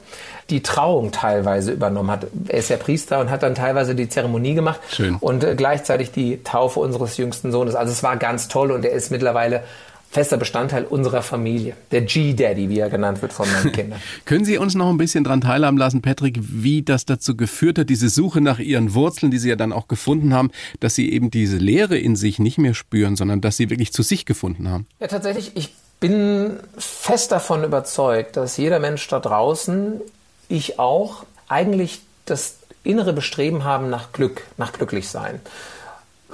die 0.49 0.63
Trauung 0.63 1.11
teilweise 1.11 1.71
übernommen 1.71 2.09
hat. 2.09 2.25
Er 2.47 2.57
ist 2.57 2.69
ja 2.69 2.77
Priester 2.77 3.19
und 3.19 3.29
hat 3.29 3.43
dann 3.43 3.53
teilweise 3.53 3.93
die 3.93 4.09
Zeremonie 4.09 4.55
gemacht 4.55 4.79
Schön. 4.91 5.17
und 5.19 5.43
äh, 5.43 5.53
gleichzeitig 5.55 6.11
die 6.11 6.43
Taufe 6.43 6.79
unseres 6.79 7.17
jüngsten 7.17 7.51
Sohnes. 7.51 7.75
Also 7.75 7.91
es 7.91 8.01
war 8.01 8.17
ganz 8.17 8.47
toll 8.47 8.71
und 8.71 8.83
er 8.85 8.91
ist 8.91 9.11
mittlerweile 9.11 9.63
fester 10.09 10.37
Bestandteil 10.37 10.85
unserer 10.85 11.21
Familie. 11.21 11.75
Der 11.91 12.01
G-Daddy, 12.01 12.69
wie 12.69 12.79
er 12.79 12.89
genannt 12.89 13.21
wird 13.21 13.31
von 13.31 13.47
meinen 13.51 13.71
Kindern. 13.71 14.01
Können 14.25 14.43
Sie 14.43 14.57
uns 14.57 14.73
noch 14.73 14.89
ein 14.89 14.97
bisschen 14.97 15.23
daran 15.23 15.41
teilhaben 15.41 15.77
lassen, 15.77 16.01
Patrick, 16.01 16.39
wie 16.41 16.81
das 16.81 17.05
dazu 17.05 17.37
geführt 17.37 17.77
hat, 17.77 17.89
diese 17.89 18.09
Suche 18.09 18.41
nach 18.41 18.59
Ihren 18.59 18.93
Wurzeln, 18.93 19.31
die 19.31 19.37
Sie 19.37 19.49
ja 19.49 19.55
dann 19.55 19.71
auch 19.71 19.87
gefunden 19.87 20.33
haben, 20.33 20.51
dass 20.79 20.95
Sie 20.95 21.11
eben 21.11 21.29
diese 21.29 21.57
Leere 21.57 21.97
in 21.97 22.15
sich 22.15 22.39
nicht 22.39 22.57
mehr 22.57 22.73
spüren, 22.73 23.15
sondern 23.15 23.41
dass 23.41 23.57
Sie 23.57 23.69
wirklich 23.69 23.93
zu 23.93 24.01
sich 24.01 24.25
gefunden 24.25 24.67
haben? 24.67 24.87
Ja, 24.99 25.07
tatsächlich, 25.07 25.51
ich 25.55 25.73
bin 25.99 26.59
fest 26.77 27.31
davon 27.31 27.63
überzeugt, 27.63 28.37
dass 28.37 28.57
jeder 28.57 28.79
Mensch 28.79 29.07
da 29.07 29.19
draußen, 29.19 30.01
ich 30.47 30.79
auch, 30.79 31.23
eigentlich 31.47 32.01
das 32.25 32.55
innere 32.83 33.13
Bestreben 33.13 33.63
haben 33.63 33.89
nach 33.89 34.11
Glück, 34.11 34.41
nach 34.57 34.71
Glücklichsein 34.71 35.39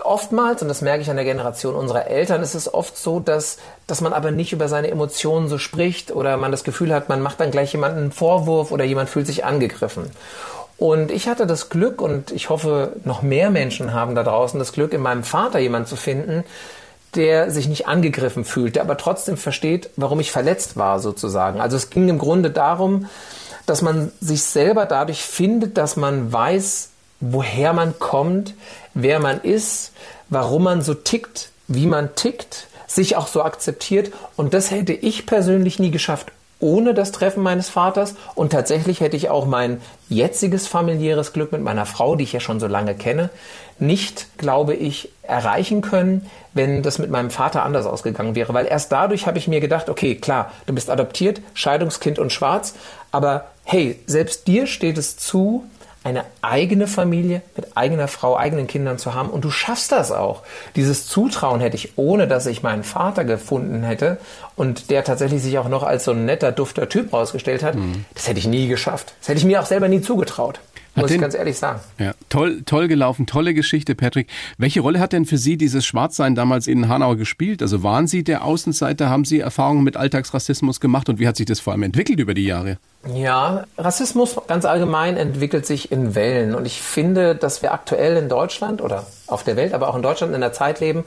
oftmals, 0.04 0.62
und 0.62 0.68
das 0.68 0.82
merke 0.82 1.02
ich 1.02 1.10
an 1.10 1.16
der 1.16 1.26
Generation 1.26 1.76
unserer 1.76 2.08
Eltern, 2.08 2.42
ist 2.42 2.56
es 2.56 2.74
oft 2.74 2.98
so, 2.98 3.20
dass, 3.20 3.58
dass 3.88 4.02
man 4.02 4.14
aber 4.14 4.32
nicht 4.32 4.54
über 4.54 4.68
seine 4.68 4.90
Emotionen 4.90 5.48
so 5.48 5.58
spricht 5.58 6.12
oder 6.12 6.38
man 6.38 6.52
das 6.52 6.64
Gefühl 6.64 6.94
hat, 6.94 7.10
man 7.10 7.22
macht 7.22 7.40
dann 7.40 7.52
gleich 7.52 7.72
jemanden 7.72 8.00
einen 8.00 8.12
Vorwurf 8.12 8.72
oder 8.72 8.84
jemand 8.84 9.10
fühlt 9.10 9.28
sich 9.28 9.46
angegriffen. 9.46 10.12
Und 10.78 11.10
ich 11.12 11.28
hatte 11.28 11.48
das 11.48 11.70
Glück, 11.70 12.02
und 12.02 12.32
ich 12.32 12.50
hoffe, 12.50 12.94
noch 13.06 13.22
mehr 13.22 13.50
Menschen 13.50 13.94
haben 13.94 14.16
da 14.16 14.24
draußen 14.24 14.60
das 14.60 14.74
Glück, 14.74 14.92
in 14.94 15.02
meinem 15.02 15.24
Vater 15.24 15.60
jemanden 15.60 15.88
zu 15.88 15.96
finden, 15.96 16.44
der 17.16 17.50
sich 17.50 17.70
nicht 17.70 17.88
angegriffen 17.88 18.44
fühlt, 18.44 18.76
der 18.76 18.84
aber 18.84 18.98
trotzdem 18.98 19.38
versteht, 19.38 19.90
warum 19.96 20.20
ich 20.20 20.32
verletzt 20.32 20.76
war, 20.76 21.00
sozusagen. 21.00 21.62
Also 21.62 21.78
es 21.78 21.90
ging 21.90 22.10
im 22.10 22.18
Grunde 22.18 22.52
darum, 22.52 23.08
dass 23.66 23.82
man 23.82 24.12
sich 24.20 24.44
selber 24.44 24.86
dadurch 24.86 25.24
findet, 25.24 25.78
dass 25.78 25.96
man 25.96 26.32
weiß, 26.32 26.90
woher 27.20 27.74
man 27.74 27.98
kommt, 28.00 28.54
wer 28.94 29.20
man 29.20 29.42
ist, 29.42 29.94
warum 30.30 30.64
man 30.64 30.82
so 30.82 30.94
tickt, 30.94 31.50
wie 31.68 31.86
man 31.86 32.16
tickt, 32.16 32.68
sich 32.88 33.16
auch 33.16 33.28
so 33.28 33.44
akzeptiert. 33.44 34.12
Und 34.36 34.54
das 34.54 34.72
hätte 34.72 34.94
ich 34.94 35.26
persönlich 35.26 35.80
nie 35.80 35.92
geschafft 35.92 36.32
ohne 36.60 36.94
das 36.94 37.12
Treffen 37.12 37.44
meines 37.44 37.70
Vaters. 37.70 38.16
Und 38.34 38.52
tatsächlich 38.52 39.02
hätte 39.02 39.18
ich 39.18 39.30
auch 39.30 39.46
mein 39.46 39.82
jetziges 40.10 40.68
familiäres 40.68 41.34
Glück 41.34 41.52
mit 41.52 41.62
meiner 41.62 41.86
Frau, 41.86 42.16
die 42.16 42.24
ich 42.24 42.34
ja 42.34 42.40
schon 42.40 42.60
so 42.60 42.68
lange 42.68 42.96
kenne, 42.96 43.30
nicht, 43.78 44.28
glaube 44.38 44.74
ich, 44.74 45.12
erreichen 45.24 45.82
können, 45.82 46.30
wenn 46.54 46.82
das 46.82 46.98
mit 46.98 47.12
meinem 47.12 47.30
Vater 47.30 47.64
anders 47.64 47.86
ausgegangen 47.86 48.36
wäre. 48.36 48.54
Weil 48.54 48.68
erst 48.68 48.92
dadurch 48.92 49.28
habe 49.28 49.38
ich 49.38 49.48
mir 49.48 49.60
gedacht, 49.60 49.90
okay, 49.90 50.16
klar, 50.16 50.52
du 50.66 50.74
bist 50.74 50.90
adoptiert, 50.90 51.42
Scheidungskind 51.54 52.20
und 52.20 52.32
schwarz, 52.32 52.74
aber 53.12 53.46
hey, 53.66 54.00
selbst 54.08 54.48
dir 54.48 54.66
steht 54.66 54.98
es 54.98 55.18
zu, 55.18 55.66
eine 56.06 56.24
eigene 56.44 56.86
Familie 56.86 57.42
mit 57.56 57.76
eigener 57.76 58.08
Frau, 58.08 58.38
eigenen 58.38 58.68
Kindern 58.68 59.00
zu 59.00 59.16
haben. 59.16 59.30
Und 59.30 59.44
du 59.44 59.50
schaffst 59.50 59.92
das 59.92 60.12
auch. 60.12 60.44
Dieses 60.76 61.08
Zutrauen 61.08 61.60
hätte 61.62 61.76
ich, 61.76 61.98
ohne 61.98 62.28
dass 62.28 62.46
ich 62.46 62.62
meinen 62.62 62.84
Vater 62.84 63.26
gefunden 63.26 63.82
hätte 63.82 64.20
und 64.56 64.92
der 64.92 65.04
tatsächlich 65.04 65.42
sich 65.42 65.58
auch 65.58 65.68
noch 65.68 65.82
als 65.82 66.04
so 66.06 66.12
ein 66.12 66.26
netter, 66.26 66.52
dufter 66.52 66.88
Typ 66.88 67.12
rausgestellt 67.12 67.64
hat, 67.64 67.74
mhm. 67.74 68.06
das 68.14 68.28
hätte 68.28 68.38
ich 68.38 68.46
nie 68.48 68.68
geschafft. 68.68 69.16
Das 69.20 69.30
hätte 69.30 69.40
ich 69.40 69.46
mir 69.46 69.60
auch 69.60 69.66
selber 69.66 69.88
nie 69.88 70.00
zugetraut. 70.00 70.60
Muss 70.96 71.08
den, 71.08 71.16
ich 71.16 71.22
ganz 71.22 71.36
ehrlich 71.36 71.58
sagen. 71.58 71.82
Ja, 72.00 72.14
toll, 72.30 72.64
toll 72.66 72.88
gelaufen, 72.88 73.26
tolle 73.26 73.54
Geschichte, 73.54 73.96
Patrick. 73.96 74.28
Welche 74.58 74.80
Rolle 74.82 75.00
hat 75.00 75.14
denn 75.14 75.26
für 75.26 75.38
Sie 75.38 75.58
dieses 75.58 75.86
Schwarzsein 75.86 76.36
damals 76.36 76.68
in 76.68 76.88
Hanau 76.88 77.16
gespielt? 77.16 77.62
Also 77.62 77.84
waren 77.84 78.08
Sie 78.08 78.24
der 78.24 78.46
Außenseiter? 78.46 79.10
Haben 79.10 79.26
Sie 79.26 79.40
Erfahrungen 79.40 79.84
mit 79.84 79.98
Alltagsrassismus 79.98 80.80
gemacht 80.80 81.10
und 81.10 81.20
wie 81.20 81.28
hat 81.28 81.36
sich 81.36 81.46
das 81.46 81.60
vor 81.60 81.74
allem 81.74 81.84
entwickelt 81.84 82.20
über 82.20 82.34
die 82.34 82.46
Jahre? 82.46 82.78
Ja, 83.14 83.66
Rassismus 83.78 84.36
ganz 84.48 84.66
allgemein 84.66 85.18
entwickelt 85.18 85.66
sich 85.66 85.92
in 85.92 86.16
Wellen. 86.16 86.56
Und 86.56 86.66
ich 86.66 86.82
finde, 86.82 87.36
dass 87.36 87.62
wir 87.62 87.74
aktuell 87.74 88.18
in 88.18 88.30
Deutschland 88.30 88.82
oder 88.82 89.06
auf 89.28 89.44
der 89.44 89.56
Welt, 89.56 89.74
aber 89.74 89.88
auch 89.90 89.96
in 89.96 90.02
Deutschland 90.02 90.34
in 90.34 90.42
der 90.42 90.54
Zeit 90.54 90.80
leben, 90.80 91.06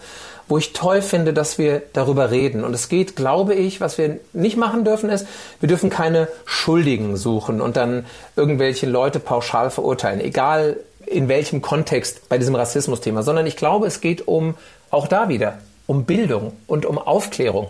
wo 0.48 0.58
ich 0.58 0.72
toll 0.72 1.02
finde, 1.02 1.32
dass 1.32 1.58
wir 1.58 1.82
darüber 1.92 2.30
reden. 2.30 2.64
Und 2.64 2.74
es 2.74 2.88
geht, 2.88 3.16
glaube 3.16 3.54
ich, 3.54 3.80
was 3.80 3.98
wir 3.98 4.18
nicht 4.32 4.56
machen 4.56 4.84
dürfen, 4.84 5.10
ist, 5.10 5.26
wir 5.60 5.68
dürfen 5.68 5.90
keine 5.90 6.28
Schuldigen 6.44 7.16
suchen 7.16 7.60
und 7.60 7.76
dann 7.76 8.06
irgendwelche 8.36 8.86
Leute 8.86 9.20
pauschal 9.20 9.70
verurteilen, 9.70 10.20
egal 10.20 10.78
in 11.06 11.28
welchem 11.28 11.62
Kontext 11.62 12.28
bei 12.28 12.38
diesem 12.38 12.54
Rassismus-Thema, 12.54 13.22
sondern 13.22 13.46
ich 13.46 13.56
glaube, 13.56 13.86
es 13.86 14.00
geht 14.00 14.26
um 14.26 14.54
auch 14.90 15.06
da 15.06 15.28
wieder 15.28 15.58
um 15.88 16.04
Bildung 16.04 16.52
und 16.66 16.84
um 16.84 16.98
Aufklärung. 16.98 17.68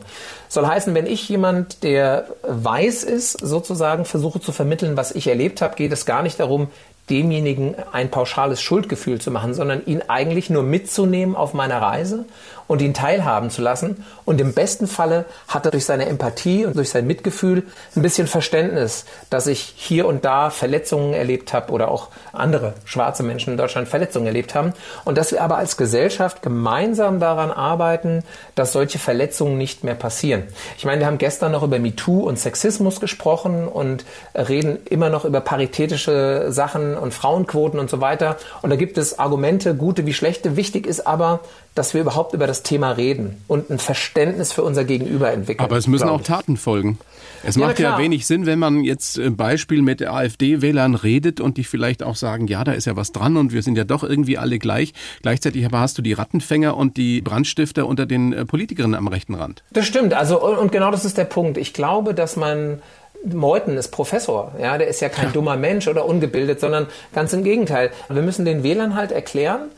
Soll 0.48 0.66
heißen, 0.66 0.92
wenn 0.94 1.06
ich 1.06 1.28
jemand, 1.28 1.84
der 1.84 2.26
weiß 2.42 3.04
ist, 3.04 3.38
sozusagen 3.38 4.04
versuche 4.04 4.40
zu 4.40 4.50
vermitteln, 4.50 4.96
was 4.96 5.12
ich 5.12 5.28
erlebt 5.28 5.62
habe, 5.62 5.76
geht 5.76 5.92
es 5.92 6.04
gar 6.04 6.22
nicht 6.24 6.40
darum, 6.40 6.66
demjenigen 7.10 7.74
ein 7.92 8.10
pauschales 8.10 8.60
Schuldgefühl 8.60 9.20
zu 9.20 9.30
machen, 9.30 9.54
sondern 9.54 9.84
ihn 9.86 10.02
eigentlich 10.08 10.50
nur 10.50 10.62
mitzunehmen 10.62 11.36
auf 11.36 11.54
meiner 11.54 11.80
Reise 11.80 12.26
und 12.68 12.80
ihn 12.80 12.94
teilhaben 12.94 13.50
zu 13.50 13.62
lassen. 13.62 14.04
Und 14.24 14.40
im 14.40 14.52
besten 14.52 14.86
Falle 14.86 15.24
hat 15.48 15.64
er 15.64 15.72
durch 15.72 15.84
seine 15.84 16.06
Empathie 16.06 16.64
und 16.64 16.76
durch 16.76 16.90
sein 16.90 17.06
Mitgefühl 17.06 17.64
ein 17.96 18.02
bisschen 18.02 18.28
Verständnis, 18.28 19.06
dass 19.30 19.48
ich 19.48 19.74
hier 19.76 20.06
und 20.06 20.24
da 20.24 20.50
Verletzungen 20.50 21.14
erlebt 21.14 21.52
habe 21.52 21.72
oder 21.72 21.90
auch 21.90 22.08
andere 22.32 22.74
schwarze 22.84 23.22
Menschen 23.22 23.52
in 23.52 23.56
Deutschland 23.56 23.88
Verletzungen 23.88 24.26
erlebt 24.26 24.54
haben. 24.54 24.74
Und 25.04 25.18
dass 25.18 25.32
wir 25.32 25.42
aber 25.42 25.56
als 25.56 25.76
Gesellschaft 25.76 26.42
gemeinsam 26.42 27.18
daran 27.18 27.50
arbeiten, 27.50 28.22
dass 28.54 28.72
solche 28.72 28.98
Verletzungen 28.98 29.58
nicht 29.58 29.82
mehr 29.82 29.94
passieren. 29.94 30.44
Ich 30.76 30.84
meine, 30.84 31.00
wir 31.00 31.06
haben 31.06 31.18
gestern 31.18 31.52
noch 31.52 31.62
über 31.62 31.78
MeToo 31.78 32.20
und 32.20 32.38
Sexismus 32.38 33.00
gesprochen 33.00 33.66
und 33.66 34.04
reden 34.34 34.78
immer 34.84 35.08
noch 35.08 35.24
über 35.24 35.40
paritätische 35.40 36.46
Sachen 36.50 36.96
und 36.96 37.14
Frauenquoten 37.14 37.80
und 37.80 37.88
so 37.88 38.00
weiter. 38.02 38.36
Und 38.60 38.70
da 38.70 38.76
gibt 38.76 38.98
es 38.98 39.18
Argumente, 39.18 39.74
gute 39.74 40.04
wie 40.04 40.12
schlechte. 40.12 40.56
Wichtig 40.56 40.86
ist 40.86 41.06
aber, 41.06 41.40
dass 41.74 41.94
wir 41.94 42.00
überhaupt 42.00 42.34
über 42.34 42.46
das 42.46 42.62
Thema 42.62 42.92
reden 42.92 43.42
und 43.46 43.70
ein 43.70 43.78
Verständnis 43.78 44.52
für 44.52 44.62
unser 44.62 44.84
Gegenüber 44.84 45.32
entwickeln. 45.32 45.64
Aber 45.64 45.76
es 45.76 45.86
müssen 45.86 46.08
auch 46.08 46.22
Taten 46.22 46.56
folgen. 46.56 46.98
Es 47.44 47.54
ja, 47.54 47.66
macht 47.66 47.78
ja 47.78 47.98
wenig 47.98 48.26
Sinn, 48.26 48.46
wenn 48.46 48.58
man 48.58 48.82
jetzt 48.82 49.18
ein 49.18 49.36
Beispiel 49.36 49.82
mit 49.82 50.04
AfD-Wählern 50.04 50.94
redet 50.94 51.40
und 51.40 51.56
die 51.56 51.64
vielleicht 51.64 52.02
auch 52.02 52.16
sagen, 52.16 52.48
ja, 52.48 52.64
da 52.64 52.72
ist 52.72 52.86
ja 52.86 52.96
was 52.96 53.12
dran 53.12 53.36
und 53.36 53.52
wir 53.52 53.62
sind 53.62 53.78
ja 53.78 53.84
doch 53.84 54.02
irgendwie 54.02 54.38
alle 54.38 54.58
gleich. 54.58 54.92
Gleichzeitig 55.22 55.64
aber 55.64 55.80
hast 55.80 55.96
du 55.98 56.02
die 56.02 56.12
Rattenfänger 56.12 56.76
und 56.76 56.96
die 56.96 57.20
Brandstifter 57.20 57.86
unter 57.86 58.06
den 58.06 58.32
äh, 58.32 58.44
Politikerinnen 58.44 58.96
am 58.96 59.06
rechten 59.06 59.34
Rand. 59.34 59.62
Das 59.70 59.86
stimmt. 59.86 60.14
Also, 60.14 60.42
und 60.42 60.72
genau 60.72 60.90
das 60.90 61.04
ist 61.04 61.16
der 61.16 61.24
Punkt. 61.24 61.58
Ich 61.58 61.72
glaube, 61.72 62.14
dass 62.14 62.36
man 62.36 62.82
Meuthen 63.24 63.76
ist 63.76 63.88
Professor, 63.88 64.52
ja, 64.60 64.78
der 64.78 64.88
ist 64.88 65.00
ja 65.00 65.08
kein 65.08 65.26
ja. 65.26 65.32
dummer 65.32 65.56
Mensch 65.56 65.88
oder 65.88 66.04
ungebildet, 66.06 66.60
sondern 66.60 66.86
ganz 67.14 67.32
im 67.32 67.42
Gegenteil. 67.42 67.90
Wir 68.08 68.22
müssen 68.22 68.44
den 68.44 68.62
Wählern 68.62 68.94
halt 68.94 69.12
erklären, 69.12 69.70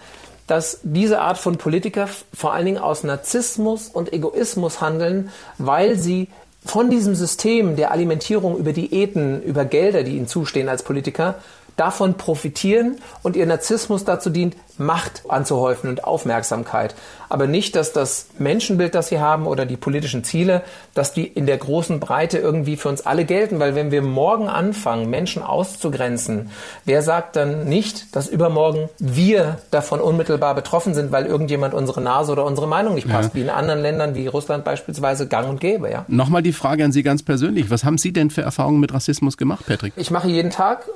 dass 0.51 0.81
diese 0.83 1.21
Art 1.21 1.39
von 1.39 1.59
Politiker 1.59 2.09
vor 2.35 2.53
allen 2.53 2.67
Dingen 2.67 2.79
aus 2.79 3.05
Narzissmus 3.05 3.89
und 3.89 4.13
Egoismus 4.13 4.81
handeln, 4.81 5.31
weil 5.59 5.97
sie 5.97 6.27
von 6.65 6.91
diesem 6.91 7.15
System 7.15 7.77
der 7.77 7.93
Alimentierung 7.93 8.59
über 8.59 8.73
Diäten, 8.73 9.43
über 9.43 9.65
Gelder, 9.65 10.03
die 10.03 10.17
ihnen 10.17 10.27
zustehen 10.27 10.69
als 10.69 10.83
Politiker, 10.83 11.37
davon 11.81 12.19
profitieren 12.19 12.99
und 13.23 13.37
ihr 13.37 13.47
Narzissmus 13.47 14.05
dazu 14.05 14.29
dient, 14.29 14.55
Macht 14.81 15.25
anzuhäufen 15.29 15.90
und 15.90 16.05
Aufmerksamkeit. 16.05 16.95
Aber 17.29 17.47
nicht, 17.47 17.77
dass 17.77 17.93
das 17.93 18.29
Menschenbild, 18.38 18.95
das 18.95 19.09
sie 19.09 19.21
haben 19.21 19.47
oder 19.47 19.66
die 19.66 19.77
politischen 19.77 20.25
Ziele, 20.25 20.62
dass 20.95 21.12
die 21.12 21.27
in 21.27 21.45
der 21.45 21.59
großen 21.59 22.01
Breite 22.01 22.38
irgendwie 22.38 22.77
für 22.77 22.88
uns 22.88 23.05
alle 23.05 23.27
gelten. 23.27 23.61
Weil 23.61 23.75
wenn 23.75 23.90
wir 23.90 24.01
morgen 24.01 24.49
anfangen, 24.49 25.11
Menschen 25.11 25.43
auszugrenzen, 25.43 26.49
wer 26.87 27.03
sagt 27.03 27.37
dann 27.37 27.69
nicht, 27.69 28.16
dass 28.16 28.27
übermorgen 28.27 28.88
wir 28.99 29.59
davon 29.71 30.01
unmittelbar 30.01 30.55
betroffen 30.55 30.95
sind, 30.95 31.12
weil 31.12 31.27
irgendjemand 31.27 31.75
unsere 31.75 32.01
Nase 32.01 32.33
oder 32.33 32.47
unsere 32.47 32.66
Meinung 32.66 32.95
nicht 32.95 33.09
passt, 33.09 33.31
ja. 33.31 33.35
wie 33.35 33.43
in 33.43 33.51
anderen 33.51 33.83
Ländern 33.83 34.14
wie 34.14 34.29
Russland 34.29 34.64
beispielsweise 34.64 35.29
gang 35.29 35.51
und 35.51 35.61
gäbe. 35.61 35.90
Ja? 35.90 36.07
Nochmal 36.09 36.43
die 36.43 36.55
Frage 36.55 36.87
an 36.87 36.93
Sie 36.93 37.03
ganz 37.03 37.23
persönlich. 37.23 37.69
Was 37.69 37.85
haben 37.85 37.99
Sie 37.99 38.14
denn 38.14 38.31
für 38.31 38.40
Erfahrungen 38.43 38.81
mit 38.81 38.95
Rassismus 38.95 39.37
gemacht, 39.37 39.66
Patrick? 39.66 39.93
Ich 39.97 40.11
mache 40.11 40.29
jeden 40.29 40.51
Tag 40.51 40.87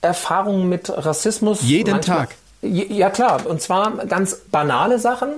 Erfahrungen 0.00 0.68
mit 0.68 0.90
Rassismus. 0.90 1.62
Jeden 1.62 1.92
manchmal, 1.92 2.18
Tag? 2.26 2.36
Ja 2.60 3.08
klar, 3.10 3.46
und 3.46 3.62
zwar 3.62 4.04
ganz 4.06 4.34
banale 4.50 4.98
Sachen, 4.98 5.28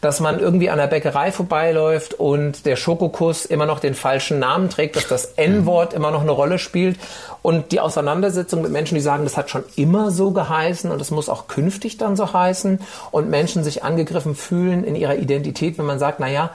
dass 0.00 0.18
man 0.18 0.40
irgendwie 0.40 0.70
an 0.70 0.78
der 0.78 0.86
Bäckerei 0.86 1.30
vorbeiläuft 1.30 2.14
und 2.14 2.64
der 2.64 2.76
Schokokuss 2.76 3.44
immer 3.44 3.66
noch 3.66 3.80
den 3.80 3.94
falschen 3.94 4.38
Namen 4.38 4.70
trägt, 4.70 4.96
dass 4.96 5.06
das 5.06 5.26
N-Wort 5.36 5.92
immer 5.92 6.10
noch 6.10 6.22
eine 6.22 6.30
Rolle 6.30 6.58
spielt 6.58 6.98
und 7.42 7.72
die 7.72 7.80
Auseinandersetzung 7.80 8.62
mit 8.62 8.72
Menschen, 8.72 8.94
die 8.94 9.02
sagen, 9.02 9.24
das 9.24 9.36
hat 9.36 9.50
schon 9.50 9.64
immer 9.76 10.10
so 10.10 10.30
geheißen 10.30 10.90
und 10.90 11.02
es 11.02 11.10
muss 11.10 11.28
auch 11.28 11.48
künftig 11.48 11.98
dann 11.98 12.16
so 12.16 12.32
heißen 12.32 12.80
und 13.10 13.28
Menschen 13.28 13.62
sich 13.62 13.84
angegriffen 13.84 14.34
fühlen 14.34 14.82
in 14.82 14.96
ihrer 14.96 15.16
Identität, 15.16 15.76
wenn 15.76 15.84
man 15.84 15.98
sagt, 15.98 16.18
na 16.18 16.28
ja, 16.28 16.48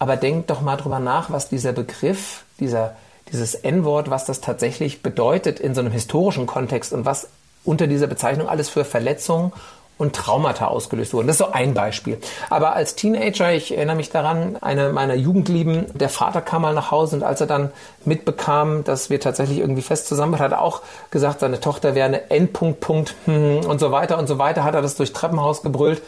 aber 0.00 0.16
denkt 0.16 0.50
doch 0.50 0.60
mal 0.60 0.76
drüber 0.76 0.98
nach, 0.98 1.30
was 1.30 1.48
dieser 1.48 1.72
Begriff, 1.72 2.42
dieser 2.58 2.96
dieses 3.30 3.54
N-Wort, 3.54 4.10
was 4.10 4.24
das 4.24 4.40
tatsächlich 4.40 5.02
bedeutet 5.02 5.60
in 5.60 5.74
so 5.74 5.80
einem 5.80 5.92
historischen 5.92 6.46
Kontext 6.46 6.92
und 6.92 7.04
was 7.04 7.28
unter 7.64 7.86
dieser 7.86 8.06
Bezeichnung 8.06 8.48
alles 8.48 8.68
für 8.68 8.84
Verletzungen 8.84 9.52
und 9.98 10.14
Traumata 10.14 10.68
ausgelöst 10.68 11.12
wurden. 11.12 11.26
Das 11.26 11.34
ist 11.34 11.46
so 11.46 11.52
ein 11.52 11.74
Beispiel. 11.74 12.18
Aber 12.48 12.74
als 12.74 12.94
Teenager, 12.94 13.52
ich 13.52 13.76
erinnere 13.76 13.96
mich 13.96 14.10
daran, 14.10 14.56
eine 14.60 14.92
meiner 14.92 15.14
Jugendlieben, 15.14 15.86
der 15.94 16.08
Vater 16.08 16.40
kam 16.40 16.62
mal 16.62 16.72
nach 16.72 16.90
Hause 16.90 17.16
und 17.16 17.22
als 17.24 17.40
er 17.40 17.48
dann 17.48 17.72
mitbekam, 18.04 18.84
dass 18.84 19.10
wir 19.10 19.20
tatsächlich 19.20 19.58
irgendwie 19.58 19.82
fest 19.82 20.06
zusammen 20.06 20.32
waren, 20.32 20.40
hat 20.40 20.52
er 20.52 20.62
auch 20.62 20.82
gesagt, 21.10 21.40
seine 21.40 21.60
Tochter 21.60 21.94
wäre 21.94 22.06
eine 22.06 22.30
Endpunkt, 22.30 22.80
Punkt, 22.80 23.14
hm, 23.24 23.66
und 23.66 23.80
so 23.80 23.90
weiter 23.90 24.18
und 24.18 24.28
so 24.28 24.38
weiter, 24.38 24.64
hat 24.64 24.74
er 24.74 24.82
das 24.82 24.94
durch 24.94 25.12
Treppenhaus 25.12 25.62
gebrüllt. 25.62 26.00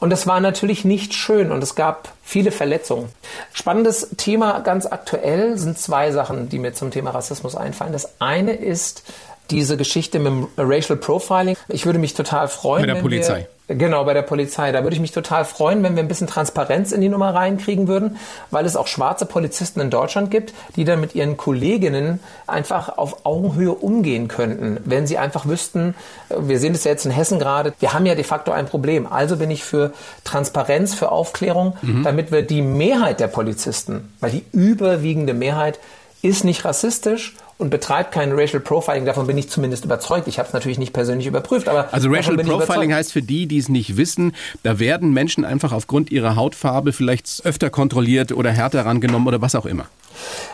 Und 0.00 0.10
das 0.10 0.26
war 0.26 0.40
natürlich 0.40 0.84
nicht 0.84 1.14
schön 1.14 1.52
und 1.52 1.62
es 1.62 1.74
gab 1.74 2.08
viele 2.22 2.50
Verletzungen. 2.50 3.10
Spannendes 3.52 4.08
Thema, 4.16 4.60
ganz 4.60 4.86
aktuell, 4.86 5.58
sind 5.58 5.78
zwei 5.78 6.10
Sachen, 6.10 6.48
die 6.48 6.58
mir 6.58 6.72
zum 6.72 6.90
Thema 6.90 7.10
Rassismus 7.10 7.54
einfallen. 7.54 7.92
Das 7.92 8.20
eine 8.20 8.52
ist 8.52 9.04
diese 9.50 9.76
Geschichte 9.76 10.18
mit 10.18 10.32
dem 10.32 10.48
Racial 10.56 10.98
Profiling. 10.98 11.56
Ich 11.68 11.86
würde 11.86 11.98
mich 11.98 12.14
total 12.14 12.48
freuen. 12.48 12.86
Bei 12.86 12.94
der 12.94 13.00
Polizei. 13.00 13.38
Wir, 13.40 13.48
Genau, 13.66 14.04
bei 14.04 14.12
der 14.12 14.22
Polizei. 14.22 14.72
Da 14.72 14.82
würde 14.82 14.94
ich 14.94 15.00
mich 15.00 15.12
total 15.12 15.46
freuen, 15.46 15.82
wenn 15.82 15.96
wir 15.96 16.02
ein 16.02 16.08
bisschen 16.08 16.26
Transparenz 16.26 16.92
in 16.92 17.00
die 17.00 17.08
Nummer 17.08 17.34
reinkriegen 17.34 17.88
würden, 17.88 18.18
weil 18.50 18.66
es 18.66 18.76
auch 18.76 18.86
schwarze 18.86 19.24
Polizisten 19.24 19.80
in 19.80 19.88
Deutschland 19.88 20.30
gibt, 20.30 20.52
die 20.76 20.84
dann 20.84 21.00
mit 21.00 21.14
ihren 21.14 21.38
Kolleginnen 21.38 22.20
einfach 22.46 22.98
auf 22.98 23.24
Augenhöhe 23.24 23.72
umgehen 23.72 24.28
könnten, 24.28 24.80
wenn 24.84 25.06
sie 25.06 25.16
einfach 25.16 25.46
wüssten, 25.46 25.94
wir 26.28 26.58
sehen 26.58 26.74
es 26.74 26.84
ja 26.84 26.90
jetzt 26.90 27.06
in 27.06 27.10
Hessen 27.10 27.38
gerade, 27.38 27.72
wir 27.80 27.94
haben 27.94 28.04
ja 28.04 28.14
de 28.14 28.24
facto 28.24 28.52
ein 28.52 28.66
Problem. 28.66 29.06
Also 29.10 29.38
bin 29.38 29.50
ich 29.50 29.64
für 29.64 29.94
Transparenz, 30.24 30.94
für 30.94 31.10
Aufklärung, 31.10 31.78
mhm. 31.80 32.02
damit 32.02 32.32
wir 32.32 32.42
die 32.42 32.60
Mehrheit 32.60 33.18
der 33.18 33.28
Polizisten, 33.28 34.12
weil 34.20 34.30
die 34.30 34.44
überwiegende 34.52 35.32
Mehrheit 35.32 35.78
ist 36.20 36.44
nicht 36.44 36.64
rassistisch 36.66 37.34
und 37.58 37.70
betreibt 37.70 38.12
kein 38.12 38.32
Racial 38.32 38.60
Profiling. 38.60 39.04
Davon 39.04 39.26
bin 39.26 39.38
ich 39.38 39.48
zumindest 39.48 39.84
überzeugt. 39.84 40.28
Ich 40.28 40.38
habe 40.38 40.48
es 40.48 40.52
natürlich 40.52 40.78
nicht 40.78 40.92
persönlich 40.92 41.26
überprüft, 41.26 41.68
aber 41.68 41.92
also 41.92 42.08
Racial 42.08 42.36
Profiling 42.36 42.92
heißt 42.92 43.12
für 43.12 43.22
die, 43.22 43.46
die 43.46 43.58
es 43.58 43.68
nicht 43.68 43.96
wissen, 43.96 44.34
da 44.62 44.78
werden 44.78 45.12
Menschen 45.12 45.44
einfach 45.44 45.72
aufgrund 45.72 46.10
ihrer 46.10 46.36
Hautfarbe 46.36 46.92
vielleicht 46.92 47.44
öfter 47.44 47.70
kontrolliert 47.70 48.32
oder 48.32 48.50
härter 48.50 48.84
rangenommen 48.84 49.28
oder 49.28 49.40
was 49.40 49.54
auch 49.54 49.66
immer. 49.66 49.86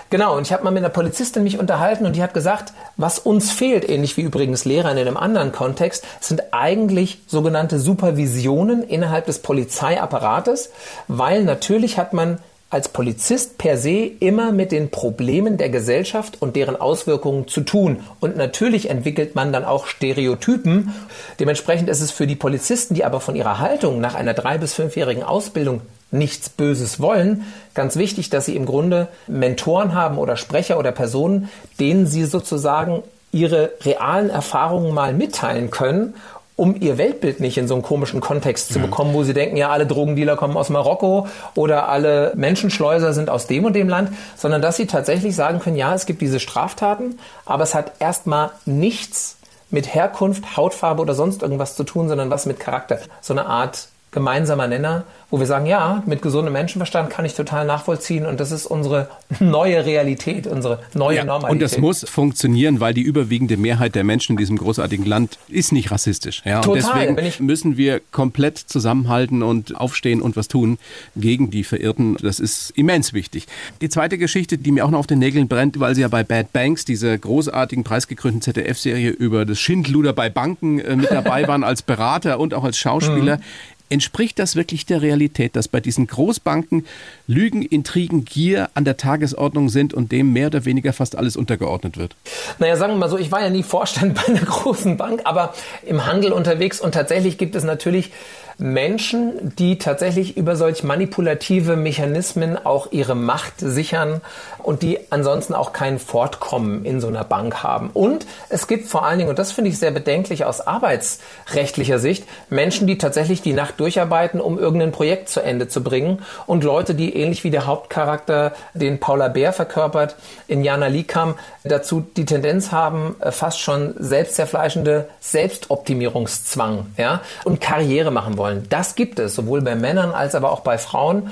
Genau, 0.09 0.37
und 0.37 0.47
ich 0.47 0.53
habe 0.53 0.65
mal 0.65 0.71
mit 0.71 0.83
einer 0.83 0.93
Polizistin 0.93 1.45
mich 1.45 1.59
unterhalten 1.59 2.05
und 2.07 2.17
die 2.17 2.23
hat 2.23 2.35
gesagt, 2.35 2.73
was 2.97 3.19
uns 3.19 3.53
fehlt, 3.53 3.89
ähnlich 3.89 4.17
wie 4.17 4.23
übrigens 4.23 4.65
Lehrern 4.65 4.97
in 4.97 5.07
einem 5.07 5.17
anderen 5.17 5.53
Kontext, 5.53 6.05
sind 6.21 6.43
eigentlich 6.53 7.21
sogenannte 7.27 7.79
Supervisionen 7.79 8.83
innerhalb 8.83 9.27
des 9.27 9.41
Polizeiapparates, 9.41 10.71
weil 11.07 11.45
natürlich 11.45 11.99
hat 11.99 12.13
man 12.13 12.39
als 12.71 12.89
Polizist 12.89 13.59
per 13.59 13.77
se 13.77 14.11
immer 14.21 14.53
mit 14.53 14.71
den 14.71 14.91
Problemen 14.91 15.59
der 15.59 15.71
Gesellschaft 15.71 16.41
und 16.41 16.55
deren 16.55 16.77
Auswirkungen 16.77 17.49
zu 17.49 17.63
tun. 17.63 17.99
Und 18.21 18.37
natürlich 18.37 18.89
entwickelt 18.89 19.35
man 19.35 19.53
dann 19.53 19.65
auch 19.65 19.87
Stereotypen. 19.87 20.95
Dementsprechend 21.41 21.89
ist 21.89 22.01
es 22.01 22.13
für 22.13 22.29
die 22.29 22.37
Polizisten, 22.37 22.95
die 22.95 23.05
aber 23.05 23.21
von 23.21 23.35
ihrer 23.35 23.59
Haltung 23.59 24.01
nach 24.01 24.15
einer 24.15 24.35
drei- 24.35 24.59
bis 24.59 24.73
fünfjährigen 24.75 25.25
Ausbildung 25.25 25.83
nichts 26.13 26.49
Böses 26.49 27.01
wollen, 27.01 27.45
ganz 27.75 27.97
wichtig, 27.97 28.31
dass 28.31 28.47
sie 28.47 28.57
im 28.57 28.67
Grunde 28.67 29.09
Mentoren 29.27 29.95
haben 29.95 30.19
oder 30.19 30.37
Sprecher 30.37 30.79
oder 30.79 30.93
Personen, 30.93 31.49
denen 31.79 32.07
sie 32.07 32.25
sozusagen 32.25 33.03
ihre 33.33 33.73
realen 33.83 34.29
Erfahrungen 34.29 34.93
mal 34.93 35.15
mitteilen 35.15 35.71
können 35.71 36.15
um 36.61 36.77
ihr 36.79 36.99
Weltbild 36.99 37.40
nicht 37.40 37.57
in 37.57 37.66
so 37.66 37.73
einen 37.73 37.83
komischen 37.83 38.20
Kontext 38.20 38.70
zu 38.70 38.79
mhm. 38.79 38.83
bekommen, 38.83 39.14
wo 39.14 39.23
sie 39.23 39.33
denken, 39.33 39.57
ja, 39.57 39.70
alle 39.70 39.87
Drogendealer 39.87 40.37
kommen 40.37 40.59
aus 40.59 40.68
Marokko 40.68 41.27
oder 41.55 41.88
alle 41.88 42.35
Menschenschleuser 42.37 43.14
sind 43.14 43.31
aus 43.31 43.46
dem 43.46 43.64
und 43.64 43.73
dem 43.73 43.88
Land, 43.88 44.12
sondern 44.37 44.61
dass 44.61 44.77
sie 44.77 44.87
tatsächlich 44.87 45.35
sagen 45.35 45.59
können, 45.59 45.77
ja, 45.77 45.94
es 45.94 46.05
gibt 46.05 46.20
diese 46.20 46.38
Straftaten, 46.38 47.18
aber 47.46 47.62
es 47.62 47.75
hat 47.75 47.92
erstmal 47.99 48.51
nichts 48.66 49.38
mit 49.70 49.94
Herkunft, 49.94 50.55
Hautfarbe 50.59 51.01
oder 51.01 51.14
sonst 51.14 51.40
irgendwas 51.40 51.77
zu 51.77 51.85
tun, 51.85 52.11
sondern 52.11 52.29
was 52.29 52.44
mit 52.44 52.61
Charakter. 52.61 52.99
So 53.23 53.33
eine 53.33 53.46
Art 53.46 53.88
gemeinsamer 54.12 54.66
Nenner, 54.66 55.05
wo 55.31 55.38
wir 55.38 55.46
sagen, 55.46 55.66
ja, 55.66 56.03
mit 56.07 56.23
gesundem 56.23 56.53
Menschenverstand 56.53 57.11
kann 57.11 57.25
ich 57.25 57.35
total 57.35 57.64
nachvollziehen 57.64 58.27
und 58.27 58.40
das 58.40 58.51
ist 58.51 58.66
unsere 58.66 59.09
neue 59.38 59.85
Realität, 59.87 60.49
unsere 60.49 60.81
neue 60.94 61.18
ja, 61.18 61.25
Normalität. 61.25 61.53
Und 61.53 61.62
das 61.62 61.79
muss 61.79 62.05
funktionieren, 62.09 62.81
weil 62.81 62.94
die 62.94 63.03
überwiegende 63.03 63.57
Mehrheit 63.57 63.94
der 63.94 64.03
Menschen 64.03 64.33
in 64.33 64.37
diesem 64.38 64.59
großartigen 64.59 65.07
Land 65.07 65.38
ist 65.49 65.70
nicht 65.70 65.92
rassistisch. 65.92 66.42
Ja, 66.44 66.61
total. 66.61 67.09
Und 67.09 67.16
deswegen 67.16 67.46
müssen 67.46 67.77
wir 67.77 68.01
komplett 68.11 68.59
zusammenhalten 68.59 69.44
und 69.44 69.77
aufstehen 69.77 70.20
und 70.20 70.37
was 70.37 70.49
tun 70.49 70.79
gegen 71.14 71.51
die 71.51 71.62
Verirrten. 71.62 72.16
Das 72.20 72.40
ist 72.40 72.70
immens 72.70 73.12
wichtig. 73.12 73.46
Die 73.81 73.88
zweite 73.88 74.18
Geschichte, 74.18 74.59
die 74.59 74.73
mir 74.73 74.85
auch 74.85 74.90
noch 74.90 74.99
auf 74.99 75.07
den 75.07 75.20
Nägeln 75.20 75.46
brennt, 75.46 75.79
weil 75.79 75.94
sie 75.94 76.01
ja 76.01 76.09
bei 76.09 76.25
Bad 76.25 76.53
Banks, 76.53 76.85
dieser 76.85 77.16
großartigen 77.16 77.85
preisgekrönten 77.85 78.42
ZDF-Serie 78.42 79.11
über 79.11 79.44
das 79.44 79.61
Schindluder 79.61 80.12
bei 80.12 80.29
Banken 80.29 80.81
äh, 80.81 80.96
mit 80.96 81.12
dabei 81.12 81.46
waren 81.49 81.62
als 81.62 81.83
Berater 81.83 82.40
und 82.40 82.55
auch 82.55 82.64
als 82.64 82.77
Schauspieler. 82.77 83.37
Mhm. 83.37 83.42
Entspricht 83.90 84.38
das 84.38 84.57
wirklich 84.57 84.87
der 84.87 85.03
Realität, 85.03 85.57
dass 85.57 85.68
bei 85.68 85.81
diesen 85.81 86.07
Großbanken 86.07 86.87
Lügen, 87.26 87.62
Intrigen, 87.62 88.24
Gier 88.24 88.70
an 88.74 88.85
der 88.85 88.96
Tagesordnung 88.96 89.68
sind 89.68 89.92
und 89.92 90.12
dem 90.12 90.33
mehr 90.33 90.46
oder 90.46 90.64
weniger 90.64 90.92
fast 90.92 91.16
alles 91.16 91.37
untergeordnet 91.37 91.98
wird? 91.98 92.16
Naja, 92.59 92.76
sagen 92.76 92.94
wir 92.94 92.98
mal 92.98 93.11
so, 93.11 93.18
ich 93.18 93.31
war 93.33 93.42
ja 93.42 93.50
nie 93.50 93.62
Vorstand 93.62 94.14
bei 94.26 94.26
einer 94.26 94.46
großen 94.46 94.96
Bank, 94.96 95.22
aber 95.24 95.55
im 95.85 96.07
Handel 96.07 96.33
unterwegs 96.33 96.81
und 96.81 96.92
tatsächlich 96.92 97.37
gibt 97.37 97.55
es 97.55 97.64
natürlich 97.64 98.12
Menschen, 98.61 99.55
die 99.59 99.79
tatsächlich 99.79 100.37
über 100.37 100.55
solch 100.55 100.83
manipulative 100.85 101.76
Mechanismen 101.76 102.59
auch 102.59 102.92
ihre 102.92 103.14
Macht 103.14 103.55
sichern 103.59 104.20
und 104.62 104.83
die 104.83 104.99
ansonsten 105.11 105.55
auch 105.55 105.73
kein 105.73 105.99
Fortkommen 105.99 106.85
in 106.85 107.01
so 107.01 107.09
einer 107.09 107.25
Bank 107.25 107.62
haben. 107.62 107.90
Und 107.94 108.27
es 108.49 108.66
gibt 108.66 108.88
vor 108.88 109.05
allen 109.05 109.18
Dingen, 109.18 109.31
und 109.31 109.38
das 109.38 109.53
finde 109.53 109.70
ich 109.70 109.79
sehr 109.79 109.90
bedenklich 109.90 110.44
aus 110.44 110.61
arbeitsrechtlicher 110.61 111.99
Sicht, 111.99 112.25
Menschen, 112.51 112.87
die 112.87 112.99
tatsächlich 112.99 113.40
die 113.40 113.53
Nacht 113.53 113.81
durcharbeiten, 113.81 114.40
um 114.40 114.59
irgendein 114.59 114.92
Projekt 114.92 115.29
zu 115.29 115.40
Ende 115.40 115.68
zu 115.68 115.83
bringen 115.83 116.23
und 116.46 116.64
Leute, 116.64 116.94
die 116.94 117.16
ähnlich 117.16 117.44
wie 117.44 117.51
der 117.51 117.66
Hauptcharakter, 117.66 118.53
den 118.75 119.01
Paula 119.01 119.29
Bär 119.29 119.53
verkörpert, 119.53 120.16
in 120.49 120.64
Jana 120.64 120.88
Likam, 120.88 121.35
dazu 121.64 122.05
die 122.16 122.25
Tendenz 122.25 122.73
haben, 122.73 123.16
äh, 123.20 123.33
fast 123.33 123.61
schon 123.61 123.94
selbstzerfleischende 123.99 125.09
Selbstoptimierungszwang 125.20 126.87
ja, 126.96 127.20
und 127.44 127.61
Karriere 127.61 128.11
machen 128.11 128.37
wollen 128.37 128.51
wollen. 128.51 128.66
Das 128.68 128.94
gibt 128.94 129.18
es, 129.18 129.35
sowohl 129.35 129.62
bei 129.62 129.77
Männern 129.77 130.12
als 130.12 130.35
aber 130.35 130.51
auch 130.51 130.61
bei 130.61 130.79
Frauen. 130.79 131.31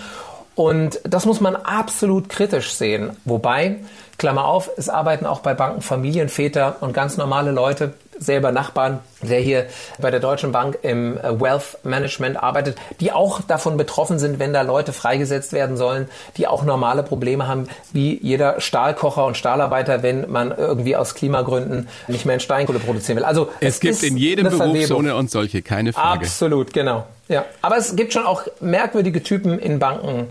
Und 0.59 0.99
das 1.05 1.25
muss 1.25 1.41
man 1.41 1.55
absolut 1.55 2.29
kritisch 2.29 2.73
sehen. 2.73 3.11
Wobei, 3.25 3.77
Klammer 4.19 4.47
auf, 4.47 4.69
es 4.77 4.89
arbeiten 4.89 5.25
auch 5.25 5.39
bei 5.39 5.55
Banken 5.55 5.83
Familienväter 5.83 6.79
und 6.81 6.93
ganz 6.93 7.17
normale 7.17 7.53
Leute, 7.53 7.95
selber 8.19 8.51
Nachbarn, 8.51 8.99
der 9.23 9.41
hier 9.41 9.67
bei 9.99 10.11
der 10.11 10.21
Deutschen 10.21 10.53
Bank 10.53 10.79
im 10.83 11.19
äh, 11.19 11.41
Wealth 11.41 11.79
Management 11.83 12.43
arbeitet, 12.43 12.77
die 13.01 13.13
auch 13.13 13.41
davon 13.41 13.77
betroffen 13.77 14.19
sind, 14.19 14.39
wenn 14.39 14.53
da 14.53 14.63
Leute 14.63 14.93
freigesetzt 14.93 15.53
werden 15.53 15.77
sollen, 15.77 16.09
die 16.37 16.47
auch 16.47 16.65
normale 16.65 17.03
Probleme 17.03 17.47
haben, 17.47 17.69
wie 17.93 18.19
jeder 18.23 18.61
Stahlkocher 18.61 19.27
und 19.27 19.37
Stahlarbeiter, 19.37 20.03
wenn 20.03 20.31
man 20.31 20.53
irgendwie 20.57 20.97
aus 20.97 21.15
Klimagründen 21.15 21.89
nicht 22.07 22.27
mehr 22.27 22.35
in 22.35 22.41
Steinkohle 22.41 22.79
produzieren 22.79 23.17
will. 23.17 23.25
Also 23.25 23.51
es, 23.61 23.75
es 23.75 23.81
gibt 23.81 24.03
in 24.03 24.17
jedem 24.17 24.49
Beruf 24.49 24.87
so 24.87 24.99
eine 24.99 25.17
und 25.17 25.31
solche, 25.31 25.63
keine 25.63 25.93
Frage. 25.93 26.27
Absolut, 26.27 26.73
genau. 26.73 27.07
Ja, 27.29 27.45
aber 27.61 27.77
es 27.77 27.95
gibt 27.95 28.15
schon 28.15 28.25
auch 28.25 28.45
merkwürdige 28.61 29.23
Typen 29.23 29.59
in 29.59 29.79
Banken 29.79 30.29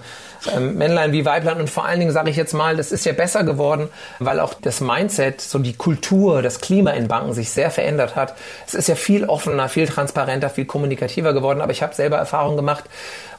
ähm, 0.55 0.77
Männlein 0.77 1.11
wie 1.11 1.25
Weiblein. 1.25 1.59
Und 1.59 1.69
vor 1.69 1.85
allen 1.85 1.99
Dingen 1.99 2.11
sage 2.11 2.29
ich 2.29 2.35
jetzt 2.35 2.53
mal, 2.53 2.75
das 2.75 2.91
ist 2.91 3.05
ja 3.05 3.13
besser 3.13 3.43
geworden, 3.43 3.89
weil 4.19 4.39
auch 4.39 4.53
das 4.53 4.81
Mindset, 4.81 5.41
so 5.41 5.59
die 5.59 5.73
Kultur, 5.73 6.41
das 6.41 6.61
Klima 6.61 6.91
in 6.91 7.07
Banken 7.07 7.33
sich 7.33 7.49
sehr 7.49 7.71
verändert 7.71 8.15
hat. 8.15 8.35
Es 8.65 8.73
ist 8.77 8.87
ja 8.87 8.95
viel 8.95 9.25
offener, 9.25 9.67
viel 9.69 9.87
transparenter, 9.87 10.49
viel 10.49 10.65
kommunikativer 10.65 11.33
geworden. 11.33 11.61
Aber 11.61 11.71
ich 11.71 11.83
habe 11.83 11.93
selber 11.93 12.17
Erfahrungen 12.17 12.55
gemacht, 12.55 12.85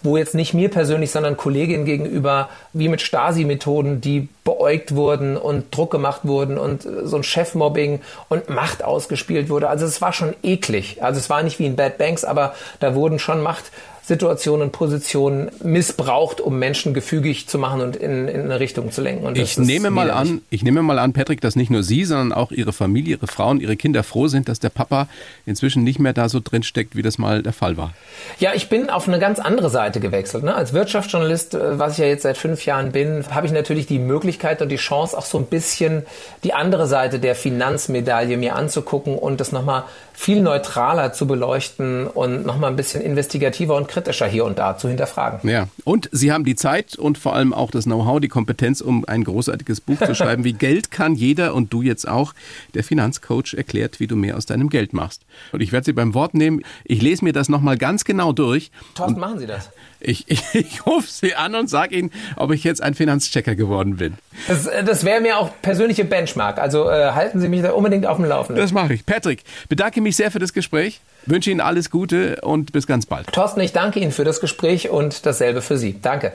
wo 0.02 0.16
jetzt 0.16 0.34
nicht 0.34 0.54
mir 0.54 0.70
persönlich, 0.70 1.10
sondern 1.10 1.36
Kolleginnen 1.36 1.84
gegenüber, 1.84 2.48
wie 2.72 2.88
mit 2.88 3.00
Stasi-Methoden, 3.00 4.00
die 4.00 4.28
beäugt 4.44 4.94
wurden 4.94 5.36
und 5.36 5.74
Druck 5.74 5.90
gemacht 5.90 6.22
wurden 6.24 6.58
und 6.58 6.86
so 7.04 7.16
ein 7.16 7.22
Chefmobbing 7.22 8.00
und 8.28 8.50
Macht 8.50 8.84
ausgespielt 8.84 9.48
wurde. 9.48 9.68
Also 9.68 9.86
es 9.86 10.00
war 10.00 10.12
schon 10.12 10.34
eklig. 10.42 11.02
Also 11.02 11.18
es 11.18 11.30
war 11.30 11.42
nicht 11.42 11.58
wie 11.58 11.66
in 11.66 11.76
Bad 11.76 11.98
Banks, 11.98 12.24
aber 12.24 12.54
da 12.80 12.94
wurden 12.94 13.18
schon 13.18 13.42
Macht 13.42 13.70
Situationen, 14.08 14.70
Positionen 14.70 15.50
missbraucht, 15.62 16.40
um 16.40 16.58
Menschen 16.58 16.94
gefügig 16.94 17.46
zu 17.46 17.58
machen 17.58 17.82
und 17.82 17.94
in, 17.94 18.26
in 18.26 18.40
eine 18.40 18.58
Richtung 18.58 18.90
zu 18.90 19.02
lenken. 19.02 19.36
Ich 19.36 19.58
nehme 19.58 19.90
mal 19.90 20.10
an, 20.10 20.40
ich 20.48 20.62
nehme 20.62 20.82
mal 20.82 20.98
an, 20.98 21.12
Patrick, 21.12 21.42
dass 21.42 21.56
nicht 21.56 21.70
nur 21.70 21.82
Sie, 21.82 22.06
sondern 22.06 22.32
auch 22.32 22.50
Ihre 22.50 22.72
Familie, 22.72 23.16
Ihre 23.16 23.26
Frauen, 23.26 23.60
Ihre 23.60 23.76
Kinder 23.76 24.02
froh 24.02 24.26
sind, 24.28 24.48
dass 24.48 24.60
der 24.60 24.70
Papa 24.70 25.08
inzwischen 25.44 25.84
nicht 25.84 25.98
mehr 25.98 26.14
da 26.14 26.30
so 26.30 26.40
drin 26.42 26.62
steckt, 26.62 26.96
wie 26.96 27.02
das 27.02 27.18
mal 27.18 27.42
der 27.42 27.52
Fall 27.52 27.76
war. 27.76 27.92
Ja, 28.38 28.52
ich 28.54 28.70
bin 28.70 28.88
auf 28.88 29.06
eine 29.08 29.18
ganz 29.18 29.40
andere 29.40 29.68
Seite 29.68 30.00
gewechselt. 30.00 30.42
Ne? 30.42 30.54
Als 30.54 30.72
Wirtschaftsjournalist, 30.72 31.52
äh, 31.52 31.78
was 31.78 31.92
ich 31.92 31.98
ja 31.98 32.06
jetzt 32.06 32.22
seit 32.22 32.38
fünf 32.38 32.64
Jahren 32.64 32.92
bin, 32.92 33.26
habe 33.30 33.46
ich 33.46 33.52
natürlich 33.52 33.86
die 33.86 33.98
Möglichkeit 33.98 34.62
und 34.62 34.70
die 34.70 34.76
Chance, 34.76 35.18
auch 35.18 35.26
so 35.26 35.36
ein 35.36 35.44
bisschen 35.44 36.06
die 36.44 36.54
andere 36.54 36.86
Seite 36.86 37.18
der 37.18 37.34
Finanzmedaille 37.34 38.38
mir 38.38 38.56
anzugucken 38.56 39.18
und 39.18 39.38
das 39.38 39.52
nochmal 39.52 39.84
viel 40.14 40.40
neutraler 40.40 41.12
zu 41.12 41.28
beleuchten 41.28 42.08
und 42.08 42.44
nochmal 42.44 42.70
ein 42.70 42.76
bisschen 42.76 43.02
investigativer 43.02 43.76
und 43.76 43.86
kritischer 43.98 44.26
hier 44.26 44.44
und 44.44 44.58
da 44.58 44.76
zu 44.76 44.88
hinterfragen. 44.88 45.48
Ja, 45.48 45.68
und 45.84 46.08
Sie 46.12 46.32
haben 46.32 46.44
die 46.44 46.54
Zeit 46.54 46.96
und 46.96 47.18
vor 47.18 47.34
allem 47.34 47.52
auch 47.52 47.70
das 47.70 47.84
Know-how, 47.84 48.20
die 48.20 48.28
Kompetenz, 48.28 48.80
um 48.80 49.04
ein 49.06 49.24
großartiges 49.24 49.80
Buch 49.80 49.98
zu 49.98 50.14
schreiben. 50.14 50.44
Wie 50.44 50.52
Geld 50.68 50.90
kann 50.90 51.14
jeder 51.14 51.54
und 51.54 51.72
du 51.72 51.82
jetzt 51.82 52.06
auch. 52.08 52.34
Der 52.74 52.84
Finanzcoach 52.84 53.54
erklärt, 53.56 54.00
wie 54.00 54.06
du 54.06 54.16
mehr 54.16 54.36
aus 54.36 54.46
deinem 54.46 54.68
Geld 54.68 54.92
machst. 54.92 55.22
Und 55.52 55.60
ich 55.60 55.72
werde 55.72 55.86
Sie 55.86 55.92
beim 55.92 56.14
Wort 56.14 56.34
nehmen. 56.34 56.62
Ich 56.84 57.02
lese 57.02 57.24
mir 57.24 57.32
das 57.32 57.48
nochmal 57.48 57.76
ganz 57.76 58.04
genau 58.04 58.32
durch. 58.32 58.70
Thorsten, 58.94 59.18
machen 59.18 59.38
Sie 59.38 59.46
das. 59.46 59.70
Ich, 60.00 60.30
ich, 60.30 60.42
ich 60.54 60.86
rufe 60.86 61.08
Sie 61.08 61.34
an 61.34 61.54
und 61.54 61.68
sage 61.68 61.96
Ihnen, 61.96 62.10
ob 62.36 62.52
ich 62.52 62.64
jetzt 62.64 62.82
ein 62.82 62.94
Finanzchecker 62.94 63.54
geworden 63.54 63.96
bin. 63.96 64.14
Das, 64.46 64.66
äh, 64.66 64.84
das 64.84 65.04
wäre 65.04 65.20
mir 65.20 65.38
auch 65.38 65.50
persönliche 65.62 66.04
Benchmark. 66.04 66.58
Also 66.58 66.88
äh, 66.88 67.12
halten 67.12 67.40
Sie 67.40 67.48
mich 67.48 67.62
da 67.62 67.72
unbedingt 67.72 68.06
auf 68.06 68.16
dem 68.16 68.26
Laufenden. 68.26 68.62
Das 68.62 68.72
mache 68.72 68.94
ich. 68.94 69.06
Patrick, 69.06 69.42
bedanke 69.68 70.00
mich 70.00 70.16
sehr 70.16 70.30
für 70.30 70.38
das 70.38 70.52
Gespräch, 70.52 71.00
wünsche 71.26 71.50
Ihnen 71.50 71.60
alles 71.60 71.90
Gute 71.90 72.40
und 72.42 72.72
bis 72.72 72.86
ganz 72.86 73.06
bald. 73.06 73.32
Thorsten, 73.32 73.60
ich 73.60 73.72
danke 73.72 74.00
Ihnen 74.00 74.12
für 74.12 74.24
das 74.24 74.40
Gespräch 74.40 74.90
und 74.90 75.26
dasselbe 75.26 75.62
für 75.62 75.78
Sie. 75.78 75.98
Danke. 76.00 76.32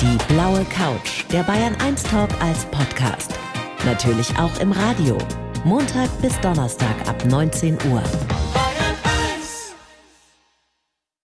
Die 0.00 0.34
blaue 0.34 0.64
Couch, 0.64 1.24
der 1.32 1.42
Bayern 1.42 1.74
1 1.80 2.02
Talk 2.04 2.30
als 2.40 2.64
Podcast. 2.66 3.32
Natürlich 3.84 4.30
auch 4.38 4.60
im 4.60 4.72
Radio. 4.72 5.18
Montag 5.64 6.08
bis 6.22 6.38
Donnerstag 6.40 7.08
ab 7.08 7.24
19 7.24 7.78
Uhr. 7.90 8.02